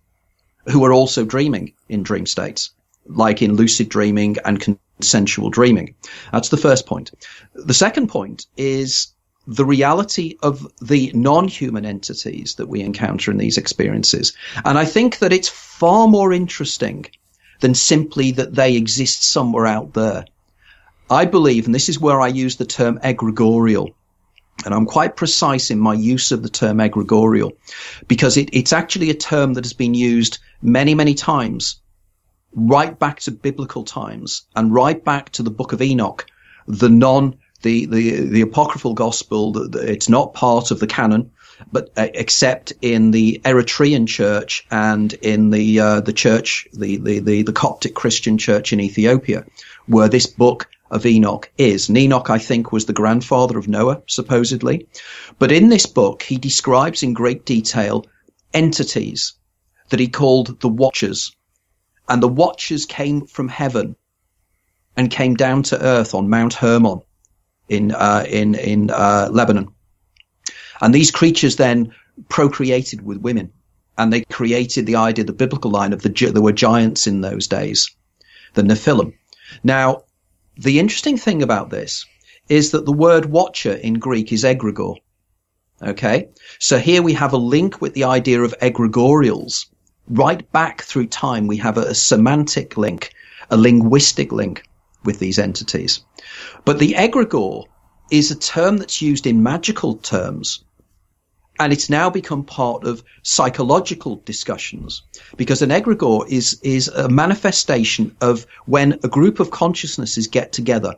who 0.67 0.83
are 0.83 0.93
also 0.93 1.25
dreaming 1.25 1.73
in 1.89 2.03
dream 2.03 2.25
states, 2.25 2.71
like 3.05 3.41
in 3.41 3.55
lucid 3.55 3.89
dreaming 3.89 4.37
and 4.43 4.59
consensual 4.59 5.49
dreaming. 5.49 5.95
That's 6.31 6.49
the 6.49 6.57
first 6.57 6.85
point. 6.85 7.11
The 7.53 7.73
second 7.73 8.07
point 8.07 8.45
is 8.57 9.13
the 9.47 9.65
reality 9.65 10.37
of 10.43 10.67
the 10.81 11.11
non-human 11.13 11.85
entities 11.85 12.55
that 12.55 12.67
we 12.67 12.81
encounter 12.81 13.31
in 13.31 13.37
these 13.37 13.57
experiences. 13.57 14.33
And 14.63 14.77
I 14.77 14.85
think 14.85 15.19
that 15.19 15.33
it's 15.33 15.49
far 15.49 16.07
more 16.07 16.31
interesting 16.31 17.07
than 17.59 17.73
simply 17.73 18.31
that 18.31 18.53
they 18.53 18.75
exist 18.75 19.23
somewhere 19.23 19.65
out 19.65 19.93
there. 19.93 20.25
I 21.09 21.25
believe, 21.25 21.65
and 21.65 21.75
this 21.75 21.89
is 21.89 21.99
where 21.99 22.21
I 22.21 22.27
use 22.27 22.57
the 22.57 22.65
term 22.65 22.99
egregorial, 22.99 23.93
and 24.63 24.73
I'm 24.73 24.85
quite 24.85 25.15
precise 25.15 25.71
in 25.71 25.79
my 25.79 25.93
use 25.93 26.31
of 26.31 26.43
the 26.43 26.49
term 26.49 26.77
egregorial, 26.77 27.51
because 28.07 28.37
it, 28.37 28.49
it's 28.53 28.73
actually 28.73 29.09
a 29.09 29.15
term 29.15 29.53
that 29.55 29.65
has 29.65 29.73
been 29.73 29.93
used 29.93 30.39
many, 30.61 30.95
many 30.95 31.13
times, 31.13 31.81
right 32.53 32.97
back 32.97 33.19
to 33.21 33.31
biblical 33.31 33.83
times, 33.83 34.43
and 34.55 34.73
right 34.73 35.03
back 35.03 35.31
to 35.31 35.43
the 35.43 35.51
book 35.51 35.73
of 35.73 35.81
Enoch, 35.81 36.25
the 36.67 36.89
non 36.89 37.37
the, 37.61 37.85
the, 37.85 38.21
the 38.21 38.41
apocryphal 38.41 38.93
gospel, 38.93 39.75
it's 39.75 40.09
not 40.09 40.33
part 40.33 40.71
of 40.71 40.79
the 40.79 40.87
canon, 40.87 41.31
but 41.71 41.91
uh, 41.97 42.07
except 42.13 42.73
in 42.81 43.11
the 43.11 43.41
Eritrean 43.43 44.07
church 44.07 44.65
and 44.71 45.13
in 45.13 45.51
the 45.51 45.79
uh, 45.79 46.01
the 46.01 46.13
church, 46.13 46.67
the, 46.73 46.97
the, 46.97 47.19
the, 47.19 47.41
the 47.43 47.53
Coptic 47.53 47.93
Christian 47.93 48.37
church 48.37 48.73
in 48.73 48.79
Ethiopia, 48.79 49.45
where 49.85 50.09
this 50.09 50.27
book 50.27 50.69
of 50.89 51.05
Enoch 51.05 51.49
is. 51.57 51.87
And 51.87 51.97
Enoch, 51.97 52.29
I 52.29 52.37
think, 52.37 52.71
was 52.71 52.85
the 52.85 52.93
grandfather 52.93 53.57
of 53.57 53.67
Noah, 53.67 54.01
supposedly. 54.07 54.87
But 55.39 55.51
in 55.51 55.69
this 55.69 55.85
book, 55.85 56.23
he 56.23 56.37
describes 56.37 57.03
in 57.03 57.13
great 57.13 57.45
detail 57.45 58.05
entities 58.53 59.33
that 59.89 59.99
he 59.99 60.07
called 60.07 60.59
the 60.59 60.69
Watchers. 60.69 61.35
And 62.09 62.21
the 62.21 62.27
Watchers 62.27 62.85
came 62.85 63.25
from 63.25 63.47
heaven 63.47 63.95
and 64.97 65.09
came 65.09 65.35
down 65.35 65.63
to 65.63 65.81
earth 65.81 66.13
on 66.13 66.29
Mount 66.29 66.53
Hermon 66.53 67.01
in 67.71 67.93
uh, 67.93 68.25
in 68.27 68.53
in 68.55 68.91
uh, 68.91 69.29
Lebanon, 69.31 69.69
and 70.81 70.93
these 70.93 71.09
creatures 71.09 71.55
then 71.55 71.93
procreated 72.27 73.01
with 73.01 73.17
women, 73.17 73.51
and 73.97 74.11
they 74.11 74.21
created 74.21 74.85
the 74.85 74.97
idea, 74.97 75.23
the 75.23 75.33
biblical 75.33 75.71
line 75.71 75.93
of 75.93 76.01
the 76.01 76.31
there 76.33 76.41
were 76.41 76.51
giants 76.51 77.07
in 77.07 77.21
those 77.21 77.47
days, 77.47 77.89
the 78.53 78.61
Nephilim. 78.61 79.13
Now, 79.63 80.03
the 80.57 80.79
interesting 80.79 81.17
thing 81.17 81.41
about 81.41 81.69
this 81.69 82.05
is 82.49 82.71
that 82.71 82.85
the 82.85 82.91
word 82.91 83.25
watcher 83.25 83.73
in 83.73 83.93
Greek 83.93 84.33
is 84.33 84.43
egregor. 84.43 84.97
Okay, 85.81 86.29
so 86.59 86.77
here 86.77 87.01
we 87.01 87.13
have 87.13 87.33
a 87.33 87.37
link 87.37 87.81
with 87.81 87.93
the 87.93 88.03
idea 88.03 88.41
of 88.41 88.53
egregorials. 88.61 89.67
Right 90.09 90.51
back 90.51 90.81
through 90.81 91.07
time, 91.07 91.47
we 91.47 91.57
have 91.57 91.77
a, 91.77 91.81
a 91.81 91.95
semantic 91.95 92.77
link, 92.77 93.13
a 93.49 93.55
linguistic 93.55 94.33
link 94.33 94.63
with 95.03 95.19
these 95.19 95.39
entities. 95.39 96.03
But 96.65 96.79
the 96.79 96.93
egregore 96.93 97.65
is 98.11 98.29
a 98.29 98.35
term 98.35 98.77
that's 98.77 99.01
used 99.01 99.25
in 99.25 99.41
magical 99.43 99.95
terms. 99.95 100.63
And 101.59 101.71
it's 101.71 101.89
now 101.89 102.09
become 102.09 102.43
part 102.43 102.85
of 102.85 103.03
psychological 103.23 104.21
discussions 104.25 105.03
because 105.37 105.61
an 105.61 105.69
egregore 105.69 106.27
is, 106.27 106.59
is 106.63 106.87
a 106.87 107.07
manifestation 107.07 108.15
of 108.19 108.47
when 108.65 108.99
a 109.03 109.07
group 109.07 109.39
of 109.39 109.51
consciousnesses 109.51 110.27
get 110.27 110.51
together. 110.51 110.95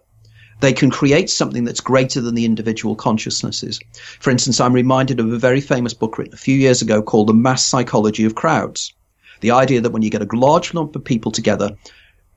They 0.61 0.71
can 0.71 0.89
create 0.89 1.29
something 1.29 1.65
that's 1.65 1.81
greater 1.81 2.21
than 2.21 2.35
the 2.35 2.45
individual 2.45 2.95
consciousnesses. 2.95 3.79
For 4.21 4.29
instance, 4.29 4.61
I'm 4.61 4.71
reminded 4.71 5.19
of 5.19 5.33
a 5.33 5.37
very 5.37 5.59
famous 5.59 5.93
book 5.93 6.17
written 6.17 6.33
a 6.33 6.37
few 6.37 6.55
years 6.55 6.81
ago 6.81 7.01
called 7.01 7.27
The 7.27 7.33
Mass 7.33 7.65
Psychology 7.65 8.23
of 8.23 8.35
Crowds. 8.35 8.93
The 9.41 9.51
idea 9.51 9.81
that 9.81 9.91
when 9.91 10.03
you 10.03 10.09
get 10.09 10.21
a 10.21 10.37
large 10.37 10.73
number 10.73 10.97
of 10.97 11.03
people 11.03 11.31
together, 11.31 11.71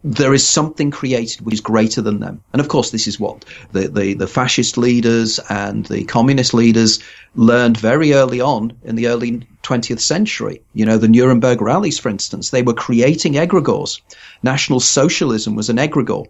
there 0.08 0.32
is 0.32 0.48
something 0.48 0.92
created 0.92 1.44
which 1.44 1.54
is 1.54 1.60
greater 1.60 2.00
than 2.00 2.20
them. 2.20 2.40
And 2.52 2.60
of 2.60 2.68
course, 2.68 2.92
this 2.92 3.08
is 3.08 3.18
what 3.18 3.44
the, 3.72 3.88
the, 3.88 4.14
the, 4.14 4.28
fascist 4.28 4.78
leaders 4.78 5.40
and 5.50 5.84
the 5.86 6.04
communist 6.04 6.54
leaders 6.54 7.00
learned 7.34 7.76
very 7.76 8.14
early 8.14 8.40
on 8.40 8.72
in 8.84 8.94
the 8.94 9.08
early 9.08 9.42
20th 9.64 9.98
century. 9.98 10.62
You 10.74 10.86
know, 10.86 10.96
the 10.96 11.08
Nuremberg 11.08 11.60
rallies, 11.60 11.98
for 11.98 12.08
instance, 12.08 12.50
they 12.50 12.62
were 12.62 12.72
creating 12.72 13.32
egregores. 13.32 14.00
National 14.44 14.78
Socialism 14.78 15.56
was 15.56 15.70
an 15.70 15.78
egregore. 15.78 16.26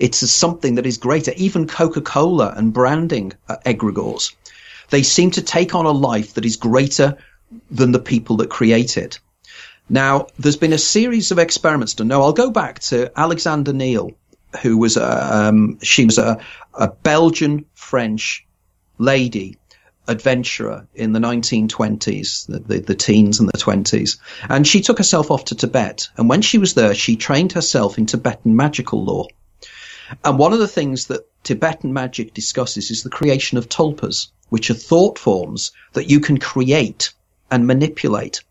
It's 0.00 0.18
something 0.30 0.76
that 0.76 0.86
is 0.86 0.96
greater. 0.96 1.34
Even 1.36 1.66
Coca-Cola 1.66 2.54
and 2.56 2.72
branding 2.72 3.34
are 3.50 3.60
egregores. 3.66 4.32
They 4.88 5.02
seem 5.02 5.30
to 5.32 5.42
take 5.42 5.74
on 5.74 5.84
a 5.84 5.90
life 5.90 6.32
that 6.34 6.46
is 6.46 6.56
greater 6.56 7.18
than 7.70 7.92
the 7.92 8.00
people 8.00 8.38
that 8.38 8.48
create 8.48 8.96
it. 8.96 9.20
Now, 9.88 10.26
there's 10.38 10.56
been 10.56 10.72
a 10.72 10.78
series 10.78 11.30
of 11.30 11.38
experiments 11.38 11.94
done. 11.94 12.08
Now, 12.08 12.22
I'll 12.22 12.32
go 12.32 12.50
back 12.50 12.80
to 12.80 13.10
Alexander 13.18 13.72
Neal, 13.72 14.12
who 14.62 14.78
was 14.78 14.96
a, 14.96 15.36
um, 15.36 15.78
she 15.82 16.04
was 16.04 16.18
a, 16.18 16.38
a 16.74 16.88
Belgian 16.88 17.66
French 17.74 18.46
lady 18.98 19.58
adventurer 20.08 20.86
in 20.94 21.12
the 21.12 21.20
1920s, 21.20 22.46
the, 22.46 22.58
the, 22.58 22.80
the, 22.80 22.94
teens 22.94 23.38
and 23.38 23.48
the 23.48 23.58
20s. 23.58 24.18
And 24.48 24.66
she 24.66 24.80
took 24.80 24.98
herself 24.98 25.30
off 25.30 25.46
to 25.46 25.54
Tibet. 25.54 26.08
And 26.16 26.28
when 26.28 26.42
she 26.42 26.58
was 26.58 26.74
there, 26.74 26.94
she 26.94 27.16
trained 27.16 27.52
herself 27.52 27.98
in 27.98 28.06
Tibetan 28.06 28.56
magical 28.56 29.04
law. 29.04 29.26
And 30.24 30.38
one 30.38 30.52
of 30.52 30.58
the 30.58 30.68
things 30.68 31.06
that 31.06 31.28
Tibetan 31.44 31.92
magic 31.92 32.34
discusses 32.34 32.90
is 32.90 33.02
the 33.02 33.10
creation 33.10 33.58
of 33.58 33.68
tulpas, 33.68 34.28
which 34.48 34.70
are 34.70 34.74
thought 34.74 35.18
forms 35.18 35.72
that 35.92 36.10
you 36.10 36.20
can 36.20 36.38
create 36.38 37.12
and 37.50 37.66
manipulate. 37.66 38.42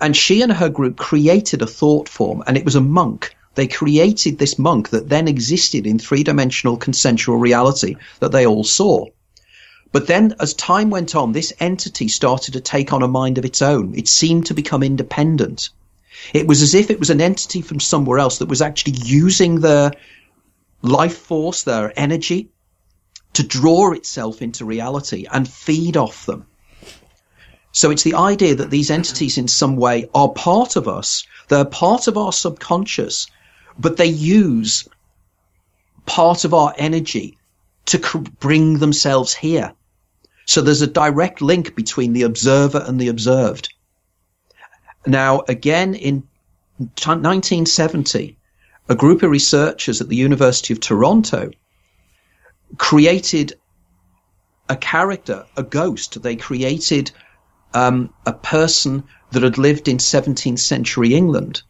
And 0.00 0.16
she 0.16 0.42
and 0.42 0.52
her 0.52 0.68
group 0.68 0.96
created 0.96 1.62
a 1.62 1.66
thought 1.66 2.08
form, 2.08 2.42
and 2.46 2.56
it 2.56 2.64
was 2.64 2.74
a 2.74 2.80
monk. 2.80 3.36
They 3.54 3.66
created 3.66 4.38
this 4.38 4.58
monk 4.58 4.90
that 4.90 5.08
then 5.08 5.28
existed 5.28 5.86
in 5.86 5.98
three 5.98 6.22
dimensional 6.22 6.76
consensual 6.76 7.36
reality 7.36 7.96
that 8.20 8.32
they 8.32 8.46
all 8.46 8.64
saw. 8.64 9.06
But 9.92 10.06
then, 10.06 10.34
as 10.38 10.54
time 10.54 10.88
went 10.88 11.16
on, 11.16 11.32
this 11.32 11.52
entity 11.58 12.08
started 12.08 12.52
to 12.52 12.60
take 12.60 12.92
on 12.92 13.02
a 13.02 13.08
mind 13.08 13.38
of 13.38 13.44
its 13.44 13.60
own. 13.60 13.94
It 13.96 14.08
seemed 14.08 14.46
to 14.46 14.54
become 14.54 14.82
independent. 14.82 15.70
It 16.32 16.46
was 16.46 16.62
as 16.62 16.74
if 16.74 16.90
it 16.90 17.00
was 17.00 17.10
an 17.10 17.20
entity 17.20 17.60
from 17.60 17.80
somewhere 17.80 18.18
else 18.20 18.38
that 18.38 18.48
was 18.48 18.62
actually 18.62 18.94
using 19.04 19.60
their 19.60 19.92
life 20.80 21.16
force, 21.16 21.64
their 21.64 21.92
energy, 21.98 22.50
to 23.32 23.42
draw 23.42 23.92
itself 23.92 24.42
into 24.42 24.64
reality 24.64 25.26
and 25.30 25.48
feed 25.48 25.96
off 25.96 26.26
them. 26.26 26.46
So 27.72 27.90
it's 27.90 28.02
the 28.02 28.14
idea 28.14 28.54
that 28.56 28.70
these 28.70 28.90
entities 28.90 29.38
in 29.38 29.48
some 29.48 29.76
way 29.76 30.08
are 30.14 30.28
part 30.28 30.76
of 30.76 30.88
us. 30.88 31.24
They're 31.48 31.64
part 31.64 32.08
of 32.08 32.16
our 32.16 32.32
subconscious, 32.32 33.26
but 33.78 33.96
they 33.96 34.06
use 34.06 34.88
part 36.06 36.44
of 36.44 36.52
our 36.52 36.74
energy 36.76 37.38
to 37.86 37.98
bring 38.40 38.78
themselves 38.78 39.34
here. 39.34 39.72
So 40.46 40.60
there's 40.60 40.82
a 40.82 40.86
direct 40.86 41.40
link 41.40 41.76
between 41.76 42.12
the 42.12 42.22
observer 42.22 42.82
and 42.84 43.00
the 43.00 43.08
observed. 43.08 43.72
Now, 45.06 45.42
again, 45.48 45.94
in 45.94 46.24
1970, 46.78 48.36
a 48.88 48.94
group 48.94 49.22
of 49.22 49.30
researchers 49.30 50.00
at 50.00 50.08
the 50.08 50.16
University 50.16 50.72
of 50.74 50.80
Toronto 50.80 51.50
created 52.78 53.54
a 54.68 54.76
character, 54.76 55.46
a 55.56 55.62
ghost. 55.62 56.20
They 56.22 56.36
created 56.36 57.12
um, 57.74 58.12
a 58.26 58.32
person 58.32 59.04
that 59.32 59.42
had 59.42 59.58
lived 59.58 59.88
in 59.88 59.98
17th 59.98 60.58
century 60.58 61.14
England. 61.14 61.62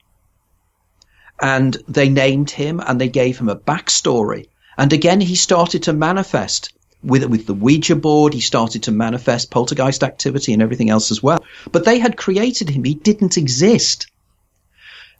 And 1.40 1.76
they 1.88 2.08
named 2.08 2.50
him 2.50 2.80
and 2.80 3.00
they 3.00 3.08
gave 3.08 3.38
him 3.38 3.48
a 3.48 3.56
backstory. 3.56 4.48
And 4.76 4.92
again, 4.92 5.20
he 5.20 5.34
started 5.34 5.84
to 5.84 5.92
manifest 5.92 6.72
with 7.02 7.24
with 7.24 7.46
the 7.46 7.54
Ouija 7.54 7.96
board. 7.96 8.34
He 8.34 8.40
started 8.40 8.82
to 8.84 8.92
manifest 8.92 9.50
poltergeist 9.50 10.02
activity 10.02 10.52
and 10.52 10.62
everything 10.62 10.90
else 10.90 11.10
as 11.10 11.22
well. 11.22 11.44
But 11.72 11.84
they 11.84 11.98
had 11.98 12.16
created 12.16 12.68
him; 12.68 12.84
he 12.84 12.94
didn't 12.94 13.38
exist. 13.38 14.06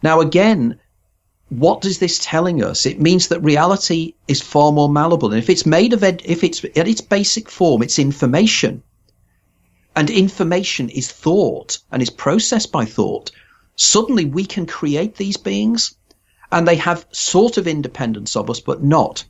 Now, 0.03 0.21
again, 0.21 0.79
what 1.49 1.85
is 1.85 1.99
this 1.99 2.19
telling 2.23 2.63
us? 2.63 2.87
It 2.87 3.01
means 3.01 3.29
that 3.29 3.41
reality 3.41 4.15
is 4.29 4.41
far 4.41 4.73
more 4.73 4.89
malleable, 4.89 5.33
and 5.33 5.43
if 5.43 5.51
it's 5.51 5.67
made 5.67 5.93
of 5.93 6.05
ed- 6.05 6.23
if 6.25 6.45
it's 6.45 6.65
at 6.65 6.89
its 6.89 7.01
basic 7.01 7.51
form, 7.51 7.83
it's 7.83 7.99
information 7.99 8.83
and 9.97 10.11
information 10.11 10.89
is 10.89 11.11
thought 11.11 11.79
and 11.91 12.03
is 12.03 12.11
processed 12.11 12.73
by 12.73 12.85
thought, 12.85 13.31
suddenly 13.77 14.25
we 14.25 14.45
can 14.45 14.67
create 14.67 15.17
these 15.17 15.37
beings 15.37 15.95
and 16.53 16.67
they 16.67 16.77
have 16.77 17.07
sort 17.13 17.57
of 17.57 17.67
independence 17.67 18.37
of 18.37 18.51
us, 18.51 18.61
but 18.61 18.83
not. 18.83 19.25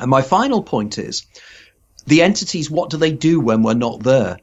And 0.00 0.10
my 0.10 0.22
final 0.22 0.62
point 0.62 0.98
is 0.98 1.26
the 2.06 2.22
entities, 2.22 2.70
what 2.70 2.90
do 2.90 2.96
they 2.96 3.12
do 3.12 3.40
when 3.40 3.62
we're 3.62 3.74
not 3.74 4.02
there? 4.02 4.38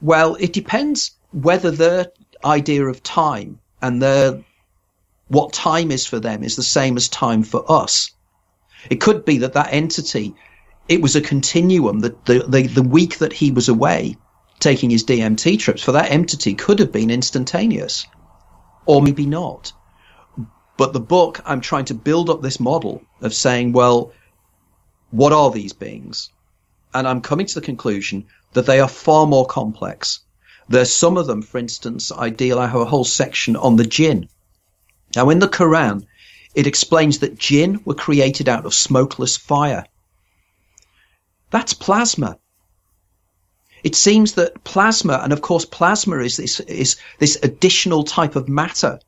Well, 0.00 0.36
it 0.40 0.52
depends 0.52 1.12
whether 1.32 1.70
their 1.70 2.06
idea 2.44 2.86
of 2.86 3.02
time 3.02 3.58
and 3.82 4.00
their 4.00 4.42
what 5.28 5.52
time 5.52 5.90
is 5.90 6.06
for 6.06 6.18
them 6.18 6.42
is 6.42 6.56
the 6.56 6.62
same 6.62 6.96
as 6.96 7.08
time 7.08 7.42
for 7.42 7.70
us. 7.70 8.10
It 8.90 9.00
could 9.00 9.24
be 9.24 9.38
that 9.38 9.52
that 9.52 9.72
entity, 9.72 10.34
it 10.88 11.00
was 11.00 11.14
a 11.16 11.20
continuum 11.20 12.00
that 12.00 12.24
the, 12.24 12.40
the, 12.48 12.66
the 12.66 12.82
week 12.82 13.18
that 13.18 13.32
he 13.32 13.50
was 13.50 13.68
away, 13.68 14.16
taking 14.60 14.90
his 14.90 15.04
DMT 15.04 15.58
trips 15.58 15.82
for 15.82 15.92
that 15.92 16.10
entity 16.10 16.54
could 16.54 16.78
have 16.78 16.92
been 16.92 17.10
instantaneous 17.10 18.06
or 18.86 19.02
maybe 19.02 19.26
not. 19.26 19.72
But 20.76 20.92
the 20.92 21.00
book, 21.00 21.40
I'm 21.44 21.60
trying 21.60 21.86
to 21.86 21.94
build 21.94 22.30
up 22.30 22.40
this 22.40 22.60
model 22.60 23.02
of 23.20 23.34
saying, 23.34 23.72
well, 23.72 24.12
what 25.10 25.32
are 25.32 25.50
these 25.50 25.72
beings? 25.72 26.30
And 26.94 27.06
I'm 27.06 27.20
coming 27.20 27.46
to 27.46 27.54
the 27.54 27.66
conclusion 27.66 28.26
that 28.52 28.66
they 28.66 28.80
are 28.80 28.88
far 28.88 29.26
more 29.26 29.46
complex. 29.46 30.20
There's 30.68 30.92
some 30.92 31.16
of 31.16 31.26
them, 31.26 31.42
for 31.42 31.58
instance, 31.58 32.12
I 32.16 32.30
deal, 32.30 32.58
I 32.58 32.66
have 32.66 32.80
a 32.80 32.84
whole 32.84 33.04
section 33.04 33.56
on 33.56 33.76
the 33.76 33.84
jinn. 33.84 34.28
Now, 35.16 35.30
in 35.30 35.40
the 35.40 35.48
Quran, 35.48 36.06
it 36.54 36.66
explains 36.66 37.18
that 37.18 37.38
jinn 37.38 37.80
were 37.84 37.94
created 37.94 38.48
out 38.48 38.66
of 38.66 38.74
smokeless 38.74 39.36
fire. 39.36 39.84
That's 41.50 41.74
plasma. 41.74 42.38
It 43.82 43.94
seems 43.94 44.32
that 44.32 44.62
plasma, 44.64 45.20
and 45.22 45.32
of 45.32 45.40
course 45.40 45.64
plasma 45.64 46.18
is 46.18 46.36
this 46.36 46.60
is 46.60 46.96
this 47.18 47.38
additional 47.42 48.04
type 48.04 48.36
of 48.36 48.48
matter 48.48 49.00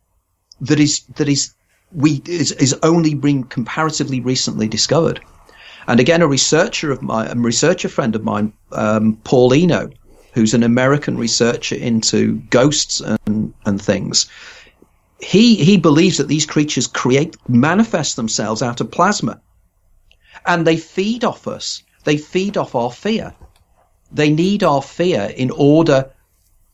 that 0.61 0.81
is 0.81 1.01
that 1.16 1.29
is 1.29 1.53
we 1.95 2.23
is, 2.27 2.53
is 2.53 2.75
only 2.83 3.14
been 3.14 3.45
comparatively 3.45 4.20
recently 4.20 4.68
discovered. 4.68 5.20
And 5.87 6.01
again, 6.01 6.23
a 6.23 6.27
researcher 6.27 6.91
of 6.91 7.03
my 7.03 7.27
a 7.27 7.35
researcher 7.35 7.89
friend 7.89 8.14
of 8.14 8.25
mine, 8.25 8.53
um, 8.70 9.18
who's 10.33 10.55
an 10.55 10.62
American 10.62 11.18
researcher 11.18 11.75
into 11.75 12.37
ghosts 12.49 13.01
and, 13.01 13.53
and 13.66 13.83
things, 13.83 14.27
he 15.20 15.57
he 15.57 15.77
believes 15.77 16.16
that 16.16 16.29
these 16.29 16.47
creatures 16.47 16.87
create 16.87 17.37
manifest 17.49 18.16
themselves 18.16 18.62
out 18.62 18.81
of 18.81 18.91
plasma, 18.91 19.41
and 20.47 20.66
they 20.66 20.77
feed 20.77 21.25
off 21.25 21.47
us. 21.47 21.83
They 22.05 22.16
feed 22.16 22.57
off 22.57 22.75
our 22.75 22.91
fear 22.91 23.35
they 24.13 24.31
need 24.31 24.63
our 24.63 24.83
fear 24.83 25.33
in 25.37 25.51
order 25.51 26.11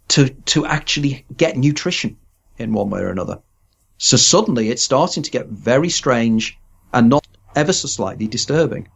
to 0.09 0.29
to 0.29 0.67
actually 0.67 1.25
get 1.37 1.57
nutrition 1.57 2.17
in 2.59 2.73
one 2.73 2.91
way 2.91 3.01
or 3.01 3.11
another. 3.11 3.41
So 3.99 4.17
suddenly 4.17 4.71
it's 4.71 4.83
starting 4.83 5.23
to 5.23 5.31
get 5.31 5.47
very 5.47 5.89
strange 5.89 6.59
and 6.93 7.09
not 7.09 7.27
ever 7.55 7.73
so 7.73 7.89
slightly 7.89 8.27
disturbing. 8.27 8.89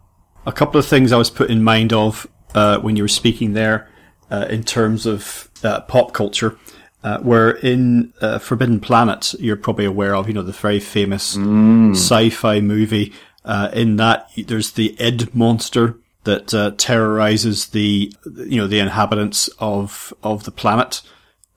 A 0.47 0.53
couple 0.53 0.79
of 0.79 0.87
things 0.87 1.13
I 1.13 1.17
was 1.17 1.31
put 1.31 1.51
in 1.51 1.63
mind 1.63 1.93
of 1.93 2.27
uh, 2.55 2.79
when 2.79 2.97
you 2.97 3.05
were 3.05 3.09
speaking 3.09 3.53
there 3.53 3.89
uh, 4.31 4.47
in 4.49 4.65
terms 4.65 5.07
of 5.07 5.49
uh, 5.63 5.81
pop 5.83 6.13
culture. 6.13 6.57
Uh, 7.05 7.19
where 7.19 7.51
in 7.51 8.13
uh, 8.21 8.39
Forbidden 8.39 8.79
Planet, 8.79 9.35
you're 9.41 9.57
probably 9.57 9.85
aware 9.85 10.15
of, 10.15 10.29
you 10.29 10.35
know, 10.35 10.43
the 10.45 10.53
very 10.53 10.79
famous 10.79 11.37
mm. 11.37 11.91
sci-fi 11.97 12.61
movie. 12.61 13.13
Uh, 13.45 13.71
in 13.73 13.97
that, 13.97 14.31
there's 14.47 14.71
the 14.71 14.95
Id 15.01 15.35
monster, 15.35 15.99
that 16.25 16.55
uh, 16.55 16.73
terrorizes 16.77 17.69
the 17.69 18.13
you 18.25 18.57
know 18.57 18.67
the 18.67 18.79
inhabitants 18.79 19.49
of 19.59 20.13
of 20.23 20.45
the 20.45 20.51
planet, 20.51 21.03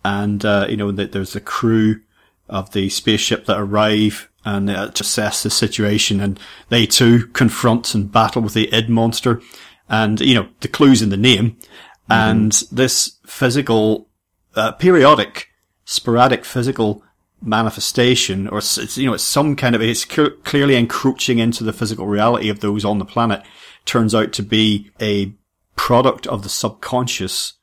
and 0.03 0.43
uh, 0.43 0.67
you 0.69 0.77
know 0.77 0.91
that 0.91 1.11
there's 1.11 1.35
a 1.35 1.41
crew 1.41 2.01
of 2.49 2.71
the 2.73 2.89
spaceship 2.89 3.45
that 3.45 3.59
arrive 3.59 4.29
and 4.43 4.69
uh, 4.69 4.89
to 4.91 5.01
assess 5.01 5.43
the 5.43 5.49
situation, 5.49 6.19
and 6.19 6.39
they 6.69 6.85
too 6.85 7.27
confront 7.27 7.95
and 7.95 8.11
battle 8.11 8.41
with 8.41 8.53
the 8.53 8.71
id 8.73 8.89
monster, 8.89 9.41
and 9.89 10.21
you 10.21 10.35
know 10.35 10.47
the 10.61 10.67
clues 10.67 11.01
in 11.01 11.09
the 11.09 11.17
name, 11.17 11.51
mm-hmm. 11.51 12.11
and 12.11 12.63
this 12.71 13.17
physical, 13.25 14.07
uh, 14.55 14.71
periodic, 14.73 15.49
sporadic 15.85 16.45
physical 16.45 17.03
manifestation, 17.41 18.47
or 18.47 18.57
it's, 18.57 18.97
you 18.97 19.05
know, 19.05 19.13
it's 19.13 19.23
some 19.23 19.55
kind 19.55 19.75
of, 19.75 19.81
it's 19.81 20.05
clearly 20.05 20.75
encroaching 20.75 21.39
into 21.39 21.63
the 21.63 21.73
physical 21.73 22.07
reality 22.07 22.49
of 22.49 22.59
those 22.59 22.83
on 22.83 22.97
the 22.97 23.05
planet 23.05 23.43
turns 23.85 24.13
out 24.15 24.33
to 24.33 24.43
be 24.43 24.91
a 25.01 25.33
product 25.75 26.27
of 26.27 26.43
the 26.43 26.49
subconscious 26.49 27.53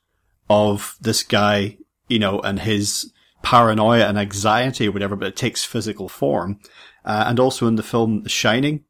of 0.49 0.97
this 1.01 1.23
guy, 1.23 1.77
you 2.07 2.19
know, 2.19 2.39
and 2.39 2.59
his 2.59 3.11
paranoia 3.41 4.07
and 4.07 4.17
anxiety 4.17 4.87
or 4.87 4.91
whatever, 4.91 5.15
but 5.15 5.27
it 5.27 5.35
takes 5.35 5.65
physical 5.65 6.09
form. 6.09 6.59
uh, 7.05 7.25
and 7.27 7.39
also 7.39 7.67
in 7.67 7.75
the 7.75 7.83
film 7.83 8.23
The 8.23 8.29
Shining. 8.29 8.83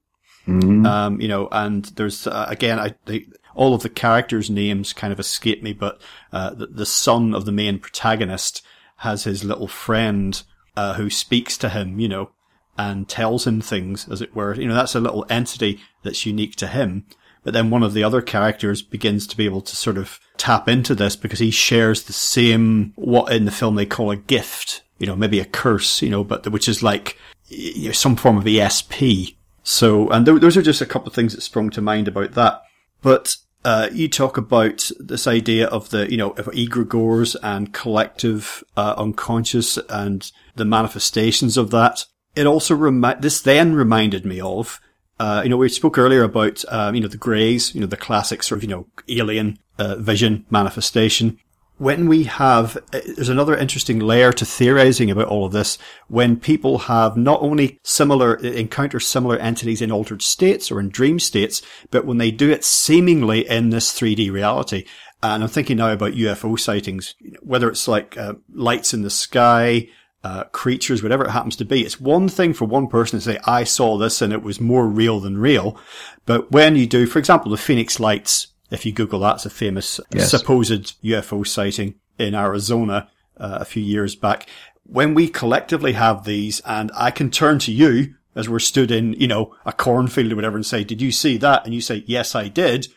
Mm-hmm. 0.48 0.86
Um, 0.86 1.22
you 1.22 1.28
know, 1.28 1.48
and 1.52 1.86
there's 1.96 2.28
uh, 2.28 2.46
again, 2.50 2.78
I 2.80 2.96
they, 3.06 3.28
all 3.56 3.74
of 3.74 3.82
the 3.82 3.90
characters' 3.90 4.50
names 4.50 4.92
kind 4.92 5.14
of 5.14 5.20
escape 5.20 5.64
me, 5.64 5.74
but 5.74 6.02
uh, 6.34 6.54
the, 6.54 6.68
the, 6.68 6.86
son 6.86 7.34
of 7.34 7.46
the 7.46 7.52
main 7.52 7.80
protagonist 7.80 8.62
has 8.98 9.24
his 9.24 9.44
little 9.44 9.68
friend 9.70 10.44
uh, 10.76 10.96
who 10.96 11.10
speaks 11.10 11.58
to 11.60 11.70
him, 11.70 12.00
you 12.00 12.10
know, 12.10 12.32
and 12.78 13.08
tells 13.08 13.48
him 13.48 13.62
things, 13.62 14.10
as 14.10 14.22
it 14.22 14.36
were. 14.36 14.54
You 14.54 14.68
know, 14.68 14.76
that's 14.76 14.96
a 14.96 15.00
little 15.00 15.26
entity 15.30 15.80
that's 16.04 16.26
unique 16.26 16.58
to 16.58 16.68
him. 16.68 17.06
But 17.44 17.54
then 17.54 17.70
one 17.70 17.84
of 17.84 17.94
the 17.94 18.04
other 18.04 18.22
characters 18.22 18.82
begins 18.82 19.28
to 19.28 19.38
be 19.38 19.46
able 19.46 19.62
to 19.62 19.76
sort 19.76 19.98
of 19.98 20.20
tap 20.38 20.68
into 20.70 20.96
this 20.96 21.16
because 21.16 21.40
he 21.40 21.52
shares 21.52 22.04
the 22.04 22.14
same, 22.14 22.94
what 22.96 23.34
in 23.34 23.46
the 23.46 23.52
film 23.52 23.76
they 23.76 23.86
call 23.86 24.12
a 24.12 24.16
gift, 24.16 24.82
you 24.98 25.08
know, 25.08 25.16
maybe 25.16 25.40
a 25.40 25.46
curse, 25.46 26.02
you 26.02 26.10
know, 26.10 26.24
but 26.24 26.48
which 26.48 26.70
is 26.70 26.82
like 26.82 27.18
you 27.48 27.88
know, 27.88 27.92
some 27.92 28.16
form 28.16 28.38
of 28.38 28.46
ESP. 28.46 29.36
So, 29.64 30.10
and 30.10 30.26
th- 30.26 30.42
those 30.42 30.58
are 30.58 30.62
just 30.62 30.82
a 30.82 30.86
couple 30.86 31.08
of 31.08 31.14
things 31.14 31.34
that 31.34 31.42
sprung 31.42 31.70
to 31.72 31.82
mind 31.82 32.08
about 32.08 32.34
that. 32.34 32.62
But 33.02 33.38
uh, 33.66 33.90
you 33.94 34.10
talk 34.10 34.38
about 34.38 34.92
this 35.00 35.28
idea 35.28 35.68
of 35.68 35.90
the, 35.90 36.10
you 36.10 36.18
know, 36.18 36.32
of 36.32 36.48
egregores 36.48 37.36
and 37.42 37.74
collective 37.74 38.64
uh, 38.76 38.96
unconscious 38.98 39.78
and 39.90 40.30
the 40.56 40.66
manifestations 40.66 41.58
of 41.58 41.72
that. 41.72 42.06
It 42.36 42.46
also 42.46 42.76
remi- 42.76 43.16
this 43.20 43.42
then 43.42 43.76
reminded 43.76 44.26
me 44.26 44.42
of 44.42 44.82
uh, 45.20 45.42
you 45.44 45.50
know, 45.50 45.58
we 45.58 45.70
spoke 45.70 45.98
earlier 45.98 46.24
about, 46.24 46.64
um, 46.70 46.96
you 46.96 47.02
know, 47.02 47.08
the 47.08 47.18
greys, 47.18 47.74
you 47.76 47.82
know, 47.82 47.88
the 47.88 47.98
classic 47.98 48.44
sort 48.44 48.60
of, 48.60 48.64
you 48.64 48.70
know, 48.70 48.88
alien 49.10 49.60
uh, 49.78 49.96
vision 49.96 50.46
manifestation. 50.50 51.38
When 51.78 52.08
we 52.08 52.24
have, 52.26 52.78
uh, 52.78 53.02
there's 53.16 53.30
another 53.30 53.58
interesting 53.58 54.00
layer 54.00 54.32
to 54.34 54.46
theorizing 54.46 55.12
about 55.12 55.28
all 55.28 55.46
of 55.46 55.52
this. 55.52 55.78
When 56.08 56.40
people 56.40 56.78
have 56.80 57.18
not 57.18 57.42
only 57.42 57.80
similar, 57.84 58.36
encounter 58.36 59.00
similar 59.00 59.38
entities 59.38 59.82
in 59.82 59.92
altered 59.92 60.22
states 60.22 60.72
or 60.72 60.80
in 60.80 60.90
dream 60.90 61.20
states, 61.20 61.62
but 61.92 62.06
when 62.06 62.18
they 62.18 62.32
do 62.32 62.52
it 62.52 62.64
seemingly 62.64 63.48
in 63.48 63.70
this 63.70 63.98
3D 63.98 64.32
reality. 64.32 64.86
And 65.22 65.42
I'm 65.42 65.50
thinking 65.50 65.78
now 65.78 65.92
about 65.92 66.14
UFO 66.14 66.60
sightings, 66.60 67.16
whether 67.42 67.70
it's 67.70 67.88
like 67.88 68.18
uh, 68.18 68.34
lights 68.54 68.94
in 68.94 69.04
the 69.04 69.10
sky, 69.10 69.88
uh, 70.24 70.46
creatures, 70.46 71.04
whatever 71.04 71.26
it 71.26 71.32
happens 71.32 71.56
to 71.58 71.66
be. 71.66 71.82
It's 71.82 72.00
one 72.00 72.30
thing 72.30 72.54
for 72.54 72.66
one 72.66 72.88
person 72.88 73.20
to 73.20 73.26
say, 73.26 73.40
I 73.46 73.66
saw 73.66 73.98
this 73.98 74.22
and 74.22 74.32
it 74.32 74.42
was 74.42 74.62
more 74.62 74.88
real 74.88 75.20
than 75.20 75.38
real. 75.38 75.78
But 76.26 76.52
when 76.52 76.76
you 76.76 76.88
do, 76.88 77.06
for 77.06 77.20
example, 77.20 77.52
the 77.52 77.58
Phoenix 77.58 78.00
Lights, 78.00 78.48
if 78.72 78.86
you 78.86 78.94
Google 78.94 79.20
that, 79.20 79.36
it's 79.36 79.46
a 79.46 79.50
famous 79.50 80.00
yes. 80.12 80.32
supposed 80.32 81.02
UFO 81.04 81.46
sighting 81.46 81.96
in 82.18 82.36
Arizona 82.36 83.10
uh, 83.38 83.58
a 83.62 83.66
few 83.66 83.84
years 83.84 84.16
back. 84.16 84.48
When 84.86 85.14
we 85.14 85.28
collectively 85.28 85.94
have 85.94 86.24
these 86.24 86.62
and 86.62 86.92
I 86.96 87.12
can 87.12 87.30
turn 87.30 87.60
to 87.60 87.72
you 87.72 88.16
as 88.36 88.50
we're 88.50 88.60
stood 88.60 88.92
in, 88.92 89.14
you 89.14 89.28
know, 89.28 89.56
a 89.66 89.74
cornfield 89.74 90.32
or 90.32 90.36
whatever 90.36 90.56
and 90.56 90.66
say, 90.66 90.84
did 90.84 91.02
you 91.02 91.12
see 91.12 91.38
that? 91.38 91.66
And 91.66 91.74
you 91.74 91.82
say, 91.82 92.04
yes, 92.08 92.34
I 92.34 92.48
did. 92.48 92.88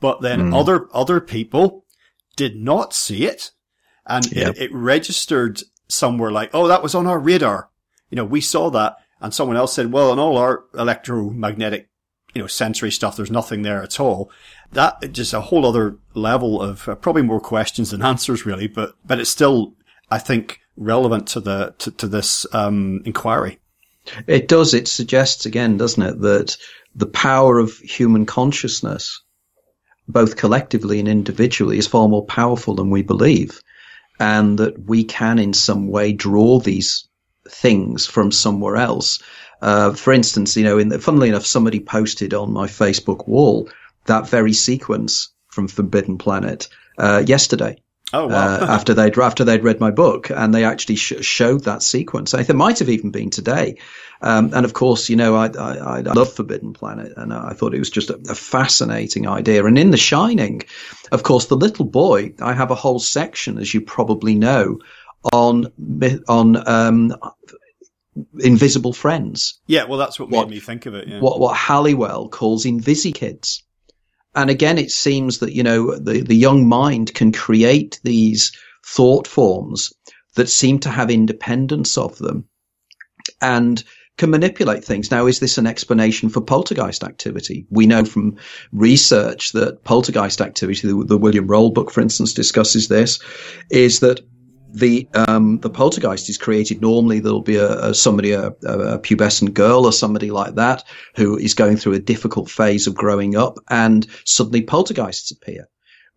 But 0.00 0.20
then 0.20 0.50
mm. 0.50 0.58
other, 0.58 0.88
other 0.92 1.20
people 1.20 1.84
did 2.36 2.56
not 2.56 2.94
see 2.94 3.26
it. 3.26 3.50
And 4.06 4.30
yep. 4.30 4.54
it, 4.56 4.62
it 4.62 4.74
registered 4.74 5.62
somewhere 5.88 6.30
like, 6.30 6.50
oh, 6.52 6.68
that 6.68 6.82
was 6.82 6.94
on 6.94 7.06
our 7.06 7.18
radar. 7.18 7.70
You 8.10 8.16
know, 8.16 8.24
we 8.24 8.40
saw 8.40 8.70
that. 8.70 8.96
And 9.20 9.32
someone 9.32 9.56
else 9.56 9.72
said, 9.72 9.92
well, 9.92 10.12
in 10.12 10.18
all 10.18 10.36
our 10.36 10.64
electromagnetic, 10.74 11.88
you 12.34 12.42
know, 12.42 12.46
sensory 12.46 12.90
stuff, 12.90 13.16
there's 13.16 13.30
nothing 13.30 13.62
there 13.62 13.82
at 13.82 13.98
all. 13.98 14.30
That 14.72 15.12
just 15.12 15.32
a 15.32 15.40
whole 15.40 15.64
other 15.64 15.96
level 16.14 16.60
of 16.60 16.86
uh, 16.88 16.96
probably 16.96 17.22
more 17.22 17.40
questions 17.40 17.90
than 17.90 18.02
answers, 18.04 18.44
really. 18.44 18.66
But, 18.66 18.94
but 19.04 19.18
it's 19.18 19.30
still, 19.30 19.74
I 20.10 20.18
think, 20.18 20.60
relevant 20.76 21.28
to 21.28 21.40
the, 21.40 21.74
to, 21.78 21.90
to 21.92 22.06
this, 22.06 22.46
um, 22.52 23.00
inquiry. 23.04 23.58
It 24.26 24.48
does. 24.48 24.74
It 24.74 24.86
suggests 24.86 25.46
again, 25.46 25.78
doesn't 25.78 26.02
it, 26.02 26.20
that 26.20 26.56
the 26.94 27.06
power 27.06 27.58
of 27.58 27.76
human 27.78 28.26
consciousness, 28.26 29.20
both 30.06 30.36
collectively 30.36 31.00
and 31.00 31.08
individually, 31.08 31.78
is 31.78 31.88
far 31.88 32.08
more 32.08 32.24
powerful 32.24 32.74
than 32.74 32.90
we 32.90 33.02
believe 33.02 33.60
and 34.18 34.58
that 34.58 34.86
we 34.86 35.04
can 35.04 35.38
in 35.38 35.52
some 35.52 35.88
way 35.88 36.12
draw 36.12 36.58
these 36.58 37.08
things 37.48 38.06
from 38.06 38.32
somewhere 38.32 38.76
else. 38.76 39.22
Uh, 39.62 39.92
for 39.92 40.12
instance, 40.12 40.56
you 40.56 40.64
know, 40.64 40.78
in 40.78 40.88
the, 40.88 40.98
funnily 40.98 41.28
enough, 41.28 41.46
somebody 41.46 41.80
posted 41.80 42.34
on 42.34 42.52
my 42.52 42.66
Facebook 42.66 43.26
wall 43.26 43.68
that 44.06 44.28
very 44.28 44.52
sequence 44.52 45.30
from 45.48 45.68
Forbidden 45.68 46.18
Planet 46.18 46.68
uh, 46.98 47.22
yesterday. 47.26 47.76
Oh 48.12 48.28
wow! 48.28 48.34
uh, 48.34 48.66
after 48.68 48.94
they'd 48.94 49.18
after 49.18 49.44
they'd 49.44 49.64
read 49.64 49.80
my 49.80 49.90
book, 49.90 50.30
and 50.30 50.54
they 50.54 50.64
actually 50.64 50.96
sh- 50.96 51.24
showed 51.24 51.64
that 51.64 51.82
sequence. 51.82 52.34
I 52.34 52.38
think 52.38 52.50
it 52.50 52.54
might 52.54 52.78
have 52.78 52.88
even 52.88 53.10
been 53.10 53.30
today. 53.30 53.76
Um, 54.22 54.52
and 54.54 54.64
of 54.64 54.72
course, 54.72 55.10
you 55.10 55.16
know, 55.16 55.34
I, 55.34 55.48
I, 55.48 55.98
I, 55.98 56.00
love 56.00 56.32
Forbidden 56.32 56.72
Planet, 56.72 57.12
and 57.16 57.34
I 57.34 57.52
thought 57.52 57.74
it 57.74 57.78
was 57.78 57.90
just 57.90 58.08
a, 58.08 58.18
a, 58.30 58.34
fascinating 58.34 59.28
idea. 59.28 59.62
And 59.66 59.78
in 59.78 59.90
The 59.90 59.98
Shining, 59.98 60.62
of 61.12 61.22
course, 61.22 61.46
the 61.46 61.56
little 61.56 61.84
boy. 61.84 62.32
I 62.40 62.54
have 62.54 62.70
a 62.70 62.74
whole 62.74 62.98
section, 62.98 63.58
as 63.58 63.74
you 63.74 63.82
probably 63.82 64.34
know, 64.34 64.78
on 65.32 65.66
on 66.28 66.68
um, 66.68 67.14
invisible 68.38 68.92
friends. 68.92 69.60
Yeah, 69.66 69.84
well, 69.84 69.98
that's 69.98 70.18
what, 70.18 70.30
what 70.30 70.48
made 70.48 70.54
me 70.54 70.60
think 70.60 70.86
of 70.86 70.94
it. 70.94 71.08
Yeah. 71.08 71.20
What 71.20 71.40
what 71.40 71.56
Halliwell 71.56 72.28
calls 72.28 72.64
invisikids. 72.64 73.62
And 74.36 74.50
again, 74.50 74.76
it 74.76 74.90
seems 74.90 75.38
that, 75.38 75.54
you 75.54 75.62
know, 75.62 75.96
the, 75.96 76.20
the 76.20 76.36
young 76.36 76.68
mind 76.68 77.14
can 77.14 77.32
create 77.32 77.98
these 78.04 78.52
thought 78.86 79.26
forms 79.26 79.92
that 80.34 80.50
seem 80.50 80.78
to 80.80 80.90
have 80.90 81.10
independence 81.10 81.96
of 81.96 82.18
them 82.18 82.44
and 83.40 83.82
can 84.18 84.30
manipulate 84.30 84.84
things. 84.84 85.10
Now, 85.10 85.26
is 85.26 85.40
this 85.40 85.58
an 85.58 85.66
explanation 85.66 86.28
for 86.28 86.40
poltergeist 86.40 87.02
activity? 87.02 87.66
We 87.70 87.86
know 87.86 88.04
from 88.04 88.36
research 88.72 89.52
that 89.52 89.84
poltergeist 89.84 90.40
activity, 90.40 90.86
the, 90.86 91.04
the 91.04 91.18
William 91.18 91.46
Roll 91.46 91.70
book, 91.70 91.90
for 91.90 92.02
instance, 92.02 92.32
discusses 92.32 92.88
this, 92.88 93.18
is 93.70 94.00
that 94.00 94.20
the 94.76 95.08
um, 95.14 95.58
the 95.60 95.70
poltergeist 95.70 96.28
is 96.28 96.36
created, 96.36 96.82
normally 96.82 97.18
there'll 97.18 97.40
be 97.40 97.56
a, 97.56 97.78
a 97.78 97.94
somebody 97.94 98.32
a, 98.32 98.48
a, 98.48 98.98
pubescent 98.98 99.54
girl 99.54 99.86
or 99.86 99.92
somebody 99.92 100.30
like 100.30 100.54
that 100.56 100.84
who 101.14 101.38
is 101.38 101.54
going 101.54 101.78
through 101.78 101.94
a 101.94 101.98
difficult 101.98 102.50
phase 102.50 102.86
of 102.86 102.94
growing 102.94 103.36
up, 103.36 103.58
and 103.70 104.06
suddenly 104.24 104.62
poltergeists 104.62 105.30
appear. 105.30 105.66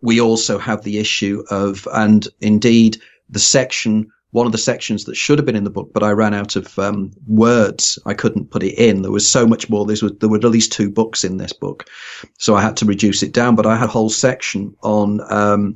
We 0.02 0.20
also 0.20 0.58
have 0.60 0.84
the 0.84 0.98
issue 0.98 1.44
of, 1.50 1.88
and 1.94 2.28
indeed 2.42 3.02
the 3.30 3.40
section. 3.40 4.12
One 4.32 4.46
of 4.46 4.52
the 4.52 4.60
sections 4.60 5.06
that 5.06 5.16
should 5.16 5.40
have 5.40 5.46
been 5.48 5.56
in 5.56 5.64
the 5.64 5.72
book, 5.72 5.90
but 5.92 6.04
I 6.04 6.12
ran 6.12 6.36
out 6.36 6.56
of 6.56 6.78
um, 6.78 7.12
words. 7.26 7.98
I 8.06 8.14
couldn't 8.14 8.52
put 8.52 8.62
it 8.62 8.78
in. 8.78 9.02
There 9.02 9.12
was 9.12 9.28
so 9.28 9.48
much 9.48 9.72
more. 9.72 9.86
Was, 9.86 10.02
there 10.02 10.30
were 10.30 10.38
at 10.38 10.44
least 10.44 10.72
two 10.72 10.92
books 10.92 11.24
in 11.24 11.38
this 11.38 11.52
book, 11.52 11.90
so 12.38 12.54
I 12.56 12.62
had 12.62 12.78
to 12.78 12.86
reduce 12.86 13.24
it 13.24 13.34
down. 13.34 13.56
But 13.56 13.66
I 13.66 13.76
had 13.76 13.90
a 13.90 13.92
whole 13.92 14.12
section 14.12 14.76
on 14.84 15.22
um, 15.34 15.74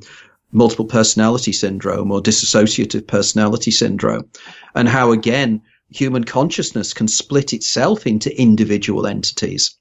multiple 0.54 0.86
personality 0.86 1.52
syndrome 1.52 2.10
or 2.10 2.22
dissociative 2.22 3.06
personality 3.06 3.70
syndrome, 3.70 4.30
and 4.74 4.88
how 4.88 5.12
again 5.12 5.60
human 5.90 6.24
consciousness 6.24 6.94
can 6.94 7.08
split 7.08 7.52
itself 7.52 8.06
into 8.06 8.40
individual 8.40 9.06
entities. 9.06 9.76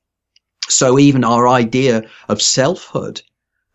So 0.68 1.00
even 1.00 1.24
our 1.24 1.48
idea 1.48 2.04
of 2.28 2.42
selfhood 2.42 3.22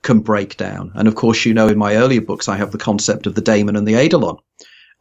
can 0.03 0.21
break 0.21 0.57
down. 0.57 0.93
And 0.95 1.09
of 1.09 1.15
course, 1.15 1.45
you 1.45 1.55
know, 1.55 1.69
in 1.69 1.79
my 1.79 1.97
earlier 1.97 2.21
books, 2.21 2.49
I 2.49 2.57
have 2.57 2.73
the 2.73 2.79
concept 2.79 3.27
of 3.27 3.35
the 3.35 3.41
daemon 3.41 3.77
and 3.77 3.87
the 3.87 4.01
eidolon. 4.01 4.37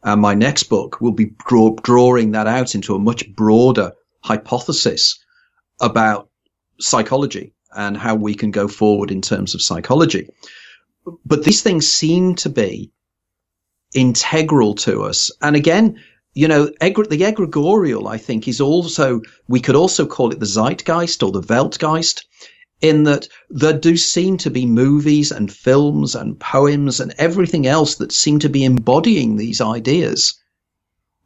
And 0.02 0.20
my 0.20 0.34
next 0.34 0.64
book 0.64 1.00
will 1.00 1.12
be 1.12 1.32
draw, 1.46 1.74
drawing 1.82 2.32
that 2.32 2.46
out 2.46 2.74
into 2.74 2.94
a 2.94 3.00
much 3.00 3.28
broader 3.34 3.92
hypothesis 4.20 5.18
about 5.80 6.28
psychology 6.80 7.52
and 7.76 7.96
how 7.96 8.14
we 8.14 8.34
can 8.34 8.50
go 8.50 8.68
forward 8.68 9.10
in 9.10 9.20
terms 9.20 9.54
of 9.54 9.62
psychology 9.62 10.28
but 11.24 11.44
these 11.44 11.62
things 11.62 11.90
seem 11.90 12.34
to 12.36 12.48
be 12.48 12.92
integral 13.94 14.74
to 14.74 15.02
us. 15.04 15.30
And 15.42 15.56
again, 15.56 16.00
you 16.34 16.48
know, 16.48 16.66
the 16.66 17.24
egregorial, 17.24 18.08
I 18.08 18.18
think, 18.18 18.46
is 18.48 18.60
also, 18.60 19.20
we 19.48 19.60
could 19.60 19.74
also 19.74 20.06
call 20.06 20.32
it 20.32 20.40
the 20.40 20.46
zeitgeist 20.46 21.22
or 21.22 21.32
the 21.32 21.42
Weltgeist, 21.42 22.24
in 22.80 23.04
that 23.04 23.28
there 23.50 23.76
do 23.76 23.96
seem 23.96 24.36
to 24.38 24.50
be 24.50 24.66
movies 24.66 25.32
and 25.32 25.52
films 25.52 26.14
and 26.14 26.38
poems 26.38 27.00
and 27.00 27.12
everything 27.18 27.66
else 27.66 27.96
that 27.96 28.12
seem 28.12 28.38
to 28.40 28.48
be 28.48 28.64
embodying 28.64 29.36
these 29.36 29.60
ideas. 29.60 30.40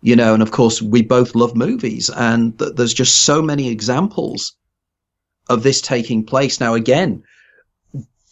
You 0.00 0.16
know, 0.16 0.34
and 0.34 0.42
of 0.42 0.50
course, 0.50 0.80
we 0.82 1.02
both 1.02 1.34
love 1.34 1.54
movies, 1.54 2.10
and 2.10 2.58
th- 2.58 2.72
there's 2.74 2.94
just 2.94 3.24
so 3.24 3.42
many 3.42 3.68
examples 3.68 4.56
of 5.48 5.62
this 5.62 5.80
taking 5.80 6.24
place. 6.24 6.58
Now, 6.58 6.74
again, 6.74 7.22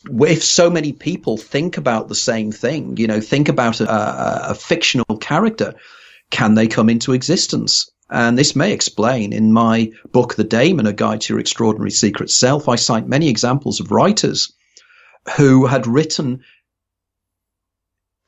if 0.05 0.43
so 0.43 0.71
many 0.71 0.93
people 0.93 1.37
think 1.37 1.77
about 1.77 2.09
the 2.09 2.15
same 2.15 2.53
thing, 2.53 2.97
you 2.97 3.07
know, 3.07 3.21
think 3.21 3.49
about 3.49 3.81
a, 3.81 3.91
a, 3.91 4.51
a, 4.51 4.55
fictional 4.55 5.19
character, 5.19 5.75
can 6.31 6.55
they 6.55 6.67
come 6.67 6.89
into 6.89 7.13
existence? 7.13 7.91
And 8.09 8.37
this 8.37 8.57
may 8.57 8.73
explain 8.73 9.33
in 9.33 9.53
my 9.53 9.93
book, 10.11 10.35
The 10.35 10.45
Daemon, 10.45 10.87
A 10.87 10.93
Guide 10.93 11.21
to 11.23 11.35
Your 11.35 11.41
Extraordinary 11.41 11.91
Secret 11.91 12.31
Self, 12.31 12.69
I 12.69 12.77
cite 12.77 13.07
many 13.07 13.29
examples 13.29 13.79
of 13.81 13.93
writers 13.93 14.53
who 15.37 15.67
had 15.67 15.87
written 15.87 16.41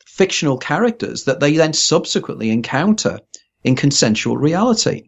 fictional 0.06 0.58
characters 0.58 1.24
that 1.24 1.40
they 1.40 1.56
then 1.56 1.72
subsequently 1.72 2.50
encounter 2.50 3.18
in 3.64 3.76
consensual 3.76 4.36
reality. 4.36 5.04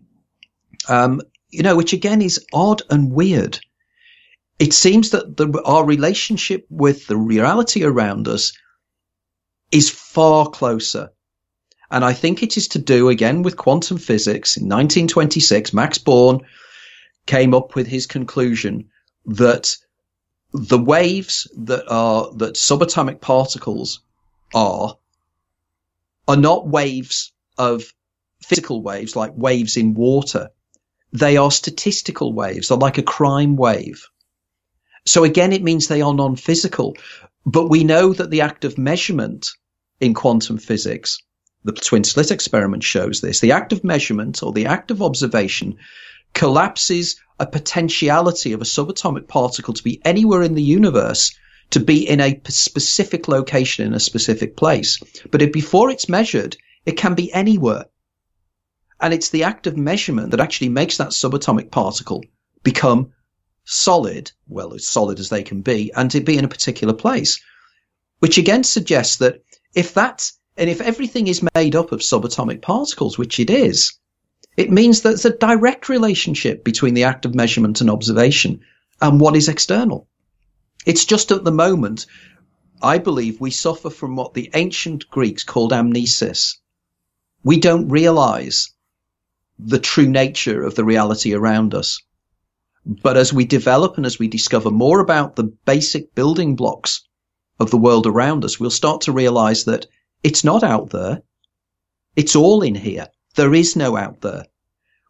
Um, 0.89 1.21
you 1.51 1.63
know, 1.63 1.77
which 1.77 1.93
again 1.93 2.21
is 2.21 2.45
odd 2.53 2.83
and 2.91 3.13
weird. 3.13 3.61
It 4.59 4.73
seems 4.73 5.11
that 5.11 5.37
the, 5.37 5.63
our 5.65 5.85
relationship 5.85 6.67
with 6.71 7.07
the 7.07 7.17
reality 7.17 7.85
around 7.85 8.29
us 8.29 8.53
is 9.73 9.91
far 9.91 10.49
closer. 10.49 11.11
And 11.91 12.05
I 12.05 12.13
think 12.13 12.43
it 12.43 12.57
is 12.57 12.69
to 12.69 12.79
do 12.79 13.09
again 13.09 13.43
with 13.43 13.57
quantum 13.57 13.99
physics. 13.99 14.57
In 14.57 14.65
1926, 14.65 15.73
Max 15.73 15.99
Born 15.99 16.41
came 17.27 17.55
up 17.55 17.75
with 17.75 17.87
his 17.87 18.07
conclusion 18.07 18.91
that 19.27 19.77
the 20.53 20.79
waves 20.79 21.49
that 21.57 21.85
are 21.89 22.33
that 22.37 22.55
subatomic 22.55 23.21
particles 23.21 24.01
are 24.55 24.97
are 26.29 26.37
not 26.37 26.69
waves 26.69 27.33
of 27.59 27.93
physical 28.41 28.83
waves 28.83 29.17
like 29.17 29.33
waves 29.35 29.77
in 29.77 29.95
water. 29.95 30.51
They 31.13 31.37
are 31.37 31.51
statistical 31.51 32.33
waves. 32.33 32.69
They're 32.69 32.79
like 32.79 32.99
a 32.99 33.03
crime 33.03 33.57
wave. 33.57 34.09
So 35.07 35.25
again, 35.25 35.53
it 35.53 35.63
means 35.63 35.87
they 35.87 36.03
are 36.03 36.15
non-physical, 36.15 36.97
but 37.45 37.69
we 37.69 37.85
know 37.85 38.13
that 38.13 38.31
the 38.31 38.41
act 38.41 38.65
of 38.65 38.79
measurement 38.79 39.51
in 40.01 40.15
quantum 40.15 40.59
physics, 40.59 41.19
the 41.63 41.73
twin 41.73 42.05
slit 42.05 42.31
experiment 42.31 42.83
shows 42.83 43.21
this, 43.21 43.41
the 43.41 43.53
act 43.53 43.73
of 43.73 43.85
measurement 43.85 44.43
or 44.43 44.53
the 44.53 44.67
act 44.67 44.91
of 44.91 45.03
observation 45.03 45.77
collapses 46.33 47.17
a 47.39 47.47
potentiality 47.47 48.53
of 48.53 48.61
a 48.61 48.65
subatomic 48.65 49.29
particle 49.29 49.75
to 49.75 49.83
be 49.83 50.01
anywhere 50.05 50.43
in 50.43 50.55
the 50.55 50.63
universe 50.63 51.35
to 51.71 51.81
be 51.81 52.09
in 52.09 52.21
a 52.21 52.41
specific 52.49 53.29
location 53.29 53.87
in 53.87 53.95
a 53.95 54.01
specific 54.01 54.57
place. 54.57 54.99
But 55.31 55.43
if 55.43 55.53
before 55.53 55.91
it's 55.91 56.09
measured, 56.09 56.57
it 56.87 56.97
can 56.97 57.15
be 57.15 57.33
anywhere. 57.33 57.87
And 59.01 59.13
it's 59.13 59.31
the 59.31 59.45
act 59.45 59.67
of 59.67 59.77
measurement 59.77 60.31
that 60.31 60.41
actually 60.41 60.69
makes 60.69 60.99
that 60.99 61.09
subatomic 61.09 61.71
particle 61.71 62.23
become 62.63 63.13
solid, 63.65 64.31
well, 64.49 64.75
as 64.75 64.87
solid 64.87 65.19
as 65.19 65.29
they 65.29 65.43
can 65.43 65.63
be, 65.63 65.93
and 65.95 66.11
to 66.11 66.21
be 66.21 66.37
in 66.37 66.45
a 66.45 66.49
particular 66.49 66.95
place. 66.95 67.41
Which 68.19 68.39
again 68.39 68.65
suggests 68.65 69.17
that 69.17 69.43
if 69.75 69.95
that's, 69.95 70.39
and 70.57 70.71
if 70.71 70.81
everything 70.81 71.27
is 71.27 71.47
made 71.55 71.75
up 71.75 71.93
of 71.93 72.01
subatomic 72.01 72.63
particles, 72.63 73.19
which 73.19 73.41
it 73.41 73.51
is, 73.51 73.95
it 74.57 74.71
means 74.71 75.03
that 75.03 75.11
there's 75.11 75.25
a 75.25 75.37
direct 75.37 75.89
relationship 75.89 76.65
between 76.65 76.95
the 76.95 77.05
act 77.05 77.25
of 77.25 77.35
measurement 77.35 77.81
and 77.81 77.91
observation 77.91 78.61
and 79.01 79.21
what 79.21 79.37
is 79.37 79.49
external. 79.49 80.07
It's 80.87 81.05
just 81.05 81.33
at 81.33 81.45
the 81.45 81.51
moment, 81.51 82.07
I 82.83 82.99
believe 82.99 83.41
we 83.41 83.51
suffer 83.51 83.91
from 83.91 84.15
what 84.15 84.35
the 84.35 84.51
ancient 84.55 85.11
Greeks 85.11 85.43
called 85.43 85.73
amnesis. 85.73 86.59
We 87.43 87.59
don't 87.59 87.89
realize 87.89 88.71
the 89.59 89.79
true 89.79 90.09
nature 90.09 90.63
of 90.63 90.75
the 90.75 90.85
reality 90.85 91.35
around 91.35 91.75
us. 91.75 92.01
But 92.87 93.17
as 93.17 93.33
we 93.33 93.47
develop 93.47 93.97
and 93.97 94.05
as 94.05 94.19
we 94.19 94.29
discover 94.29 94.71
more 94.71 95.01
about 95.01 95.37
the 95.37 95.45
basic 95.45 96.15
building 96.15 96.55
blocks 96.55 97.03
of 97.59 97.71
the 97.71 97.79
world 97.79 98.07
around 98.07 98.45
us, 98.45 98.61
we'll 98.61 98.71
start 98.71 99.03
to 99.03 99.13
realize 99.13 99.65
that 99.65 99.87
it's 100.23 100.45
not 100.45 100.63
out 100.63 100.91
there. 100.91 101.23
It's 102.15 102.37
all 102.37 102.63
in 102.63 102.75
here. 102.75 103.09
There 103.37 103.55
is 103.55 103.75
no 103.75 103.97
out 103.97 104.21
there. 104.21 104.47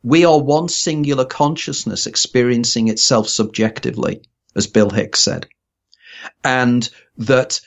We 0.03 0.25
are 0.25 0.41
one 0.41 0.68
singular 0.68 1.25
consciousness 1.25 2.07
experiencing 2.07 2.89
itself 2.89 3.29
subjectively, 3.29 4.22
as 4.55 4.66
Bill 4.66 4.91
Hicks 4.91 5.20
said. 5.20 5.49
And 6.45 6.89
that 7.18 7.61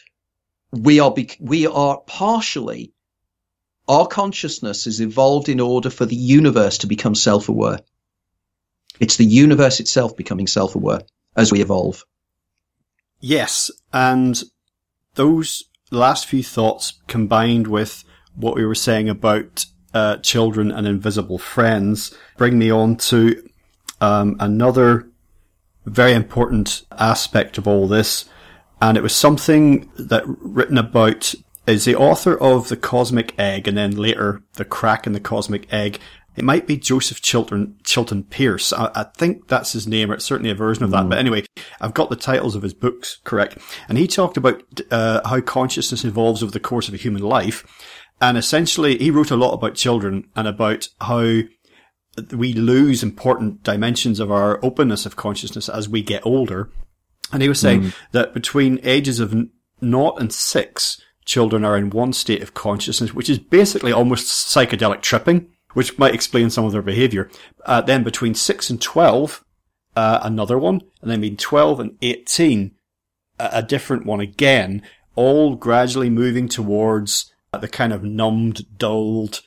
we 0.71 0.99
are, 0.99 1.13
we 1.39 1.67
are 1.67 1.99
partially, 2.07 2.93
our 3.87 4.07
consciousness 4.07 4.87
is 4.87 5.01
evolved 5.01 5.49
in 5.49 5.59
order 5.59 5.89
for 5.89 6.05
the 6.05 6.15
universe 6.15 6.79
to 6.79 6.87
become 6.87 7.15
self-aware. 7.15 7.79
It's 8.99 9.17
the 9.17 9.25
universe 9.25 9.79
itself 9.79 10.15
becoming 10.15 10.47
self-aware 10.47 11.01
as 11.35 11.51
we 11.51 11.61
evolve. 11.61 12.03
Yes. 13.19 13.71
And 13.93 14.41
those 15.15 15.63
last 15.91 16.25
few 16.27 16.43
thoughts 16.43 16.99
combined 17.07 17.67
with 17.67 18.03
what 18.35 18.55
we 18.55 18.65
were 18.65 18.75
saying 18.75 19.09
about 19.09 19.65
uh, 19.93 20.17
children 20.17 20.71
and 20.71 20.85
invisible 20.85 21.37
friends 21.37 22.15
bring 22.37 22.59
me 22.59 22.71
on 22.71 22.95
to 22.97 23.47
um, 24.01 24.35
another 24.39 25.09
very 25.85 26.13
important 26.13 26.85
aspect 26.91 27.57
of 27.57 27.67
all 27.67 27.87
this. 27.87 28.25
And 28.81 28.97
it 28.97 29.01
was 29.01 29.15
something 29.15 29.89
that 29.97 30.23
written 30.27 30.77
about 30.77 31.33
is 31.65 31.85
the 31.85 31.95
author 31.95 32.37
of 32.37 32.69
The 32.69 32.77
Cosmic 32.77 33.33
Egg 33.39 33.67
and 33.67 33.77
then 33.77 33.95
later 33.95 34.43
The 34.53 34.65
Crack 34.65 35.07
in 35.07 35.13
the 35.13 35.19
Cosmic 35.19 35.71
Egg. 35.73 35.99
It 36.37 36.45
might 36.45 36.67
be 36.67 36.77
Joseph 36.77 37.21
Chilton, 37.21 37.77
Chilton 37.83 38.23
Pearce. 38.23 38.71
I, 38.71 38.91
I 38.93 39.03
think 39.03 39.47
that's 39.47 39.73
his 39.73 39.87
name, 39.87 40.11
or 40.11 40.13
it's 40.13 40.25
certainly 40.25 40.51
a 40.51 40.55
version 40.55 40.83
of 40.83 40.91
that. 40.91 41.05
Mm. 41.05 41.09
But 41.09 41.17
anyway, 41.17 41.45
I've 41.81 41.95
got 41.95 42.11
the 42.11 42.15
titles 42.15 42.55
of 42.55 42.61
his 42.61 42.75
books 42.75 43.19
correct. 43.23 43.57
And 43.89 43.97
he 43.97 44.07
talked 44.07 44.37
about 44.37 44.63
uh, 44.91 45.27
how 45.27 45.41
consciousness 45.41 46.05
evolves 46.05 46.43
over 46.43 46.51
the 46.51 46.59
course 46.59 46.87
of 46.87 46.93
a 46.93 46.97
human 46.97 47.23
life. 47.23 47.65
And 48.21 48.37
essentially, 48.37 48.99
he 48.99 49.11
wrote 49.11 49.31
a 49.31 49.35
lot 49.35 49.53
about 49.53 49.75
children 49.75 50.29
and 50.35 50.47
about 50.47 50.87
how 51.01 51.41
we 52.31 52.53
lose 52.53 53.03
important 53.03 53.63
dimensions 53.63 54.19
of 54.19 54.31
our 54.31 54.63
openness 54.63 55.05
of 55.05 55.15
consciousness 55.15 55.69
as 55.69 55.89
we 55.89 56.03
get 56.03 56.25
older. 56.25 56.69
And 57.31 57.41
he 57.41 57.49
was 57.49 57.59
saying 57.59 57.81
mm. 57.81 57.93
that 58.11 58.33
between 58.33 58.79
ages 58.83 59.19
of 59.19 59.35
naught 59.81 60.19
and 60.19 60.31
six, 60.31 61.01
children 61.25 61.65
are 61.65 61.77
in 61.77 61.89
one 61.89 62.13
state 62.13 62.41
of 62.41 62.53
consciousness, 62.53 63.13
which 63.13 63.29
is 63.29 63.39
basically 63.39 63.91
almost 63.91 64.27
psychedelic 64.27 65.01
tripping, 65.01 65.49
which 65.77 65.99
might 65.99 66.15
explain 66.15 66.49
some 66.49 66.65
of 66.65 66.71
their 66.71 66.81
behavior. 66.81 67.29
Uh, 67.67 67.79
then 67.81 68.03
between 68.03 68.33
six 68.33 68.71
and 68.71 68.81
12, 68.81 69.45
uh, 69.95 70.19
another 70.23 70.57
one. 70.57 70.81
And 71.03 71.11
then 71.11 71.21
between 71.21 71.37
12 71.37 71.79
and 71.79 71.97
18, 72.01 72.71
a, 73.37 73.49
a 73.53 73.61
different 73.61 74.03
one 74.03 74.19
again, 74.19 74.81
all 75.13 75.55
gradually 75.55 76.09
moving 76.09 76.49
towards 76.49 77.31
the 77.61 77.67
kind 77.67 77.93
of 77.93 78.03
numbed, 78.03 78.65
dulled, 78.79 79.41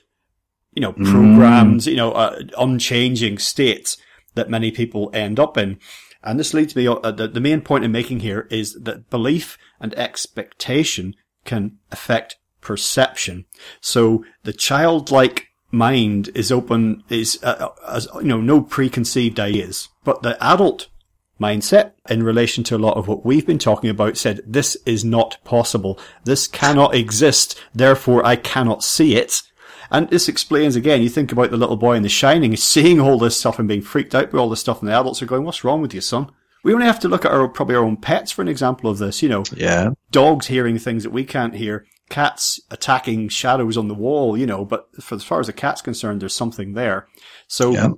you 0.72 0.81
know, 0.81 0.93
programmed, 0.93 1.81
mm. 1.81 1.87
you 1.89 1.97
know, 1.97 2.12
uh, 2.12 2.39
unchanging 2.57 3.39
states 3.39 3.97
that 4.37 4.49
many 4.49 4.70
people 4.70 5.11
end 5.12 5.41
up 5.41 5.59
in. 5.59 5.81
And 6.22 6.39
this 6.39 6.55
leads 6.55 6.76
me, 6.76 6.87
uh, 6.87 7.11
the, 7.11 7.26
the 7.26 7.41
main 7.41 7.61
point 7.61 7.85
I'm 7.85 7.91
making 7.91 8.20
here 8.20 8.47
is 8.53 8.74
that 8.74 9.11
belief 9.11 9.59
and 9.81 9.93
expectation 9.95 11.16
can 11.45 11.78
affect 11.91 12.37
perception. 12.61 13.47
So 13.81 14.24
the 14.45 14.53
childlike 14.53 15.49
mind 15.70 16.30
is 16.34 16.50
open, 16.50 17.02
is, 17.08 17.38
uh, 17.42 17.56
uh 17.70 17.96
as, 17.96 18.08
you 18.16 18.22
know, 18.22 18.40
no 18.40 18.60
preconceived 18.60 19.38
ideas. 19.38 19.88
But 20.04 20.22
the 20.22 20.42
adult 20.42 20.88
mindset 21.40 21.92
in 22.08 22.22
relation 22.22 22.62
to 22.64 22.76
a 22.76 22.78
lot 22.78 22.96
of 22.96 23.08
what 23.08 23.24
we've 23.24 23.46
been 23.46 23.58
talking 23.58 23.88
about 23.90 24.16
said 24.16 24.42
this 24.46 24.76
is 24.84 25.04
not 25.04 25.38
possible. 25.44 25.98
This 26.24 26.46
cannot 26.46 26.94
exist. 26.94 27.58
Therefore, 27.74 28.24
I 28.24 28.36
cannot 28.36 28.84
see 28.84 29.16
it. 29.16 29.42
And 29.90 30.08
this 30.08 30.28
explains 30.28 30.76
again, 30.76 31.02
you 31.02 31.08
think 31.08 31.32
about 31.32 31.50
the 31.50 31.56
little 31.56 31.76
boy 31.76 31.94
in 31.94 32.02
The 32.02 32.08
Shining 32.08 32.54
seeing 32.56 33.00
all 33.00 33.18
this 33.18 33.38
stuff 33.38 33.58
and 33.58 33.66
being 33.66 33.82
freaked 33.82 34.14
out 34.14 34.30
by 34.30 34.38
all 34.38 34.50
this 34.50 34.60
stuff 34.60 34.80
and 34.80 34.88
the 34.88 34.98
adults 34.98 35.22
are 35.22 35.26
going, 35.26 35.44
what's 35.44 35.64
wrong 35.64 35.80
with 35.80 35.94
you, 35.94 36.00
son? 36.00 36.30
We 36.62 36.74
only 36.74 36.86
have 36.86 37.00
to 37.00 37.08
look 37.08 37.24
at 37.24 37.32
our, 37.32 37.48
probably 37.48 37.76
our 37.76 37.84
own 37.84 37.96
pets 37.96 38.30
for 38.30 38.42
an 38.42 38.48
example 38.48 38.90
of 38.90 38.98
this, 38.98 39.22
you 39.22 39.30
know. 39.30 39.44
Yeah. 39.56 39.90
Dogs 40.10 40.46
hearing 40.46 40.78
things 40.78 41.04
that 41.04 41.10
we 41.10 41.24
can't 41.24 41.54
hear, 41.54 41.86
cats 42.11 42.61
attacking 42.70 43.30
shadows 43.30 43.78
on 43.78 43.88
the 43.88 43.94
wall, 43.94 44.36
you 44.36 44.44
know, 44.44 44.64
but 44.64 44.88
for 45.02 45.14
as 45.14 45.24
far 45.24 45.40
as 45.40 45.46
the 45.46 45.54
cat's 45.54 45.80
concerned, 45.80 46.20
there's 46.20 46.34
something 46.34 46.74
there. 46.74 47.08
So, 47.46 47.72
yeah. 47.72 47.92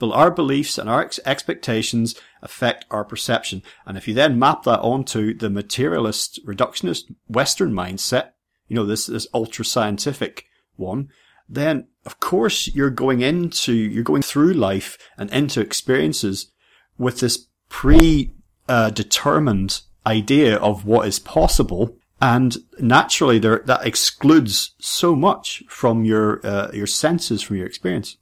our 0.00 0.30
beliefs 0.30 0.78
and 0.78 0.88
our 0.88 1.02
ex- 1.02 1.18
expectations 1.26 2.14
affect 2.42 2.84
our 2.90 3.04
perception. 3.04 3.62
And 3.86 3.96
if 3.96 4.06
you 4.06 4.14
then 4.14 4.38
map 4.38 4.62
that 4.64 4.80
onto 4.80 5.36
the 5.36 5.50
materialist, 5.50 6.38
reductionist 6.46 7.12
Western 7.26 7.72
mindset, 7.72 8.30
you 8.68 8.76
know, 8.76 8.86
this, 8.86 9.06
this 9.06 9.26
ultra 9.34 9.64
scientific 9.64 10.44
one, 10.76 11.08
then 11.48 11.88
of 12.06 12.20
course 12.20 12.72
you're 12.74 12.90
going 12.90 13.22
into, 13.22 13.72
you're 13.72 14.04
going 14.04 14.22
through 14.22 14.52
life 14.52 14.96
and 15.16 15.30
into 15.30 15.60
experiences 15.60 16.52
with 16.98 17.20
this 17.20 17.48
pre-determined 17.68 19.72
uh, 19.72 20.08
idea 20.08 20.56
of 20.56 20.84
what 20.84 21.08
is 21.08 21.18
possible. 21.18 21.96
And 22.20 22.56
naturally 22.80 23.38
there, 23.38 23.62
that 23.66 23.86
excludes 23.86 24.74
so 24.80 25.14
much 25.14 25.62
from 25.68 26.04
your, 26.04 26.44
uh, 26.46 26.70
your 26.72 26.86
senses, 26.86 27.42
from 27.42 27.56
your 27.56 27.66
experience. 27.66 28.16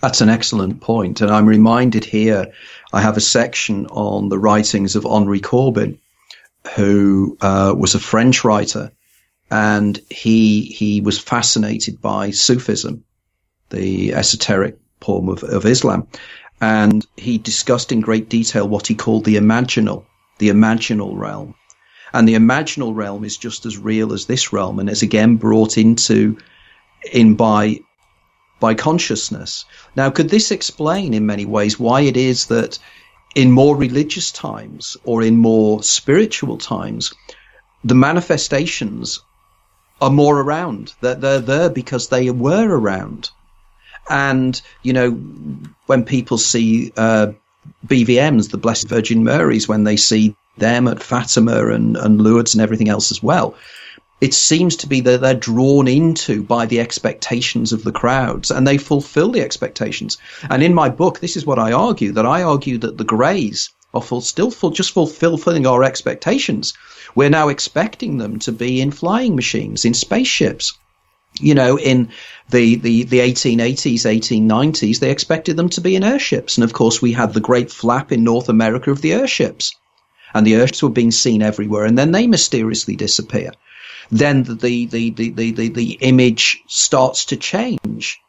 That's 0.00 0.20
an 0.20 0.28
excellent 0.28 0.80
point. 0.80 1.20
And 1.20 1.30
I'm 1.30 1.46
reminded 1.46 2.04
here, 2.04 2.52
I 2.92 3.00
have 3.00 3.16
a 3.16 3.20
section 3.20 3.86
on 3.86 4.28
the 4.28 4.38
writings 4.38 4.96
of 4.96 5.06
Henri 5.06 5.40
Corbin, 5.40 5.98
who 6.74 7.36
uh, 7.40 7.74
was 7.76 7.94
a 7.94 8.00
French 8.00 8.44
writer. 8.44 8.90
And 9.50 10.00
he, 10.10 10.62
he 10.62 11.00
was 11.00 11.18
fascinated 11.18 12.00
by 12.00 12.30
Sufism, 12.30 13.04
the 13.70 14.14
esoteric 14.14 14.78
form 15.00 15.28
of, 15.28 15.44
of 15.44 15.66
Islam. 15.66 16.08
And 16.60 17.06
he 17.16 17.38
discussed 17.38 17.92
in 17.92 18.00
great 18.00 18.28
detail 18.28 18.68
what 18.68 18.86
he 18.86 18.94
called 18.94 19.24
the 19.24 19.36
imaginal, 19.36 20.04
the 20.38 20.48
imaginal 20.48 21.16
realm. 21.16 21.54
And 22.12 22.28
the 22.28 22.34
imaginal 22.34 22.94
realm 22.94 23.24
is 23.24 23.36
just 23.36 23.66
as 23.66 23.78
real 23.78 24.12
as 24.12 24.26
this 24.26 24.52
realm 24.52 24.78
and 24.78 24.90
is 24.90 25.02
again 25.02 25.36
brought 25.36 25.78
into 25.78 26.36
in 27.12 27.34
by 27.34 27.80
by 28.60 28.74
consciousness. 28.74 29.64
Now, 29.96 30.08
could 30.10 30.28
this 30.30 30.52
explain 30.52 31.14
in 31.14 31.26
many 31.26 31.44
ways 31.44 31.80
why 31.80 32.02
it 32.02 32.16
is 32.16 32.46
that 32.46 32.78
in 33.34 33.50
more 33.50 33.76
religious 33.76 34.30
times 34.30 34.96
or 35.04 35.22
in 35.22 35.36
more 35.36 35.82
spiritual 35.82 36.58
times, 36.58 37.12
the 37.82 37.94
manifestations 37.94 39.20
are 40.00 40.10
more 40.10 40.40
around. 40.40 40.94
They're, 41.00 41.16
they're 41.16 41.40
there 41.40 41.70
because 41.70 42.08
they 42.08 42.30
were 42.30 42.68
around. 42.68 43.30
And, 44.08 44.60
you 44.82 44.92
know, 44.92 45.10
when 45.86 46.04
people 46.04 46.38
see 46.38 46.92
uh, 46.96 47.32
BVMs, 47.86 48.50
the 48.50 48.58
Blessed 48.58 48.88
Virgin 48.88 49.24
Marys, 49.24 49.68
when 49.68 49.84
they 49.84 49.96
see 49.96 50.36
them 50.58 50.88
at 50.88 51.02
Fatima 51.02 51.68
and, 51.68 51.96
and 51.96 52.20
Lourdes 52.20 52.54
and 52.54 52.62
everything 52.62 52.88
else 52.88 53.10
as 53.10 53.22
well, 53.22 53.54
it 54.20 54.34
seems 54.34 54.76
to 54.76 54.86
be 54.86 55.00
that 55.00 55.20
they're 55.20 55.34
drawn 55.34 55.88
into 55.88 56.44
by 56.44 56.64
the 56.64 56.78
expectations 56.78 57.72
of 57.72 57.82
the 57.82 57.90
crowds 57.90 58.52
and 58.52 58.66
they 58.66 58.78
fulfill 58.78 59.32
the 59.32 59.40
expectations. 59.40 60.16
And 60.48 60.62
in 60.62 60.74
my 60.74 60.88
book, 60.88 61.18
this 61.18 61.36
is 61.36 61.44
what 61.44 61.58
I 61.58 61.72
argue 61.72 62.12
that 62.12 62.24
I 62.24 62.44
argue 62.44 62.78
that 62.78 62.98
the 62.98 63.04
greys 63.04 63.70
are 63.92 64.00
full, 64.00 64.20
still 64.20 64.52
full, 64.52 64.70
just 64.70 64.92
fulfilling 64.92 65.66
our 65.66 65.82
expectations. 65.82 66.72
We're 67.16 67.30
now 67.30 67.48
expecting 67.48 68.18
them 68.18 68.38
to 68.40 68.52
be 68.52 68.80
in 68.80 68.90
flying 68.92 69.34
machines, 69.34 69.84
in 69.84 69.92
spaceships. 69.92 70.72
You 71.40 71.54
know, 71.54 71.78
in 71.78 72.10
the, 72.50 72.76
the, 72.76 73.02
the 73.04 73.18
1880s, 73.18 74.02
1890s, 74.02 75.00
they 75.00 75.10
expected 75.10 75.56
them 75.56 75.70
to 75.70 75.80
be 75.80 75.96
in 75.96 76.04
airships. 76.04 76.56
And 76.56 76.64
of 76.64 76.72
course, 76.72 77.02
we 77.02 77.12
had 77.12 77.32
the 77.32 77.40
great 77.40 77.72
flap 77.72 78.12
in 78.12 78.22
North 78.22 78.48
America 78.48 78.90
of 78.90 79.00
the 79.00 79.14
airships. 79.14 79.74
And 80.34 80.46
the 80.46 80.54
airships 80.54 80.82
were 80.82 80.88
being 80.88 81.10
seen 81.10 81.42
everywhere, 81.42 81.84
and 81.84 81.98
then 81.98 82.12
they 82.12 82.26
mysteriously 82.26 82.96
disappear 82.96 83.52
then 84.12 84.42
the, 84.42 84.86
the, 84.86 85.10
the, 85.10 85.30
the, 85.30 85.52
the, 85.52 85.68
the 85.68 85.92
image 86.00 86.62
starts 86.66 87.24
to 87.26 87.36
change. 87.36 88.20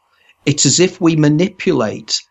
It's 0.45 0.65
as 0.65 0.79
if 0.79 0.99
we 1.01 1.15
manipulate 1.17 2.21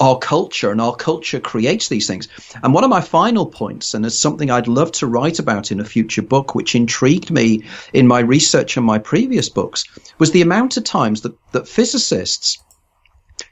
our 0.00 0.18
culture 0.18 0.70
and 0.70 0.80
our 0.80 0.94
culture 0.94 1.40
creates 1.40 1.88
these 1.88 2.06
things. 2.06 2.28
And 2.62 2.74
one 2.74 2.84
of 2.84 2.90
my 2.90 3.00
final 3.00 3.46
points, 3.46 3.94
and 3.94 4.06
it's 4.06 4.18
something 4.18 4.50
I'd 4.50 4.68
love 4.68 4.92
to 4.92 5.06
write 5.06 5.38
about 5.38 5.72
in 5.72 5.80
a 5.80 5.84
future 5.84 6.22
book, 6.22 6.54
which 6.54 6.74
intrigued 6.74 7.30
me 7.30 7.64
in 7.92 8.06
my 8.06 8.20
research 8.20 8.76
and 8.76 8.86
my 8.86 8.98
previous 8.98 9.48
books, 9.48 9.84
was 10.18 10.30
the 10.32 10.42
amount 10.42 10.76
of 10.76 10.84
times 10.84 11.22
that, 11.22 11.36
that 11.52 11.68
physicists 11.68 12.58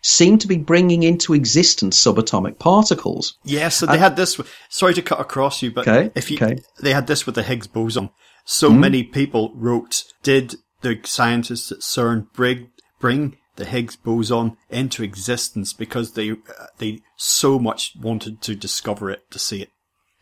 seem 0.06 0.38
to 0.38 0.46
be 0.46 0.56
bringing 0.56 1.02
into 1.02 1.34
existence 1.34 2.02
subatomic 2.02 2.58
particles. 2.58 3.36
Yes, 3.44 3.76
so 3.76 3.86
they 3.86 3.98
had 3.98 4.16
this. 4.16 4.40
Sorry 4.68 4.94
to 4.94 5.02
cut 5.02 5.20
across 5.20 5.62
you, 5.62 5.72
but 5.72 5.88
okay, 5.88 6.10
if 6.14 6.30
you 6.30 6.36
okay. 6.36 6.58
they 6.80 6.92
had 6.92 7.08
this 7.08 7.26
with 7.26 7.34
the 7.34 7.42
Higgs 7.42 7.66
boson, 7.66 8.10
so 8.44 8.70
mm-hmm. 8.70 8.80
many 8.80 9.02
people 9.02 9.52
wrote, 9.56 10.04
did 10.22 10.54
the 10.82 11.00
scientists 11.04 11.72
at 11.72 11.78
CERN 11.78 12.32
bring, 12.32 12.70
bring 13.00 13.36
the 13.56 13.64
Higgs 13.64 13.96
boson 13.96 14.56
into 14.70 15.02
existence 15.02 15.72
because 15.72 16.12
they, 16.12 16.30
uh, 16.30 16.34
they 16.78 17.00
so 17.16 17.58
much 17.58 17.94
wanted 18.00 18.40
to 18.42 18.54
discover 18.54 19.10
it, 19.10 19.28
to 19.32 19.40
see 19.40 19.62
it? 19.62 19.70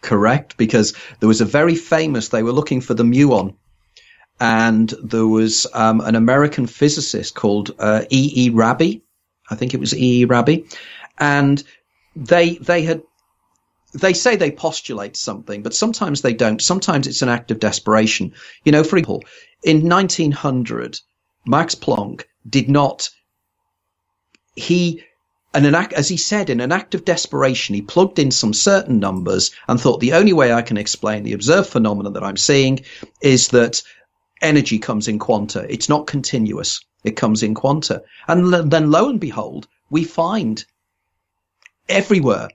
Correct, 0.01 0.57
because 0.57 0.95
there 1.21 1.29
was 1.29 1.43
a 1.43 1.47
very 1.47 1.75
famous, 1.75 2.29
they 2.29 2.43
were 2.43 2.53
looking 2.53 2.81
for 2.81 2.95
the 2.95 3.05
muon, 3.05 3.57
and 4.41 4.93
there 5.03 5.27
was 5.27 5.67
um, 5.75 6.01
an 6.01 6.17
American 6.17 6.67
physicist 6.67 7.35
called 7.35 7.73
uh, 7.79 8.05
E. 8.11 8.47
E. 8.47 8.51
Rabi. 8.51 9.04
I 9.51 9.55
think 9.55 9.75
it 9.75 9.81
was 9.81 9.95
E. 9.95 10.25
Rabi. 10.25 10.67
And 11.19 11.63
they, 12.17 12.57
they 12.57 12.83
had 12.83 13.03
they 13.95 14.13
say 14.13 14.37
they 14.37 14.51
postulate 14.51 15.17
something, 15.17 15.63
but 15.63 15.75
sometimes 15.75 16.21
they 16.21 16.35
don't. 16.35 16.61
Sometimes 16.61 17.07
it's 17.07 17.23
an 17.23 17.29
act 17.29 17.51
of 17.51 17.61
desperation. 17.61 18.35
You 18.65 18.73
know, 18.73 18.83
for 18.83 18.97
example, 18.97 19.23
in 19.63 19.89
1900, 19.89 21.01
Max 21.47 21.75
Planck 21.75 22.25
did 22.49 22.69
not, 22.69 23.09
he, 24.57 25.05
and 25.55 25.65
an 25.65 25.75
act, 25.75 25.93
as 25.93 26.09
he 26.09 26.17
said, 26.17 26.51
in 26.51 26.61
an 26.61 26.73
act 26.73 26.95
of 26.95 27.05
desperation, 27.05 27.75
he 27.75 27.83
plugged 27.83 28.19
in 28.19 28.33
some 28.33 28.53
certain 28.53 28.99
numbers 28.99 29.53
and 29.69 29.81
thought 29.81 30.01
the 30.01 30.15
only 30.15 30.33
way 30.33 30.53
I 30.53 30.63
can 30.63 30.77
explain 30.77 31.23
the 31.23 31.33
observed 31.33 31.69
phenomenon 31.69 32.15
that 32.15 32.25
I'm 32.25 32.37
seeing 32.37 32.81
is 33.23 33.49
that 33.49 33.83
energy 34.43 34.79
comes 34.79 35.07
in 35.07 35.21
quanta. 35.21 35.65
It's 35.73 35.89
not 35.89 36.09
continuous. 36.09 36.81
It 37.05 37.17
comes 37.17 37.43
in 37.43 37.55
quanta. 37.55 38.03
And 38.27 38.53
then 38.71 38.91
lo 38.91 39.09
and 39.09 39.21
behold, 39.21 39.69
we 39.91 40.05
find 40.05 40.65
everywhere 41.89 42.49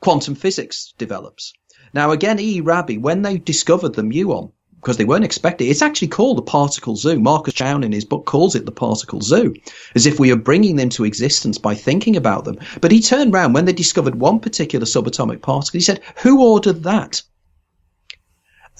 quantum 0.00 0.34
physics 0.34 0.92
develops. 0.98 1.52
Now, 1.94 2.10
again, 2.10 2.38
E. 2.38 2.60
Rabi, 2.60 2.98
when 2.98 3.22
they 3.22 3.38
discovered 3.38 3.94
the 3.94 4.02
muon, 4.02 4.52
because 4.82 4.96
they 4.96 5.04
weren't 5.04 5.24
expecting 5.24 5.70
it's 5.70 5.80
actually 5.80 6.08
called 6.08 6.36
the 6.36 6.42
particle 6.42 6.96
zoo. 6.96 7.20
Marcus 7.20 7.54
Chown 7.54 7.84
in 7.84 7.92
his 7.92 8.04
book 8.04 8.26
calls 8.26 8.56
it 8.56 8.66
the 8.66 8.72
particle 8.72 9.20
zoo, 9.20 9.54
as 9.94 10.06
if 10.06 10.18
we 10.18 10.32
are 10.32 10.36
bringing 10.36 10.74
them 10.74 10.88
to 10.90 11.04
existence 11.04 11.56
by 11.56 11.74
thinking 11.74 12.16
about 12.16 12.44
them. 12.44 12.58
But 12.80 12.90
he 12.90 13.00
turned 13.00 13.32
around 13.32 13.52
when 13.52 13.64
they 13.64 13.72
discovered 13.72 14.16
one 14.16 14.40
particular 14.40 14.84
subatomic 14.84 15.40
particle, 15.40 15.78
he 15.78 15.84
said, 15.84 16.00
Who 16.22 16.42
ordered 16.42 16.82
that? 16.82 17.22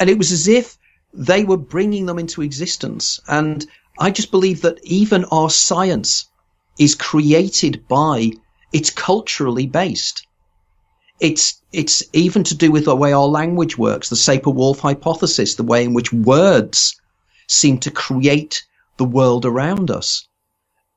And 0.01 0.11
it 0.11 0.19
was 0.19 0.33
as 0.33 0.49
if 0.49 0.77
they 1.15 1.45
were 1.45 1.57
bringing 1.57 2.07
them 2.07 2.19
into 2.19 2.43
existence. 2.43 3.21
And 3.29 3.65
I 3.99 4.11
just 4.11 4.31
believe 4.31 4.63
that 4.63 4.83
even 4.85 5.27
our 5.27 5.51
science 5.51 6.27
is 6.79 6.95
created 6.95 7.87
by, 7.89 8.33
it's 8.73 8.89
culturally 8.91 9.67
based. 9.67 10.27
It's 11.21 11.61
it's 11.73 12.03
even 12.13 12.43
to 12.45 12.55
do 12.55 12.73
with 12.73 12.87
the 12.87 12.97
way 12.97 13.13
our 13.13 13.27
language 13.27 13.77
works, 13.77 14.09
the 14.09 14.17
Sapir-Whorf 14.17 14.81
hypothesis, 14.81 15.55
the 15.55 15.63
way 15.63 15.85
in 15.85 15.95
which 15.95 16.13
words 16.13 17.01
seem 17.47 17.79
to 17.81 17.91
create 17.91 18.65
the 18.97 19.05
world 19.05 19.45
around 19.45 19.91
us. 19.91 20.27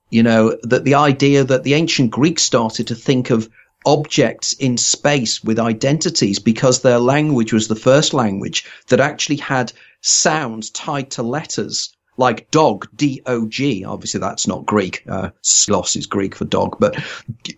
You 0.10 0.24
know, 0.24 0.58
that 0.64 0.86
the 0.86 0.96
idea 0.96 1.44
that 1.44 1.64
the 1.64 1.74
ancient 1.74 2.12
Greeks 2.12 2.44
started 2.44 2.88
to 2.88 2.96
think 2.96 3.30
of 3.30 3.50
objects 3.86 4.54
in 4.54 4.78
space 4.78 5.44
with 5.44 5.60
identities 5.60 6.40
because 6.40 6.80
their 6.80 7.00
language 7.00 7.52
was 7.52 7.68
the 7.68 7.76
first 7.76 8.14
language 8.14 8.66
that 8.88 9.00
actually 9.00 9.38
had 9.38 9.74
sounds 10.02 10.70
tied 10.70 11.12
to 11.12 11.24
letters 11.24 11.96
like 12.18 12.50
dog, 12.52 12.88
D-O-G. 12.96 13.84
Obviously, 13.84 14.20
that's 14.20 14.48
not 14.48 14.66
Greek. 14.66 15.04
Uh, 15.08 15.30
Slos 15.44 15.96
is 15.96 16.06
Greek 16.06 16.36
for 16.36 16.46
dog, 16.46 16.78
but 16.80 16.96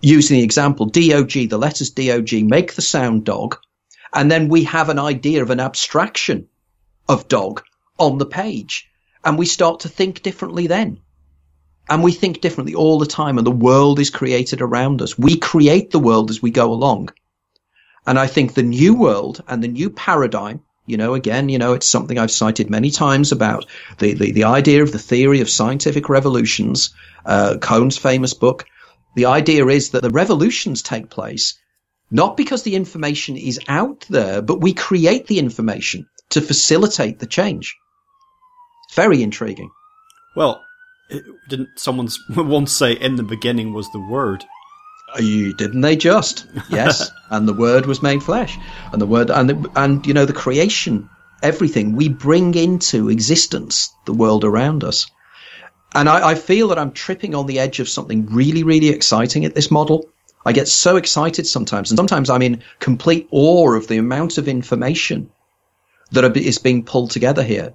using 0.01 0.37
the 0.37 0.43
example, 0.43 0.85
D-O-G, 0.85 1.47
the 1.47 1.57
letters 1.57 1.91
D-O-G 1.91 2.43
make 2.43 2.73
the 2.73 2.81
sound 2.81 3.23
dog. 3.23 3.57
And 4.13 4.31
then 4.31 4.47
we 4.47 4.63
have 4.63 4.89
an 4.89 4.99
idea 4.99 5.41
of 5.41 5.51
an 5.51 5.59
abstraction 5.59 6.47
of 7.07 7.27
dog 7.27 7.63
on 7.99 8.17
the 8.17 8.25
page. 8.25 8.89
And 9.23 9.37
we 9.37 9.45
start 9.45 9.81
to 9.81 9.89
think 9.89 10.21
differently 10.23 10.67
then. 10.67 10.99
And 11.89 12.03
we 12.03 12.11
think 12.11 12.41
differently 12.41 12.75
all 12.75 12.99
the 12.99 13.05
time. 13.05 13.37
And 13.37 13.45
the 13.45 13.51
world 13.51 13.99
is 13.99 14.09
created 14.09 14.61
around 14.61 15.01
us. 15.01 15.17
We 15.17 15.37
create 15.37 15.91
the 15.91 15.99
world 15.99 16.29
as 16.29 16.41
we 16.41 16.51
go 16.51 16.71
along. 16.71 17.09
And 18.05 18.17
I 18.17 18.27
think 18.27 18.53
the 18.53 18.63
new 18.63 18.95
world 18.95 19.43
and 19.47 19.61
the 19.61 19.67
new 19.67 19.89
paradigm 19.89 20.61
you 20.87 20.97
know, 20.97 21.13
again, 21.13 21.49
you 21.49 21.59
know, 21.59 21.73
it's 21.73 21.85
something 21.85 22.17
I've 22.17 22.31
cited 22.31 22.69
many 22.69 22.89
times 22.89 23.31
about 23.31 23.65
the, 23.99 24.13
the, 24.13 24.31
the 24.31 24.45
idea 24.45 24.81
of 24.81 24.91
the 24.91 24.99
theory 24.99 25.41
of 25.41 25.49
scientific 25.49 26.09
revolutions, 26.09 26.95
uh, 27.25 27.57
Kuhn's 27.61 27.97
famous 27.97 28.33
book. 28.33 28.65
The 29.15 29.25
idea 29.25 29.67
is 29.67 29.91
that 29.91 30.01
the 30.01 30.09
revolutions 30.09 30.81
take 30.81 31.09
place 31.09 31.59
not 32.09 32.37
because 32.37 32.63
the 32.63 32.75
information 32.75 33.35
is 33.37 33.59
out 33.67 34.05
there, 34.09 34.41
but 34.41 34.61
we 34.61 34.73
create 34.73 35.27
the 35.27 35.39
information 35.39 36.07
to 36.29 36.41
facilitate 36.41 37.19
the 37.19 37.25
change. 37.25 37.75
Very 38.95 39.21
intriguing. 39.21 39.69
Well, 40.35 40.63
didn't 41.49 41.69
someone 41.77 42.09
once 42.29 42.71
say 42.71 42.93
in 42.93 43.15
the 43.15 43.23
beginning 43.23 43.73
was 43.73 43.91
the 43.91 43.99
word? 43.99 44.45
You 45.19 45.53
didn't 45.53 45.81
they 45.81 45.95
just? 45.95 46.45
Yes, 46.69 47.11
and 47.29 47.47
the 47.47 47.53
Word 47.53 47.85
was 47.85 48.01
made 48.01 48.23
flesh, 48.23 48.57
and 48.91 49.01
the 49.01 49.05
Word 49.05 49.29
and 49.29 49.49
the, 49.49 49.71
and 49.75 50.05
you 50.05 50.13
know 50.13 50.25
the 50.25 50.33
creation, 50.33 51.09
everything 51.41 51.95
we 51.95 52.09
bring 52.09 52.55
into 52.55 53.09
existence, 53.09 53.93
the 54.05 54.13
world 54.13 54.43
around 54.43 54.83
us. 54.83 55.09
And 55.93 56.09
I, 56.09 56.29
I 56.29 56.35
feel 56.35 56.67
that 56.69 56.79
I'm 56.79 56.91
tripping 56.91 57.33
on 57.33 57.47
the 57.47 57.59
edge 57.59 57.79
of 57.79 57.89
something 57.89 58.27
really, 58.27 58.63
really 58.63 58.89
exciting 58.89 59.45
at 59.45 59.55
this 59.55 59.71
model. 59.71 60.09
I 60.45 60.51
get 60.53 60.67
so 60.67 60.95
excited 60.95 61.47
sometimes, 61.47 61.91
and 61.91 61.97
sometimes 61.97 62.29
I'm 62.29 62.41
in 62.41 62.63
complete 62.79 63.27
awe 63.31 63.73
of 63.73 63.87
the 63.87 63.97
amount 63.97 64.37
of 64.37 64.47
information 64.47 65.29
that 66.11 66.37
is 66.37 66.57
being 66.57 66.83
pulled 66.83 67.11
together 67.11 67.43
here. 67.43 67.73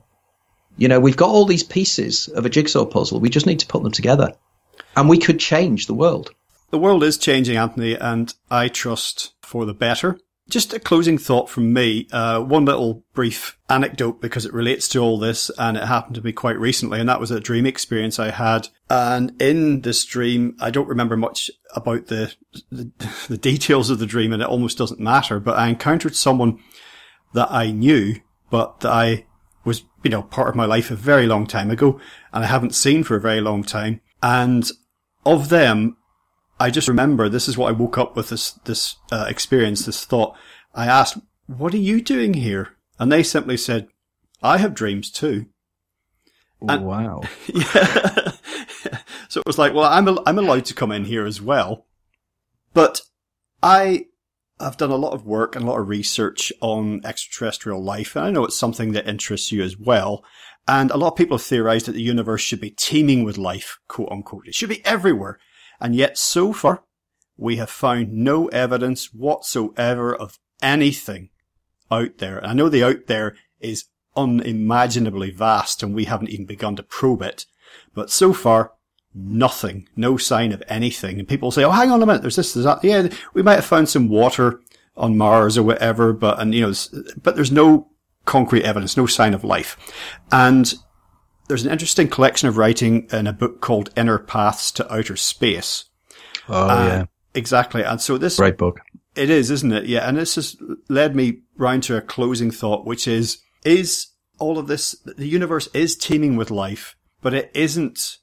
You 0.77 0.89
know, 0.89 1.01
we've 1.01 1.17
got 1.17 1.29
all 1.29 1.45
these 1.45 1.65
pieces 1.65 2.29
of 2.29 2.47
a 2.47 2.51
jigsaw 2.51 2.87
puzzle. 2.87 3.21
We 3.21 3.29
just 3.29 3.47
need 3.47 3.61
to 3.61 3.67
put 3.67 3.83
them 3.83 3.93
together, 3.93 4.35
and 4.97 5.09
we 5.09 5.19
could 5.19 5.39
change 5.39 5.87
the 5.87 5.95
world. 5.95 6.35
The 6.73 6.79
world 6.79 7.05
is 7.05 7.19
changing, 7.19 7.59
Anthony, 7.59 7.95
and 7.95 8.35
I 8.51 8.69
trust 8.69 9.35
for 9.43 9.67
the 9.67 9.75
better. 9.75 10.19
Just 10.49 10.73
a 10.73 10.81
closing 10.81 11.19
thought 11.19 11.51
from 11.51 11.71
me. 11.71 12.09
Uh, 12.11 12.41
one 12.41 12.65
little 12.65 13.05
brief 13.13 13.59
anecdote 13.69 14.23
because 14.23 14.47
it 14.47 14.55
relates 14.55 14.89
to 14.89 14.99
all 14.99 15.19
this 15.19 15.51
and 15.59 15.77
it 15.77 15.85
happened 15.85 16.15
to 16.15 16.23
me 16.23 16.33
quite 16.33 16.59
recently. 16.59 16.99
And 16.99 17.11
that 17.11 17.21
was 17.21 17.31
a 17.31 17.41
dream 17.41 17.67
experience 17.67 18.19
I 18.19 18.31
had. 18.31 18.69
And 18.89 19.41
in 19.41 19.83
this 19.83 20.03
dream, 20.07 20.57
I 20.61 20.71
don't 20.71 20.89
remember 20.89 21.15
much 21.15 21.51
about 21.77 22.07
the, 22.07 22.35
the, 22.71 22.91
the 23.29 23.37
details 23.37 23.91
of 23.91 23.99
the 23.99 24.07
dream 24.07 24.33
and 24.33 24.41
it 24.41 24.49
almost 24.49 24.79
doesn't 24.79 24.99
matter, 24.99 25.39
but 25.41 25.59
I 25.59 25.69
encountered 25.69 26.17
someone 26.17 26.59
that 27.35 27.53
I 27.53 27.71
knew, 27.71 28.17
but 28.49 28.81
that 28.81 28.93
I 28.93 29.27
was, 29.63 29.85
you 30.03 30.11
know, 30.11 30.23
part 30.23 30.49
of 30.49 30.57
my 30.57 30.65
life 30.65 30.91
a 30.91 30.97
very 30.97 31.27
long 31.27 31.47
time 31.47 31.71
ago 31.71 32.01
and 32.33 32.43
I 32.43 32.47
haven't 32.47 32.75
seen 32.75 33.05
for 33.05 33.15
a 33.15 33.21
very 33.21 33.43
long 33.43 33.63
time. 33.63 34.01
And 34.23 34.71
of 35.27 35.51
them, 35.51 35.99
I 36.59 36.71
just 36.71 36.89
remember 36.89 37.29
this 37.29 37.49
is 37.49 37.59
what 37.59 37.69
I 37.69 37.73
woke 37.73 37.99
up 37.99 38.17
with 38.17 38.29
this, 38.29 38.53
this 38.65 38.97
uh, 39.11 39.27
experience, 39.29 39.87
this 39.87 40.05
thought. 40.05 40.37
I 40.75 40.87
asked, 40.87 41.19
what 41.47 41.75
are 41.75 41.79
you 41.79 42.01
doing 42.01 42.35
here? 42.35 42.77
And 42.99 43.11
they 43.11 43.23
simply 43.23 43.57
said, 43.57 43.89
I 44.43 44.59
have 44.59 44.75
dreams 44.75 45.11
too. 45.11 45.47
And, 46.61 46.85
wow. 46.85 47.23
Yeah. 47.49 48.33
so 49.29 49.41
it 49.41 49.47
was 49.47 49.59
like, 49.59 49.75
well, 49.75 49.91
I'm, 49.91 50.19
I'm 50.27 50.39
allowed 50.39 50.65
to 50.67 50.75
come 50.75 50.93
in 50.93 51.05
here 51.05 51.27
as 51.27 51.41
well. 51.41 51.87
But 52.75 53.03
I 53.63 54.07
have 54.61 54.77
done 54.77 54.91
a 54.91 54.97
lot 54.97 55.13
of 55.13 55.27
work 55.27 55.57
and 55.57 55.65
a 55.65 55.69
lot 55.69 55.81
of 55.81 55.89
research 55.89 56.53
on 56.61 57.01
extraterrestrial 57.05 57.83
life. 57.83 58.17
And 58.17 58.25
I 58.25 58.31
know 58.31 58.45
it's 58.45 58.57
something 58.57 58.93
that 58.93 59.09
interests 59.09 59.53
you 59.53 59.63
as 59.63 59.77
well. 59.77 60.25
And 60.69 60.91
a 60.91 60.97
lot 60.97 61.09
of 61.09 61.17
people 61.17 61.37
have 61.37 61.47
theorized 61.47 61.87
that 61.87 61.93
the 61.93 62.03
universe 62.03 62.41
should 62.41 62.61
be 62.61 62.71
teeming 62.71 63.25
with 63.25 63.39
life, 63.39 63.79
quote 63.89 64.11
unquote. 64.11 64.47
It 64.47 64.55
should 64.55 64.69
be 64.69 64.85
everywhere. 64.85 65.39
And 65.83 65.97
yet 65.97 66.17
so 66.17 66.53
far, 66.53 66.85
we 67.37 67.57
have 67.57 67.69
found 67.69 68.13
no 68.13 68.47
evidence 68.49 69.13
whatsoever 69.13 70.15
of 70.15 70.39
anything 70.63 71.31
out 71.91 72.19
there. 72.19 72.43
I 72.47 72.55
know 72.55 72.69
the 72.69 72.85
out 72.85 73.09
there 73.09 73.35
is 73.61 73.87
unimaginably 74.17 75.33
vast 75.33 75.83
and 75.83 75.93
we 75.93 76.05
haven't 76.05 76.31
even 76.31 76.47
begun 76.47 76.77
to 76.77 76.85
probe 76.85 77.21
it. 77.21 77.47
But 77.95 78.11
so 78.11 78.33
far, 78.33 78.73
nothing, 79.13 79.89
no 79.97 80.17
sign 80.17 80.53
of 80.53 80.63
anything. 80.69 81.19
And 81.19 81.29
people 81.29 81.51
say, 81.51 81.65
oh, 81.65 81.71
hang 81.71 81.91
on 81.91 82.01
a 82.01 82.07
minute, 82.07 82.23
there's 82.23 82.37
this, 82.37 82.55
there's 82.55 82.65
that. 82.65 82.85
Yeah, 82.85 83.09
we 83.35 83.43
might 83.43 83.57
have 83.57 83.65
found 83.65 83.89
some 83.89 84.09
water 84.09 84.61
on 84.97 85.17
Mars 85.17 85.59
or 85.59 85.65
whatever, 85.65 86.13
but, 86.13 86.39
and 86.39 86.55
you 86.55 86.61
know, 86.61 86.75
but 87.21 87.35
there's 87.35 87.51
no 87.51 87.91
concrete 88.25 88.63
evidence, 88.63 88.97
no 88.97 89.07
sign 89.07 89.35
of 89.35 89.43
life. 89.43 89.77
And 90.31 90.73
there's 91.53 91.67
an 91.67 91.71
interesting 91.71 92.09
collection 92.09 92.49
of 92.49 92.57
writing 92.57 93.07
in 93.13 93.27
a 93.27 93.33
book 93.35 93.61
called 93.61 93.91
Inner 93.95 94.19
Paths 94.19 94.73
to 94.73 94.91
Outer 94.91 95.17
Space. 95.19 95.85
Oh, 96.49 96.67
uh, 96.67 96.87
yeah. 96.87 97.05
Exactly. 97.35 97.83
And 97.83 98.01
so 98.01 98.17
this. 98.17 98.37
Great 98.39 98.57
book. 98.57 98.81
It 99.17 99.29
is, 99.29 99.51
isn't 99.51 99.71
it? 99.71 99.85
Yeah. 99.85 100.09
And 100.09 100.17
this 100.17 100.37
has 100.37 100.57
led 100.89 101.15
me 101.15 101.41
round 101.59 101.83
to 101.83 101.97
a 101.99 102.01
closing 102.01 102.51
thought, 102.51 102.87
which 102.87 103.07
is, 103.07 103.43
is 103.67 104.07
all 104.39 104.59
of 104.59 104.67
this, 104.67 104.93
the 105.05 105.29
universe 105.29 105.69
is 105.75 105.95
teeming 105.95 106.37
with 106.37 106.51
life, 106.51 106.97
but 107.21 107.35
it 107.35 107.51
isn't, 107.53 108.17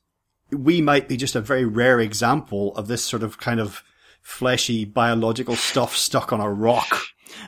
we 0.50 0.82
might 0.82 1.08
be 1.08 1.16
just 1.16 1.36
a 1.36 1.42
very 1.42 1.66
rare 1.66 2.00
example 2.00 2.76
of 2.78 2.88
this 2.88 3.04
sort 3.04 3.22
of 3.22 3.38
kind 3.38 3.60
of 3.60 3.84
fleshy 4.24 4.86
biological 4.86 5.56
stuff 5.56 5.96
stuck 5.96 6.34
on 6.34 6.42
a 6.42 6.52
rock. 6.52 7.00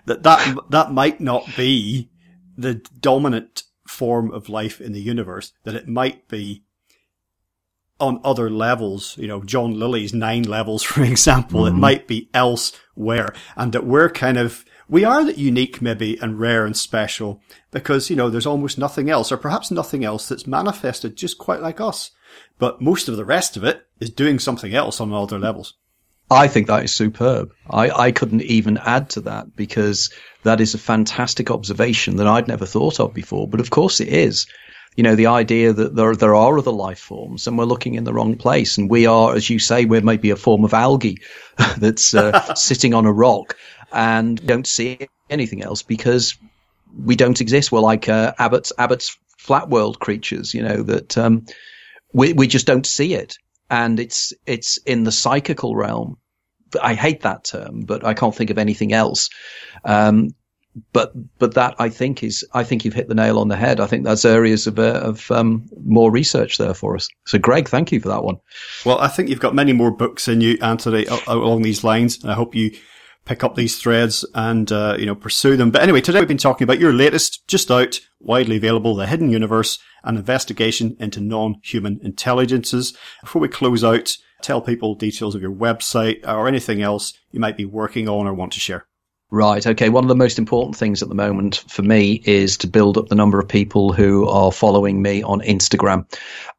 That, 0.06 0.22
that, 0.22 0.60
that 0.70 0.92
might 0.92 1.20
not 1.20 1.44
be 1.58 2.12
the 2.56 2.76
dominant 3.00 3.64
form 3.92 4.32
of 4.32 4.50
life 4.50 4.82
in 4.82 4.94
the 4.94 5.02
universe, 5.02 5.54
that 5.64 5.76
it 5.76 5.88
might 5.88 6.28
be 6.28 6.64
on 8.00 8.20
other 8.24 8.50
levels, 8.50 9.16
you 9.18 9.28
know, 9.28 9.44
John 9.44 9.78
Lilly's 9.78 10.14
nine 10.14 10.44
levels, 10.44 10.82
for 10.92 11.04
example, 11.04 11.62
mm-hmm. 11.62 11.76
it 11.76 11.80
might 11.80 12.08
be 12.08 12.30
elsewhere 12.34 13.34
and 13.56 13.72
that 13.74 13.86
we're 13.86 14.10
kind 14.10 14.38
of, 14.38 14.66
we 14.90 15.06
are 15.06 15.24
that 15.24 15.38
unique 15.38 15.82
maybe 15.82 16.18
and 16.18 16.40
rare 16.40 16.66
and 16.66 16.76
special 16.76 17.42
because, 17.70 18.10
you 18.10 18.16
know, 18.16 18.30
there's 18.30 18.48
almost 18.48 18.78
nothing 18.78 19.10
else 19.10 19.32
or 19.32 19.38
perhaps 19.38 19.72
nothing 19.72 20.04
else 20.04 20.28
that's 20.28 20.48
manifested 20.48 21.16
just 21.16 21.38
quite 21.38 21.62
like 21.62 21.80
us. 21.80 22.12
But 22.58 22.82
most 22.82 23.08
of 23.08 23.18
the 23.18 23.26
rest 23.26 23.56
of 23.56 23.64
it 23.64 23.86
is 24.00 24.10
doing 24.10 24.40
something 24.40 24.74
else 24.74 25.00
on 25.00 25.14
other 25.14 25.40
levels. 25.40 25.76
I 26.32 26.48
think 26.48 26.68
that 26.68 26.86
is 26.86 26.96
superb. 26.96 27.54
I, 27.70 27.90
I 27.92 28.12
couldn't 28.12 28.44
even 28.44 28.78
add 28.78 29.10
to 29.12 29.22
that 29.22 29.54
because 29.54 30.12
that 30.44 30.62
is 30.62 30.74
a 30.74 30.78
fantastic 30.80 31.52
observation 31.52 32.16
that 32.16 32.28
I'd 32.28 32.48
never 32.48 32.66
thought 32.66 33.02
of 33.02 33.14
before. 33.14 33.50
But 33.50 33.60
of 33.60 33.70
course 33.70 34.00
it 34.00 34.08
is. 34.08 34.48
You 34.96 35.04
know, 35.04 35.16
the 35.16 35.28
idea 35.28 35.74
that 35.74 35.96
there, 35.96 36.16
there 36.16 36.36
are 36.36 36.58
other 36.58 36.72
life 36.72 37.00
forms 37.00 37.48
and 37.48 37.58
we're 37.58 37.66
looking 37.66 37.96
in 37.96 38.06
the 38.06 38.14
wrong 38.14 38.36
place. 38.36 38.78
And 38.78 38.90
we 38.90 39.06
are, 39.06 39.36
as 39.36 39.50
you 39.50 39.60
say, 39.60 39.84
we're 39.84 40.02
maybe 40.02 40.30
a 40.32 40.38
form 40.38 40.64
of 40.64 40.74
algae 40.74 41.18
that's 41.78 42.14
uh, 42.14 42.54
sitting 42.56 42.94
on 42.94 43.06
a 43.06 43.12
rock 43.12 43.58
and 43.92 44.46
don't 44.48 44.68
see 44.68 45.00
anything 45.30 45.62
else 45.62 45.84
because 45.84 46.38
we 46.98 47.18
don't 47.18 47.42
exist. 47.42 47.74
We're 47.74 47.82
like 47.82 48.08
uh, 48.08 48.34
Abbott's, 48.40 48.72
Abbott's 48.78 49.18
flat 49.38 49.70
world 49.70 50.00
creatures, 50.00 50.54
you 50.54 50.62
know, 50.62 50.82
that 50.84 51.18
um, 51.18 51.46
we, 52.14 52.32
we 52.32 52.48
just 52.48 52.68
don't 52.68 52.86
see 52.86 53.16
it 53.16 53.36
and 53.72 54.00
it's 54.02 54.34
it's 54.46 54.78
in 54.78 55.06
the 55.06 55.12
psychical 55.12 55.76
realm. 55.76 56.18
I 56.82 56.94
hate 56.94 57.22
that 57.22 57.44
term, 57.44 57.82
but 57.82 58.06
I 58.06 58.14
can't 58.14 58.36
think 58.36 58.50
of 58.50 58.58
anything 58.58 58.94
else. 58.94 59.30
Um, 59.84 60.30
but 60.94 61.12
but 61.38 61.56
that 61.56 61.76
I 61.80 61.90
think 61.90 62.24
is 62.24 62.46
I 62.54 62.64
think 62.64 62.86
you've 62.86 62.94
hit 62.94 63.10
the 63.10 63.16
nail 63.16 63.40
on 63.40 63.50
the 63.50 63.58
head. 63.58 63.80
I 63.80 63.88
think 63.88 64.06
that's 64.06 64.24
areas 64.24 64.68
of 64.68 64.80
uh, 64.80 65.02
of 65.04 65.30
um, 65.32 65.68
more 65.84 66.12
research 66.12 66.58
there 66.58 66.74
for 66.74 66.96
us. 66.96 67.10
So, 67.26 67.38
Greg, 67.38 67.68
thank 67.68 67.92
you 67.92 68.00
for 68.00 68.08
that 68.10 68.24
one. 68.24 68.38
Well, 68.86 69.00
I 69.00 69.10
think 69.10 69.30
you've 69.30 69.40
got 69.40 69.56
many 69.56 69.74
more 69.74 69.92
books 69.92 70.28
in 70.28 70.40
you, 70.42 70.58
Anthony, 70.62 71.06
along 71.28 71.64
these 71.64 71.84
lines. 71.84 72.24
I 72.24 72.34
hope 72.34 72.56
you 72.56 72.72
pick 73.26 73.44
up 73.44 73.56
these 73.56 73.78
threads 73.78 74.26
and 74.34 74.72
uh, 74.72 74.96
you 74.98 75.06
know 75.06 75.16
pursue 75.16 75.58
them. 75.58 75.72
But 75.72 75.82
anyway, 75.82 76.02
today 76.02 76.20
we've 76.20 76.28
been 76.28 76.38
talking 76.38 76.64
about 76.64 76.80
your 76.80 76.94
latest, 76.94 77.48
just 77.48 77.70
out, 77.70 78.00
widely 78.20 78.58
available, 78.58 78.96
The 78.96 79.08
Hidden 79.08 79.30
Universe, 79.30 79.78
an 80.04 80.18
investigation 80.18 80.96
into 81.00 81.20
non-human 81.20 82.00
intelligences. 82.02 82.96
Before 83.22 83.42
we 83.42 83.50
close 83.50 83.84
out, 83.84 84.16
tell 84.42 84.62
people 84.62 84.96
details 84.96 85.36
of 85.36 85.42
your 85.42 85.52
website 85.52 86.28
or 86.28 86.48
anything 86.48 86.82
else 86.82 87.14
you 87.32 87.40
might 87.40 87.58
be 87.58 87.66
working 87.66 88.08
on 88.08 88.28
or 88.28 88.34
want 88.34 88.54
to 88.54 88.60
share. 88.60 88.86
Right. 89.34 89.66
Okay. 89.66 89.88
One 89.88 90.04
of 90.04 90.10
the 90.10 90.16
most 90.16 90.38
important 90.38 90.76
things 90.76 91.02
at 91.02 91.08
the 91.08 91.16
moment 91.16 91.64
for 91.70 91.84
me 91.84 92.22
is 92.26 92.58
to 92.58 92.68
build 92.68 92.98
up 92.98 93.08
the 93.08 93.16
number 93.16 93.40
of 93.40 93.48
people 93.48 93.94
who 93.94 94.28
are 94.28 94.52
following 94.52 95.02
me 95.02 95.24
on 95.24 95.40
Instagram. 95.40 96.06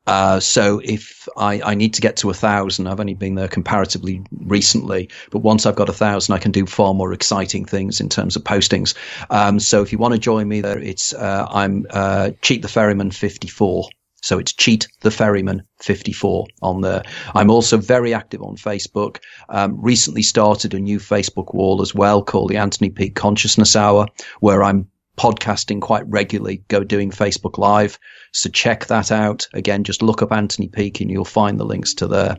Uh, 0.07 0.41
so 0.41 0.80
if 0.83 1.28
I, 1.37 1.61
I, 1.61 1.74
need 1.74 1.95
to 1.95 2.01
get 2.01 2.16
to 2.18 2.30
a 2.30 2.35
thousand, 2.35 2.87
I've 2.87 2.99
only 2.99 3.14
been 3.14 3.35
there 3.35 3.47
comparatively 3.47 4.24
recently, 4.33 5.11
but 5.30 5.41
once 5.41 5.64
I've 5.64 5.76
got 5.76 5.91
a 5.91 5.93
thousand, 5.93 6.35
I 6.35 6.39
can 6.39 6.51
do 6.51 6.66
far 6.66 6.93
more 6.93 7.12
exciting 7.12 7.66
things 7.66 8.01
in 8.01 8.09
terms 8.09 8.35
of 8.35 8.43
postings. 8.43 8.97
Um, 9.30 9.61
so 9.61 9.83
if 9.83 9.93
you 9.93 9.99
want 9.99 10.14
to 10.14 10.18
join 10.18 10.49
me 10.49 10.62
there, 10.62 10.78
it's 10.78 11.12
uh, 11.12 11.47
I'm 11.49 11.87
uh, 11.91 12.30
Cheat 12.41 12.62
the 12.62 12.68
Ferryman 12.68 13.11
54. 13.11 13.91
So 14.22 14.38
it's 14.38 14.52
Cheat 14.52 14.88
the 15.00 15.10
Ferryman 15.10 15.64
54 15.80 16.46
on 16.62 16.80
there. 16.80 17.02
I'm 17.34 17.50
also 17.50 17.76
very 17.76 18.14
active 18.14 18.40
on 18.42 18.56
Facebook. 18.56 19.18
Um, 19.48 19.80
recently 19.80 20.22
started 20.22 20.74
a 20.74 20.80
new 20.80 20.98
Facebook 20.98 21.52
wall 21.54 21.82
as 21.82 21.94
well 21.94 22.22
called 22.22 22.50
the 22.50 22.56
Anthony 22.56 22.90
Peake 22.90 23.16
Consciousness 23.16 23.74
Hour, 23.74 24.06
where 24.40 24.62
I'm 24.62 24.88
podcasting 25.18 25.80
quite 25.80 26.04
regularly, 26.08 26.62
go 26.68 26.84
doing 26.84 27.10
Facebook 27.10 27.58
Live. 27.58 27.98
So 28.32 28.48
check 28.48 28.86
that 28.86 29.12
out. 29.12 29.46
Again, 29.52 29.84
just 29.84 30.02
look 30.02 30.22
up 30.22 30.32
Anthony 30.32 30.68
Peake 30.68 31.00
and 31.00 31.10
you'll 31.10 31.24
find 31.24 31.60
the 31.60 31.64
links 31.64 31.94
to 31.94 32.06
there. 32.06 32.36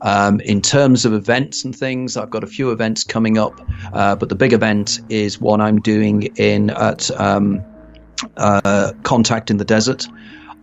Um, 0.00 0.40
in 0.40 0.62
terms 0.62 1.04
of 1.04 1.12
events 1.12 1.64
and 1.64 1.76
things, 1.76 2.16
I've 2.16 2.30
got 2.30 2.44
a 2.44 2.46
few 2.46 2.70
events 2.70 3.04
coming 3.04 3.38
up, 3.38 3.60
uh, 3.92 4.16
but 4.16 4.28
the 4.28 4.36
big 4.36 4.52
event 4.52 5.00
is 5.10 5.40
one 5.40 5.60
I'm 5.60 5.80
doing 5.80 6.22
in 6.36 6.70
at 6.70 7.10
um, 7.10 7.62
uh, 8.36 8.92
Contact 9.02 9.50
in 9.50 9.58
the 9.58 9.64
Desert 9.64 10.06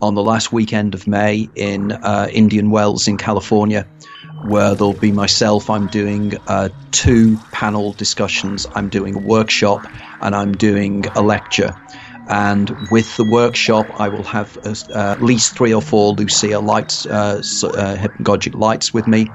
on 0.01 0.15
the 0.15 0.23
last 0.23 0.51
weekend 0.51 0.93
of 0.95 1.07
May 1.07 1.49
in 1.55 1.91
uh, 1.91 2.27
Indian 2.31 2.71
Wells 2.71 3.07
in 3.07 3.17
California, 3.17 3.87
where 4.41 4.75
there'll 4.75 4.97
be 4.97 5.11
myself. 5.11 5.69
I'm 5.69 5.87
doing 5.87 6.33
uh, 6.47 6.69
two 6.91 7.39
panel 7.51 7.93
discussions, 7.93 8.65
I'm 8.75 8.89
doing 8.89 9.15
a 9.15 9.19
workshop, 9.19 9.87
and 10.21 10.35
I'm 10.35 10.53
doing 10.53 11.05
a 11.15 11.21
lecture. 11.21 11.75
And 12.27 12.89
with 12.91 13.17
the 13.17 13.25
workshop, 13.25 13.99
I 13.99 14.07
will 14.07 14.23
have 14.23 14.57
uh, 14.63 14.73
at 14.95 15.21
least 15.21 15.55
three 15.55 15.73
or 15.73 15.81
four 15.81 16.13
Lucia 16.13 16.59
lights, 16.59 17.05
uh, 17.05 17.41
uh, 17.41 17.95
hypnagogic 17.95 18.55
lights 18.55 18.93
with 18.93 19.07
me. 19.07 19.27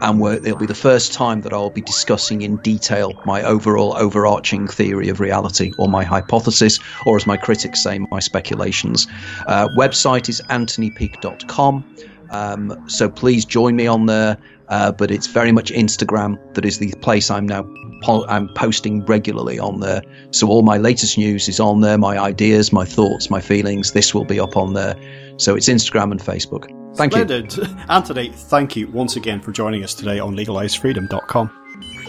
And 0.00 0.20
it'll 0.44 0.58
be 0.58 0.66
the 0.66 0.74
first 0.74 1.12
time 1.12 1.40
that 1.42 1.52
I'll 1.52 1.70
be 1.70 1.80
discussing 1.80 2.42
in 2.42 2.58
detail 2.58 3.12
my 3.24 3.42
overall 3.42 3.96
overarching 3.96 4.68
theory 4.68 5.08
of 5.08 5.20
reality, 5.20 5.72
or 5.78 5.88
my 5.88 6.04
hypothesis, 6.04 6.78
or 7.06 7.16
as 7.16 7.26
my 7.26 7.36
critics 7.36 7.82
say, 7.82 7.98
my 8.10 8.20
speculations. 8.20 9.06
Uh, 9.46 9.68
website 9.76 10.28
is 10.28 10.40
anthonypeake.com. 10.50 11.84
Um, 12.30 12.88
so 12.88 13.08
please 13.08 13.44
join 13.44 13.76
me 13.76 13.86
on 13.86 14.06
there. 14.06 14.38
Uh, 14.68 14.92
but 14.92 15.10
it's 15.10 15.26
very 15.26 15.52
much 15.52 15.70
Instagram 15.72 16.38
that 16.54 16.64
is 16.64 16.78
the 16.78 16.92
place 17.00 17.30
I'm 17.30 17.46
now 17.46 17.64
po- 18.02 18.26
I'm 18.28 18.48
posting 18.54 19.04
regularly 19.04 19.58
on 19.58 19.80
there. 19.80 20.02
So 20.30 20.48
all 20.48 20.62
my 20.62 20.78
latest 20.78 21.18
news 21.18 21.48
is 21.48 21.60
on 21.60 21.80
there. 21.80 21.98
My 21.98 22.18
ideas, 22.18 22.72
my 22.72 22.84
thoughts, 22.84 23.30
my 23.30 23.40
feelings. 23.40 23.92
This 23.92 24.14
will 24.14 24.24
be 24.24 24.40
up 24.40 24.56
on 24.56 24.74
there. 24.74 24.96
So 25.38 25.54
it's 25.54 25.68
Instagram 25.68 26.12
and 26.12 26.20
Facebook. 26.20 26.68
Thank 26.96 27.12
Splendid. 27.12 27.56
you, 27.56 27.64
Anthony. 27.88 28.30
Thank 28.32 28.76
you 28.76 28.88
once 28.88 29.16
again 29.16 29.40
for 29.40 29.50
joining 29.50 29.82
us 29.82 29.94
today 29.94 30.20
on 30.20 30.36
LegalizeFreedom.com. 30.36 31.50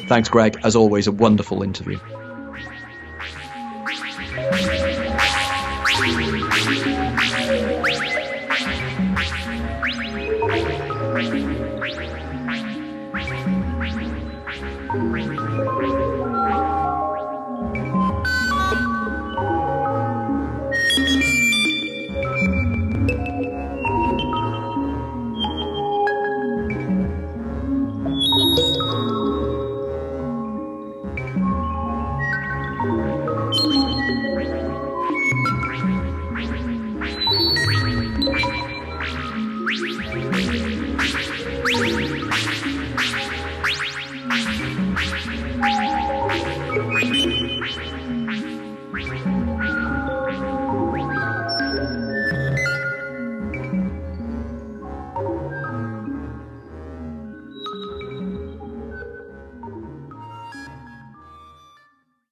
Thanks, 0.08 0.30
Greg. 0.30 0.60
As 0.64 0.76
always, 0.76 1.08
a 1.08 1.12
wonderful 1.12 1.64
interview. 1.64 1.97